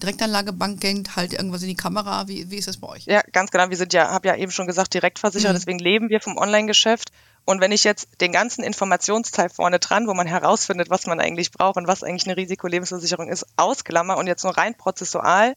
Direktanlagebank 0.00 0.80
kennt, 0.80 1.16
halt 1.16 1.32
irgendwas 1.32 1.62
in 1.62 1.68
die 1.68 1.76
Kamera? 1.76 2.28
Wie, 2.28 2.50
wie 2.50 2.56
ist 2.56 2.68
das 2.68 2.78
bei 2.78 2.88
euch? 2.88 3.04
Ja, 3.06 3.22
ganz 3.32 3.50
genau. 3.50 3.68
Wir 3.70 3.76
sind 3.76 3.92
ja, 3.92 4.10
habe 4.10 4.28
ja 4.28 4.36
eben 4.36 4.50
schon 4.50 4.66
gesagt, 4.66 4.94
Direktversicherer, 4.94 5.52
mhm. 5.52 5.56
deswegen 5.56 5.78
leben 5.78 6.08
wir 6.08 6.20
vom 6.20 6.36
Online-Geschäft. 6.36 7.12
Und 7.44 7.60
wenn 7.60 7.72
ich 7.72 7.84
jetzt 7.84 8.20
den 8.20 8.32
ganzen 8.32 8.62
Informationsteil 8.62 9.48
vorne 9.48 9.78
dran, 9.78 10.06
wo 10.06 10.14
man 10.14 10.26
herausfindet, 10.26 10.90
was 10.90 11.06
man 11.06 11.20
eigentlich 11.20 11.50
braucht 11.50 11.76
und 11.76 11.86
was 11.86 12.02
eigentlich 12.02 12.26
eine 12.26 12.36
Risikolebensversicherung 12.36 13.28
ist, 13.28 13.46
ausklammer 13.56 14.18
und 14.18 14.26
jetzt 14.26 14.44
nur 14.44 14.56
rein 14.56 14.76
prozessual 14.76 15.54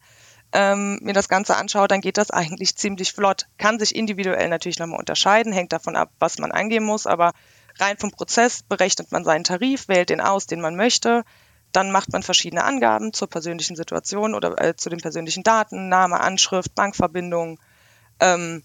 ähm, 0.53 0.99
mir 1.01 1.13
das 1.13 1.29
Ganze 1.29 1.57
anschaue, 1.57 1.87
dann 1.87 2.01
geht 2.01 2.17
das 2.17 2.31
eigentlich 2.31 2.75
ziemlich 2.75 3.11
flott. 3.11 3.47
Kann 3.57 3.79
sich 3.79 3.95
individuell 3.95 4.49
natürlich 4.49 4.79
nochmal 4.79 4.99
unterscheiden, 4.99 5.51
hängt 5.51 5.73
davon 5.73 5.95
ab, 5.95 6.11
was 6.19 6.37
man 6.37 6.51
angeben 6.51 6.85
muss, 6.85 7.07
aber 7.07 7.33
rein 7.79 7.97
vom 7.97 8.11
Prozess 8.11 8.61
berechnet 8.63 9.11
man 9.11 9.23
seinen 9.23 9.43
Tarif, 9.43 9.87
wählt 9.87 10.09
den 10.09 10.21
aus, 10.21 10.45
den 10.45 10.61
man 10.61 10.75
möchte. 10.75 11.23
Dann 11.73 11.91
macht 11.91 12.13
man 12.13 12.23
verschiedene 12.23 12.63
Angaben 12.63 13.11
zur 13.11 13.27
persönlichen 13.27 13.75
Situation 13.75 14.35
oder 14.35 14.61
äh, 14.61 14.75
zu 14.75 14.89
den 14.89 15.01
persönlichen 15.01 15.43
Daten, 15.43 15.89
Name, 15.89 16.21
Anschrift, 16.21 16.73
Bankverbindung. 16.75 17.59
Ähm, 18.19 18.63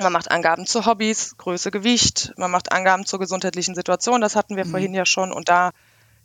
man 0.00 0.12
macht 0.12 0.30
Angaben 0.30 0.66
zu 0.66 0.84
Hobbys, 0.86 1.36
Größe, 1.38 1.70
Gewicht. 1.70 2.32
Man 2.36 2.50
macht 2.50 2.72
Angaben 2.72 3.06
zur 3.06 3.18
gesundheitlichen 3.18 3.74
Situation. 3.74 4.20
Das 4.20 4.36
hatten 4.36 4.56
wir 4.56 4.64
mhm. 4.64 4.70
vorhin 4.70 4.94
ja 4.94 5.06
schon. 5.06 5.32
Und 5.32 5.48
da 5.48 5.70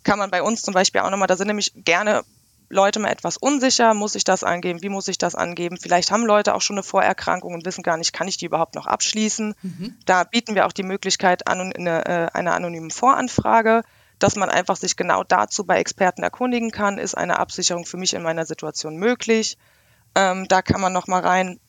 kann 0.04 0.20
man 0.20 0.32
bei 0.32 0.42
uns 0.42 0.62
zum 0.62 0.74
Beispiel 0.74 1.02
auch 1.02 1.10
nochmal, 1.10 1.28
da 1.28 1.38
sind 1.38 1.48
nämlich 1.48 1.72
gerne 1.76 2.24
Leute 2.70 3.00
mal 3.00 3.10
etwas 3.12 3.38
unsicher. 3.38 3.94
Muss 3.94 4.16
ich 4.16 4.24
das 4.24 4.44
angeben? 4.44 4.82
Wie 4.82 4.90
muss 4.90 5.08
ich 5.08 5.18
das 5.18 5.36
angeben? 5.36 5.78
Vielleicht 5.80 6.12
haben 6.12 6.26
Leute 6.26 6.56
auch 6.56 6.62
schon 6.62 6.76
eine 6.76 6.84
Vorerkrankung 6.84 7.54
und 7.54 7.66
wissen 7.66 7.84
gar 7.84 7.98
nicht, 7.98 8.14
kann 8.14 8.28
ich 8.28 8.38
die 8.38 8.46
überhaupt 8.46 8.76
noch 8.76 8.88
abschließen? 8.88 9.56
Mhm. 9.62 9.96
Da 10.06 10.24
bieten 10.24 10.56
wir 10.56 10.66
auch 10.66 10.72
die 10.72 10.84
Möglichkeit 10.84 11.48
an 11.48 11.74
eine, 11.74 12.06
äh, 12.06 12.28
einer 12.34 12.54
anonymen 12.54 12.92
Voranfrage, 12.92 13.84
dass 14.20 14.36
man 14.36 14.50
einfach 14.50 14.76
sich 14.76 14.96
genau 14.96 15.24
dazu 15.24 15.66
bei 15.66 15.80
Experten 15.80 16.24
erkundigen 16.24 16.72
kann. 16.72 16.98
Ist 16.98 17.16
eine 17.16 17.40
Absicherung 17.40 17.86
für 17.86 17.98
mich 17.98 18.14
in 18.14 18.24
meiner 18.24 18.46
Situation 18.46 18.98
möglich? 18.98 19.58
Ähm, 20.16 20.48
da 20.48 20.62
kann 20.62 20.82
man 20.82 20.94
nochmal 20.94 21.22
rein 21.22 21.60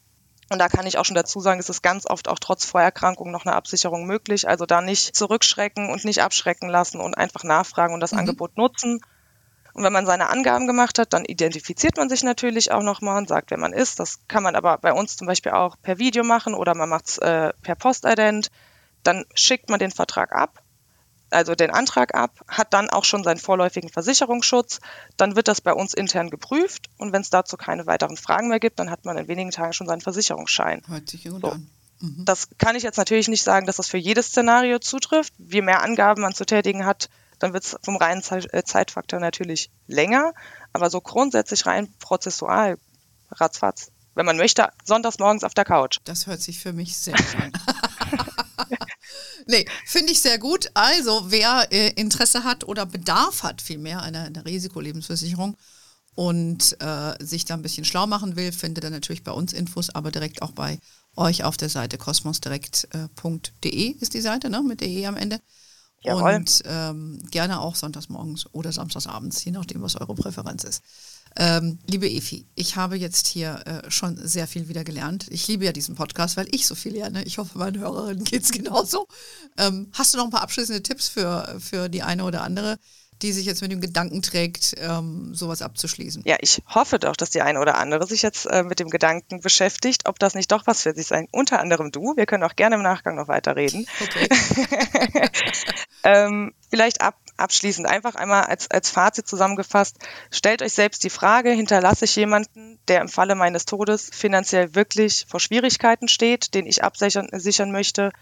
Und 0.49 0.61
da 0.61 0.69
kann 0.69 0.87
ich 0.87 0.97
auch 0.97 1.05
schon 1.05 1.17
dazu 1.17 1.41
sagen, 1.41 1.59
es 1.59 1.69
ist 1.69 1.83
ganz 1.83 2.07
oft 2.09 2.29
auch 2.29 2.39
trotz 2.39 2.65
Vorerkrankung 2.65 3.33
noch 3.33 3.45
eine 3.45 3.57
Absicherung 3.57 4.07
möglich. 4.07 4.49
Also 4.49 4.65
da 4.65 4.81
nicht 4.81 5.17
zurückschrecken 5.17 5.91
und 5.91 6.05
nicht 6.05 6.23
abschrecken 6.23 6.69
lassen 6.69 7.01
und 7.01 7.19
einfach 7.19 7.43
nachfragen 7.43 7.95
und 7.95 8.01
das 8.01 8.13
mhm. 8.13 8.21
Angebot 8.21 8.57
nutzen. 8.57 9.01
Und 9.75 9.83
wenn 9.83 9.93
man 9.93 10.07
seine 10.07 10.31
Angaben 10.31 10.67
gemacht 10.67 10.99
hat, 10.99 11.13
dann 11.13 11.25
identifiziert 11.25 11.97
man 11.97 12.09
sich 12.09 12.23
natürlich 12.23 12.71
auch 12.71 12.83
nochmal 12.83 13.19
und 13.19 13.29
sagt, 13.29 13.51
wer 13.51 13.59
man 13.59 13.73
ist. 13.73 13.99
Das 13.99 14.21
kann 14.29 14.43
man 14.43 14.55
aber 14.55 14.79
bei 14.79 14.93
uns 14.93 15.17
zum 15.17 15.27
Beispiel 15.27 15.53
auch 15.53 15.77
per 15.83 15.99
Video 15.99 16.25
machen 16.25 16.55
oder 16.55 16.75
man 16.75 16.89
macht 16.89 17.09
es 17.09 17.19
äh, 17.19 17.53
per 17.61 17.75
Postident. 17.75 18.51
Dann 19.03 19.25
schickt 19.35 19.69
man 19.69 19.81
den 19.81 19.91
Vertrag 19.91 20.33
ab 20.33 20.63
also 21.37 21.55
den 21.55 21.71
Antrag 21.71 22.15
ab, 22.15 22.31
hat 22.49 22.73
dann 22.73 22.89
auch 22.89 23.05
schon 23.05 23.23
seinen 23.23 23.37
vorläufigen 23.37 23.91
Versicherungsschutz. 23.91 24.81
Dann 25.19 25.37
wird 25.37 25.49
das 25.49 25.61
bei 25.61 25.75
uns 25.75 25.93
intern 25.93 26.31
geprüft 26.31 26.89
und 26.97 27.13
wenn 27.13 27.21
es 27.21 27.29
dazu 27.29 27.59
keine 27.59 27.85
weiteren 27.85 28.17
Fragen 28.17 28.49
mehr 28.49 28.59
gibt, 28.59 28.79
dann 28.79 28.91
hat 28.91 29.05
man 29.05 29.19
in 29.19 29.29
wenigen 29.29 29.51
Tagen 29.51 29.75
schon 29.75 29.87
seinen 29.87 30.01
Versicherungsschein. 30.01 30.81
Hört 30.89 31.11
sich 31.11 31.25
gut 31.25 31.43
so. 31.43 31.51
an. 31.51 31.69
Mhm. 32.01 32.25
Das 32.25 32.49
kann 32.57 32.75
ich 32.75 32.83
jetzt 32.83 32.97
natürlich 32.97 33.29
nicht 33.29 33.43
sagen, 33.43 33.67
dass 33.67 33.77
das 33.77 33.87
für 33.87 33.99
jedes 33.99 34.29
Szenario 34.29 34.79
zutrifft. 34.79 35.35
Je 35.37 35.61
mehr 35.61 35.83
Angaben 35.83 36.23
man 36.23 36.35
zu 36.35 36.47
tätigen 36.47 36.87
hat, 36.87 37.11
dann 37.39 37.53
wird 37.53 37.65
es 37.65 37.77
vom 37.83 37.97
reinen 37.97 38.23
äh, 38.31 38.63
Zeitfaktor 38.65 39.21
natürlich 39.21 39.71
länger. 39.89 40.33
Aber 40.73 40.89
so 40.89 41.03
grundsätzlich 41.03 41.67
rein 41.67 41.93
prozessual, 41.99 42.79
ratzfatz. 43.31 43.91
Wenn 44.15 44.25
man 44.25 44.39
möchte, 44.39 44.71
sonntags 44.87 45.19
morgens 45.19 45.45
auf 45.45 45.53
der 45.53 45.67
Couch. 45.67 45.99
Das 46.05 46.27
hört 46.27 46.41
sich 46.41 46.61
für 46.61 46.73
mich 46.73 46.97
sehr 46.97 47.15
an. 47.15 47.53
Nee, 49.47 49.65
finde 49.87 50.13
ich 50.13 50.21
sehr 50.21 50.39
gut. 50.39 50.69
Also, 50.75 51.31
wer 51.31 51.69
äh, 51.71 51.91
Interesse 51.91 52.43
hat 52.43 52.65
oder 52.65 52.85
Bedarf 52.85 53.45
hat, 53.45 53.63
vielmehr 53.63 54.03
einer, 54.03 54.25
einer 54.25 54.45
Risikolebensversicherung 54.45 55.57
und 56.17 56.77
äh, 56.81 57.25
sich 57.25 57.45
da 57.45 57.55
ein 57.55 57.63
bisschen 57.63 57.85
schlau 57.85 58.09
machen 58.09 58.35
will, 58.35 58.51
findet 58.51 58.83
er 58.83 58.91
natürlich 58.91 59.23
bei 59.23 59.31
uns 59.31 59.53
Infos, 59.53 59.91
aber 59.91 60.11
direkt 60.11 60.43
auch 60.43 60.51
bei 60.51 60.81
euch 61.15 61.45
auf 61.45 61.57
der 61.57 61.69
Seite 61.69 61.97
kosmosdirekt.de 61.97 63.91
äh, 63.91 63.97
ist 64.01 64.15
die 64.15 64.21
Seite, 64.21 64.51
ne, 64.51 64.63
mit 64.63 64.81
der 64.81 64.89
E 64.89 65.07
am 65.07 65.17
Ende. 65.17 65.41
Jawohl. 66.03 66.35
Und 66.35 66.63
ähm, 66.67 67.19
gerne 67.31 67.61
auch 67.61 67.75
sonntags 67.75 68.09
morgens 68.09 68.47
oder 68.53 68.73
samstags 68.73 69.07
abends, 69.07 69.45
je 69.45 69.53
nachdem, 69.53 69.83
was 69.83 69.97
eure 69.97 70.15
Präferenz 70.15 70.65
ist. 70.65 70.83
Ähm, 71.39 71.79
liebe 71.87 72.09
Efi, 72.09 72.47
ich 72.55 72.77
habe 72.77 72.97
jetzt 72.97 73.29
hier 73.29 73.63
äh, 73.67 73.91
schon 73.91 74.17
sehr 74.17 74.47
viel 74.47 74.69
wieder 74.69 74.85
gelernt. 74.85 75.27
Ich 75.31 75.47
liebe 75.49 75.67
ja 75.67 75.73
diesen 75.73 75.95
Podcast, 75.95 76.37
weil 76.37 76.49
ich 76.51 76.67
so 76.67 76.75
viel 76.75 76.95
lerne. 76.95 77.25
Ich 77.25 77.37
hoffe, 77.37 77.59
meinen 77.59 77.79
Hörerinnen 77.79 78.25
geht 78.25 78.43
es 78.43 78.53
genauso. 78.53 79.07
Ähm, 79.59 79.91
hast 79.93 80.15
du 80.15 80.19
noch 80.19 80.25
ein 80.25 80.31
paar 80.31 80.43
abschließende 80.43 80.83
Tipps 80.83 81.09
für, 81.09 81.59
für 81.61 81.91
die 81.91 82.03
eine 82.03 82.25
oder 82.25 82.43
andere, 82.43 82.79
die 83.23 83.33
sich 83.33 83.45
jetzt 83.45 83.61
mit 83.61 83.71
dem 83.71 83.81
Gedanken 83.83 84.23
trägt, 84.23 84.75
ähm, 84.79 85.35
sowas 85.35 85.61
abzuschließen? 85.61 86.23
Ja, 86.25 86.37
ich 86.41 86.63
hoffe 86.67 86.99
doch, 86.99 87.17
dass 87.17 87.31
die 87.31 87.43
eine 87.43 87.61
oder 87.61 87.77
andere 87.77 88.07
sich 88.07 88.23
jetzt 88.23 88.47
äh, 88.47 88.63
mit 88.63 88.81
dem 88.81 88.89
Gedanken 88.89 89.41
beschäftigt, 89.41 90.09
ob 90.09 90.19
das 90.19 90.35
nicht 90.35 90.53
doch 90.53 90.67
was 90.67 90.83
für 90.83 90.95
sich 90.95 91.07
sein. 91.07 91.29
Unter 91.33 91.61
anderem 91.61 91.91
du. 91.93 92.17
Wir 92.17 92.25
können 92.25 92.45
auch 92.45 92.57
gerne 92.57 92.77
im 92.77 92.83
Nachgang 92.83 93.15
noch 93.15 93.29
weiterreden. 93.29 93.87
Okay. 94.03 94.29
ähm, 96.03 96.55
vielleicht 96.71 97.03
ab 97.03 97.17
abschließend 97.37 97.87
einfach 97.87 98.15
einmal 98.15 98.45
als, 98.45 98.71
als 98.71 98.91
Fazit 98.91 99.29
zusammengefasst, 99.29 99.97
stellt 100.31 100.63
euch 100.63 100.73
selbst 100.73 101.05
die 101.05 101.11
Frage, 101.11 101.51
hinterlasse 101.51 102.05
ich 102.05 102.17
jemanden, 102.17 102.79
der 102.89 103.01
im 103.01 103.09
Falle 103.09 103.35
meines 103.35 103.65
Todes 103.65 104.11
finanziell 104.13 104.75
wirklich 104.75 105.27
vor 105.29 105.41
Schwierigkeiten 105.41 106.09
steht, 106.09 106.55
den 106.55 106.67
ich 106.67 106.83
absichern 106.83 107.29
sichern 107.33 107.73
möchte? 107.73 108.13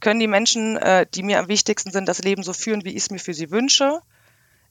Können 0.00 0.20
die 0.20 0.26
Menschen, 0.26 0.76
äh, 0.76 1.06
die 1.14 1.22
mir 1.22 1.38
am 1.38 1.48
wichtigsten 1.48 1.90
sind, 1.90 2.08
das 2.08 2.20
Leben 2.20 2.42
so 2.42 2.52
führen, 2.52 2.84
wie 2.84 2.90
ich 2.90 3.04
es 3.04 3.10
mir 3.10 3.18
für 3.18 3.34
sie 3.34 3.50
wünsche? 3.50 4.00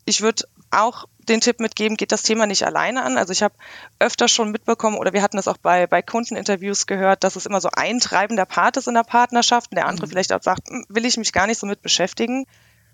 Ich 0.05 0.21
würde 0.21 0.45
auch 0.71 1.05
den 1.19 1.41
Tipp 1.41 1.59
mitgeben, 1.59 1.97
geht 1.97 2.11
das 2.11 2.23
Thema 2.23 2.47
nicht 2.47 2.65
alleine 2.65 3.03
an. 3.03 3.17
Also 3.17 3.31
ich 3.31 3.43
habe 3.43 3.53
öfter 3.99 4.27
schon 4.27 4.51
mitbekommen 4.51 4.97
oder 4.97 5.13
wir 5.13 5.21
hatten 5.21 5.37
das 5.37 5.47
auch 5.47 5.57
bei, 5.57 5.85
bei 5.85 6.01
Kundeninterviews 6.01 6.87
gehört, 6.87 7.23
dass 7.23 7.35
es 7.35 7.45
immer 7.45 7.61
so 7.61 7.69
ein 7.71 7.99
treibender 7.99 8.45
Part 8.45 8.77
ist 8.77 8.87
in 8.87 8.95
der 8.95 9.03
Partnerschaft 9.03 9.71
und 9.71 9.75
der 9.75 9.85
andere 9.85 10.07
mhm. 10.07 10.11
vielleicht 10.11 10.33
auch 10.33 10.41
sagt, 10.41 10.67
hm, 10.69 10.85
will 10.89 11.05
ich 11.05 11.17
mich 11.17 11.31
gar 11.31 11.45
nicht 11.45 11.59
so 11.59 11.67
mit 11.67 11.83
beschäftigen 11.83 12.47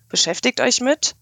beschäftigt 0.10 0.62
euch 0.62 0.82
mit. 0.82 1.16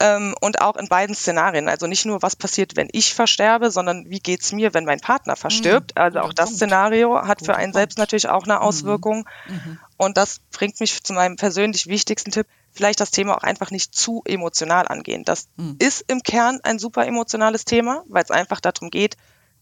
Ähm, 0.00 0.36
und 0.40 0.60
auch 0.60 0.76
in 0.76 0.86
beiden 0.86 1.16
Szenarien. 1.16 1.68
Also 1.68 1.88
nicht 1.88 2.06
nur, 2.06 2.22
was 2.22 2.36
passiert, 2.36 2.76
wenn 2.76 2.88
ich 2.92 3.14
versterbe, 3.14 3.72
sondern 3.72 4.08
wie 4.08 4.20
geht 4.20 4.42
es 4.42 4.52
mir, 4.52 4.72
wenn 4.72 4.84
mein 4.84 5.00
Partner 5.00 5.34
verstirbt. 5.34 5.96
Mhm. 5.96 6.02
Also 6.02 6.20
auch 6.20 6.32
das 6.32 6.50
Szenario 6.50 7.20
hat 7.26 7.44
für 7.44 7.56
einen 7.56 7.72
selbst 7.72 7.98
natürlich 7.98 8.28
auch 8.28 8.44
eine 8.44 8.54
mhm. 8.54 8.60
Auswirkung. 8.60 9.28
Mhm. 9.48 9.80
Und 9.96 10.16
das 10.16 10.40
bringt 10.52 10.78
mich 10.78 11.02
zu 11.02 11.14
meinem 11.14 11.34
persönlich 11.34 11.88
wichtigsten 11.88 12.30
Tipp, 12.30 12.46
vielleicht 12.70 13.00
das 13.00 13.10
Thema 13.10 13.36
auch 13.36 13.42
einfach 13.42 13.72
nicht 13.72 13.92
zu 13.92 14.22
emotional 14.24 14.86
angehen. 14.86 15.24
Das 15.24 15.48
mhm. 15.56 15.74
ist 15.80 16.04
im 16.06 16.22
Kern 16.22 16.60
ein 16.62 16.78
super 16.78 17.04
emotionales 17.04 17.64
Thema, 17.64 18.04
weil 18.06 18.22
es 18.22 18.30
einfach 18.30 18.60
darum 18.60 18.90
geht, 18.90 19.16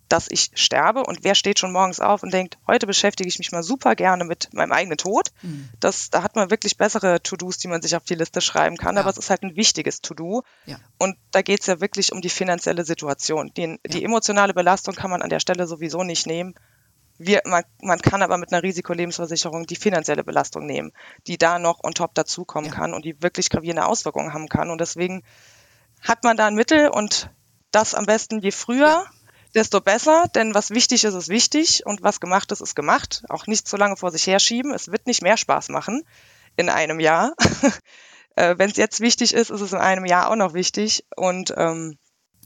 dass 0.09 0.29
ich 0.31 0.51
sterbe 0.55 1.03
und 1.03 1.25
wer 1.25 1.35
steht 1.35 1.59
schon 1.59 1.73
morgens 1.73 2.01
auf 2.01 2.23
und 2.23 2.33
denkt, 2.33 2.59
heute 2.66 2.87
beschäftige 2.87 3.29
ich 3.29 3.38
mich 3.38 3.51
mal 3.51 3.62
super 3.62 3.95
gerne 3.97 4.25
mit 4.25 4.53
meinem 4.53 4.73
eigenen 4.73 4.99
Tod. 4.99 5.31
Mhm. 5.42 5.69
Das, 5.81 6.11
da 6.11 6.23
hat 6.23 6.37
man 6.37 6.51
wirklich 6.51 6.77
bessere 6.77 7.21
To-Dos, 7.23 7.59
die 7.59 7.69
man 7.69 7.83
sich 7.83 7.97
auf 7.97 8.05
die 8.05 8.14
Liste 8.14 8.40
schreiben 8.40 8.77
kann, 8.77 8.95
ja. 8.95 9.01
aber 9.01 9.11
es 9.11 9.19
ist 9.19 9.31
halt 9.31 9.42
ein 9.42 9.57
wichtiges 9.57 10.01
To-Do. 10.01 10.45
Ja. 10.66 10.79
Und 10.99 11.16
da 11.33 11.42
geht 11.42 11.61
es 11.61 11.66
ja 11.66 11.81
wirklich 11.81 12.12
um 12.12 12.21
die 12.21 12.29
finanzielle 12.29 12.85
Situation. 12.85 13.51
Die, 13.57 13.62
ja. 13.62 13.77
die, 13.87 14.05
emotionale 14.05 14.55
Belastung 14.55 14.95
kann 14.95 15.11
man 15.11 15.23
an 15.23 15.31
der 15.31 15.40
Stelle 15.40 15.66
sowieso 15.66 16.05
nicht 16.05 16.27
nehmen. 16.27 16.55
Wir, 17.19 17.40
man, 17.47 17.64
man, 17.81 17.99
kann 17.99 18.23
aber 18.23 18.37
mit 18.37 18.53
einer 18.53 18.62
Risikolebensversicherung 18.62 19.66
die 19.66 19.77
finanzielle 19.77 20.23
Belastung 20.23 20.66
nehmen, 20.66 20.92
die 21.27 21.38
da 21.38 21.59
noch 21.59 21.83
on 21.83 21.95
top 21.95 22.14
dazukommen 22.14 22.71
kann 22.71 22.92
und 22.92 23.07
die 23.07 23.23
wirklich 23.23 23.49
gravierende 23.49 23.87
Auswirkungen 23.87 24.35
haben 24.35 24.49
kann. 24.49 24.71
Und 24.71 24.81
deswegen 24.81 25.23
hat 26.03 26.25
man 26.25 26.37
da 26.37 26.47
ein 26.47 26.55
Mittel 26.55 26.88
und 26.88 27.31
das 27.71 27.95
am 27.95 28.05
besten 28.05 28.40
je 28.40 28.51
früher 28.51 29.07
desto 29.57 29.81
besser, 29.81 30.27
denn 30.35 30.55
was 30.55 30.71
wichtig 30.71 31.03
ist, 31.05 31.14
ist 31.14 31.29
wichtig 31.29 31.85
und 31.87 32.03
was 32.03 32.21
gemacht 32.21 32.53
ist, 32.53 32.61
ist 32.61 32.77
gemacht. 32.77 33.25
Auch 33.29 33.47
nicht 33.47 33.66
so 33.66 33.77
lange 33.77 33.97
vor 33.97 34.12
sich 34.12 34.27
herschieben. 34.27 34.73
Es 34.73 34.92
wird 34.92 35.07
nicht 35.07 35.23
mehr 35.23 35.37
Spaß 35.37 35.71
machen 35.71 36.03
in 36.57 36.69
einem 36.69 37.01
Jahr. 37.01 37.33
äh, 38.37 38.55
Wenn 38.59 38.71
es 38.71 38.77
jetzt 38.77 39.01
wichtig 39.01 39.33
ist, 39.33 39.51
ist 39.51 39.62
es 39.62 39.73
in 39.73 39.79
einem 39.79 40.05
Jahr 40.05 40.31
auch 40.31 40.37
noch 40.37 40.53
wichtig. 40.53 41.07
Und 41.16 41.55
ähm, 41.57 41.99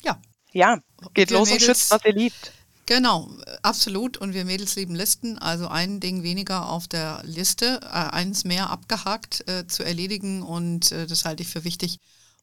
ja, 0.02 0.20
ja, 0.52 0.78
geht 1.12 1.30
wir 1.30 1.38
los 1.38 1.50
Mädels, 1.50 1.68
und 1.68 1.76
schützt, 1.76 1.90
was 1.90 2.04
ihr 2.04 2.14
liebt. 2.14 2.52
Genau, 2.86 3.28
absolut. 3.62 4.16
Und 4.16 4.32
wir 4.32 4.44
Mädels 4.44 4.76
lieben 4.76 4.94
Listen. 4.94 5.36
Also 5.36 5.66
ein 5.66 5.98
Ding 5.98 6.22
weniger 6.22 6.68
auf 6.68 6.86
der 6.86 7.22
Liste, 7.24 7.80
äh, 7.82 7.86
eins 7.86 8.44
mehr 8.44 8.70
abgehakt 8.70 9.48
äh, 9.48 9.66
zu 9.66 9.82
erledigen. 9.82 10.42
Und 10.42 10.92
äh, 10.92 11.06
das 11.06 11.24
halte 11.24 11.42
ich 11.42 11.48
für 11.48 11.64
wichtig 11.64 11.98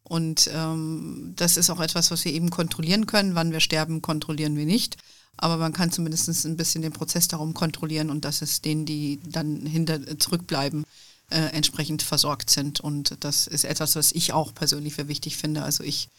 und 0.08 0.50
ähm, 0.54 1.34
das 1.36 1.58
ist 1.58 1.70
auch 1.70 1.82
etwas, 1.82 2.12
was 2.12 2.24
wir 2.24 2.34
eben 2.34 2.50
kontrollieren 2.50 3.08
können. 3.08 3.36
Wann 3.36 3.52
wir 3.52 3.60
sterben, 3.60 4.02
kontrollieren 4.02 4.56
wir 4.56 4.66
nicht. 4.66 4.96
Aber 5.36 5.58
man 5.58 5.74
kann 5.74 5.92
zumindest 5.92 6.46
ein 6.46 6.58
bisschen 6.58 6.82
den 6.82 6.94
Prozess 6.94 7.28
darum 7.28 7.54
kontrollieren 7.54 8.10
und 8.10 8.24
dass 8.24 8.42
es 8.42 8.62
denen, 8.62 8.86
die 8.86 9.20
dann 9.28 9.66
hinter 9.66 10.18
zurückbleiben, 10.18 10.86
äh, 11.30 11.52
entsprechend 11.52 12.02
versorgt 12.02 12.50
sind. 12.50 12.80
Und 12.80 13.18
das 13.20 13.48
ist 13.48 13.66
etwas, 13.66 13.96
was 13.98 14.14
ich 14.14 14.32
auch 14.32 14.54
persönlich 14.54 14.96
für 14.96 15.10
wichtig 15.10 15.36
finde. 15.36 15.64
Also 15.64 15.84
ich 15.84 16.10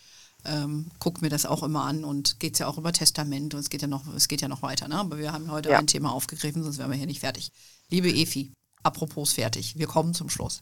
ähm, 0.44 0.90
gucke 0.98 1.22
mir 1.22 1.30
das 1.30 1.46
auch 1.46 1.62
immer 1.62 1.84
an 1.84 2.04
und 2.04 2.38
geht 2.40 2.52
es 2.52 2.58
ja 2.58 2.68
auch 2.68 2.76
über 2.76 2.92
Testament 2.92 3.54
und 3.54 3.60
es 3.60 3.70
geht 3.70 3.82
ja 3.82 3.88
noch, 3.88 4.06
es 4.14 4.28
geht 4.28 4.42
ja 4.42 4.48
noch 4.48 4.62
weiter. 4.62 4.86
Ne? 4.86 4.96
Aber 4.96 5.16
wir 5.16 5.32
haben 5.32 5.50
heute 5.50 5.70
ja. 5.70 5.78
ein 5.78 5.86
Thema 5.86 6.12
aufgegriffen, 6.12 6.62
sonst 6.62 6.76
wären 6.76 6.90
wir 6.90 6.98
hier 6.98 7.06
nicht 7.06 7.20
fertig. 7.20 7.50
Liebe 7.88 8.10
Efi, 8.10 8.52
apropos 8.82 9.32
fertig, 9.32 9.78
wir 9.78 9.86
kommen 9.86 10.12
zum 10.12 10.28
Schluss. 10.28 10.60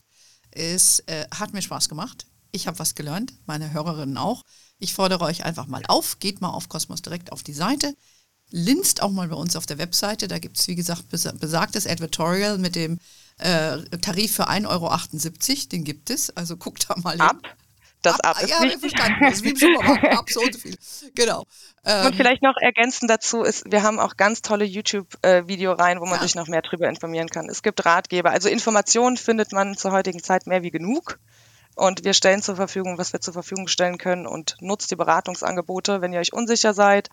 Es 0.52 1.00
äh, 1.00 1.26
hat 1.34 1.52
mir 1.52 1.60
Spaß 1.60 1.88
gemacht. 1.88 2.26
Ich 2.52 2.66
habe 2.66 2.78
was 2.78 2.94
gelernt, 2.94 3.34
meine 3.46 3.72
Hörerinnen 3.72 4.16
auch. 4.16 4.42
Ich 4.78 4.94
fordere 4.94 5.24
euch 5.24 5.44
einfach 5.44 5.66
mal 5.66 5.82
auf, 5.88 6.18
geht 6.18 6.40
mal 6.40 6.50
auf 6.50 6.68
Kosmos 6.68 7.02
direkt 7.02 7.32
auf 7.32 7.42
die 7.42 7.52
Seite, 7.52 7.94
linst 8.50 9.02
auch 9.02 9.10
mal 9.10 9.28
bei 9.28 9.36
uns 9.36 9.56
auf 9.56 9.66
der 9.66 9.78
Webseite. 9.78 10.28
Da 10.28 10.38
gibt 10.38 10.58
es, 10.58 10.68
wie 10.68 10.74
gesagt, 10.74 11.08
besagtes 11.08 11.86
Advertorial 11.86 12.58
mit 12.58 12.76
dem 12.76 12.98
äh, 13.38 13.78
Tarif 14.00 14.36
für 14.36 14.48
1,78 14.48 14.68
Euro. 14.68 15.68
Den 15.72 15.84
gibt 15.84 16.10
es, 16.10 16.30
also 16.36 16.56
guckt 16.56 16.86
da 16.88 16.96
mal 16.98 17.20
ab. 17.20 17.38
Hin. 17.42 17.52
Das 18.02 18.20
ab, 18.20 18.40
ab 18.40 18.48
ja, 18.48 18.62
wir 18.62 18.78
verstanden. 18.78 19.18
Das 19.20 19.34
ist 19.34 19.44
wie 19.44 19.50
im 19.50 19.56
Supermarkt. 19.56 20.04
Ab 20.16 20.30
so 20.30 20.40
und 20.40 20.54
so 20.54 20.60
viel. 20.60 20.76
Genau. 21.14 21.44
Ähm, 21.84 22.06
und 22.06 22.14
vielleicht 22.14 22.42
noch 22.42 22.56
ergänzend 22.56 23.10
dazu 23.10 23.42
ist, 23.42 23.64
wir 23.70 23.82
haben 23.82 23.98
auch 23.98 24.16
ganz 24.16 24.42
tolle 24.42 24.64
YouTube-Videoreihen, 24.64 25.98
äh, 25.98 26.00
wo 26.00 26.04
man 26.06 26.16
ja. 26.16 26.22
sich 26.22 26.34
noch 26.36 26.46
mehr 26.46 26.62
darüber 26.62 26.88
informieren 26.88 27.28
kann. 27.28 27.48
Es 27.48 27.62
gibt 27.62 27.84
Ratgeber. 27.84 28.30
Also 28.30 28.48
Informationen 28.48 29.16
findet 29.16 29.52
man 29.52 29.76
zur 29.76 29.92
heutigen 29.92 30.22
Zeit 30.22 30.46
mehr 30.46 30.62
wie 30.62 30.70
genug. 30.70 31.18
Und 31.76 32.04
wir 32.04 32.14
stellen 32.14 32.40
zur 32.40 32.56
Verfügung, 32.56 32.96
was 32.96 33.12
wir 33.12 33.20
zur 33.20 33.34
Verfügung 33.34 33.68
stellen 33.68 33.98
können 33.98 34.26
und 34.26 34.56
nutzt 34.60 34.90
die 34.90 34.96
Beratungsangebote. 34.96 36.00
Wenn 36.00 36.12
ihr 36.14 36.20
euch 36.20 36.32
unsicher 36.32 36.72
seid, 36.72 37.10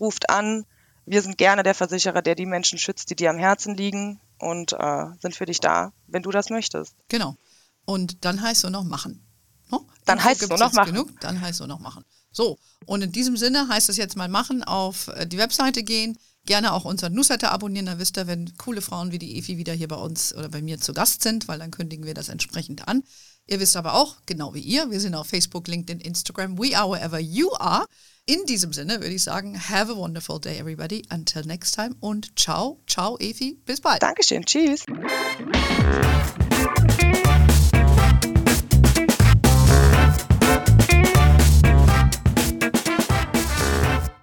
ruft 0.00 0.30
an. 0.30 0.64
Wir 1.04 1.20
sind 1.20 1.36
gerne 1.36 1.62
der 1.62 1.74
Versicherer, 1.74 2.22
der 2.22 2.34
die 2.34 2.46
Menschen 2.46 2.78
schützt, 2.78 3.10
die 3.10 3.14
dir 3.14 3.28
am 3.28 3.36
Herzen 3.36 3.76
liegen 3.76 4.18
und 4.38 4.72
äh, 4.72 5.04
sind 5.20 5.36
für 5.36 5.44
dich 5.44 5.60
da, 5.60 5.92
wenn 6.06 6.22
du 6.22 6.30
das 6.30 6.48
möchtest. 6.48 6.94
Genau. 7.08 7.36
Und 7.84 8.24
dann 8.24 8.40
heißt 8.40 8.64
es 8.64 8.70
nur 8.70 8.82
noch 8.82 8.88
machen. 8.88 9.22
No? 9.70 9.86
Dann 10.06 10.24
heißt 10.24 10.42
es 10.42 10.48
nur 10.48 10.58
noch 10.58 10.72
machen. 10.72 10.94
Genug, 10.94 11.20
dann 11.20 11.38
heißt 11.38 11.52
es 11.52 11.58
nur 11.58 11.68
noch 11.68 11.80
machen. 11.80 12.02
So, 12.32 12.58
und 12.86 13.02
in 13.02 13.12
diesem 13.12 13.36
Sinne 13.36 13.68
heißt 13.68 13.90
es 13.90 13.98
jetzt 13.98 14.16
mal 14.16 14.28
machen, 14.28 14.64
auf 14.64 15.08
äh, 15.08 15.26
die 15.26 15.38
Webseite 15.38 15.82
gehen, 15.82 16.18
gerne 16.46 16.72
auch 16.72 16.86
unseren 16.86 17.12
Newsletter 17.12 17.52
abonnieren, 17.52 17.86
dann 17.86 17.98
wisst 17.98 18.16
ihr, 18.16 18.26
wenn 18.26 18.56
coole 18.56 18.80
Frauen 18.80 19.12
wie 19.12 19.18
die 19.18 19.36
Efi 19.36 19.58
wieder 19.58 19.74
hier 19.74 19.88
bei 19.88 19.96
uns 19.96 20.34
oder 20.34 20.48
bei 20.48 20.62
mir 20.62 20.80
zu 20.80 20.94
Gast 20.94 21.22
sind, 21.22 21.48
weil 21.48 21.58
dann 21.58 21.70
kündigen 21.70 22.06
wir 22.06 22.14
das 22.14 22.30
entsprechend 22.30 22.88
an. 22.88 23.02
Ihr 23.48 23.60
wisst 23.60 23.76
aber 23.76 23.94
auch, 23.94 24.16
genau 24.26 24.54
wie 24.54 24.60
ihr, 24.60 24.90
wir 24.90 25.00
sind 25.00 25.14
auf 25.14 25.28
Facebook, 25.28 25.68
LinkedIn, 25.68 26.00
Instagram, 26.00 26.58
we 26.58 26.76
are 26.76 26.90
wherever 26.90 27.20
you 27.20 27.52
are. 27.54 27.86
In 28.28 28.44
diesem 28.46 28.72
Sinne 28.72 28.94
würde 28.94 29.14
ich 29.14 29.22
sagen, 29.22 29.56
have 29.56 29.92
a 29.92 29.96
wonderful 29.96 30.40
day, 30.40 30.58
everybody. 30.58 31.02
Until 31.10 31.44
next 31.44 31.76
time 31.76 31.94
und 32.00 32.36
ciao, 32.36 32.80
ciao, 32.88 33.16
Evi. 33.18 33.56
Bis 33.64 33.80
bald. 33.80 34.02
Dankeschön. 34.02 34.44
Tschüss. 34.44 34.84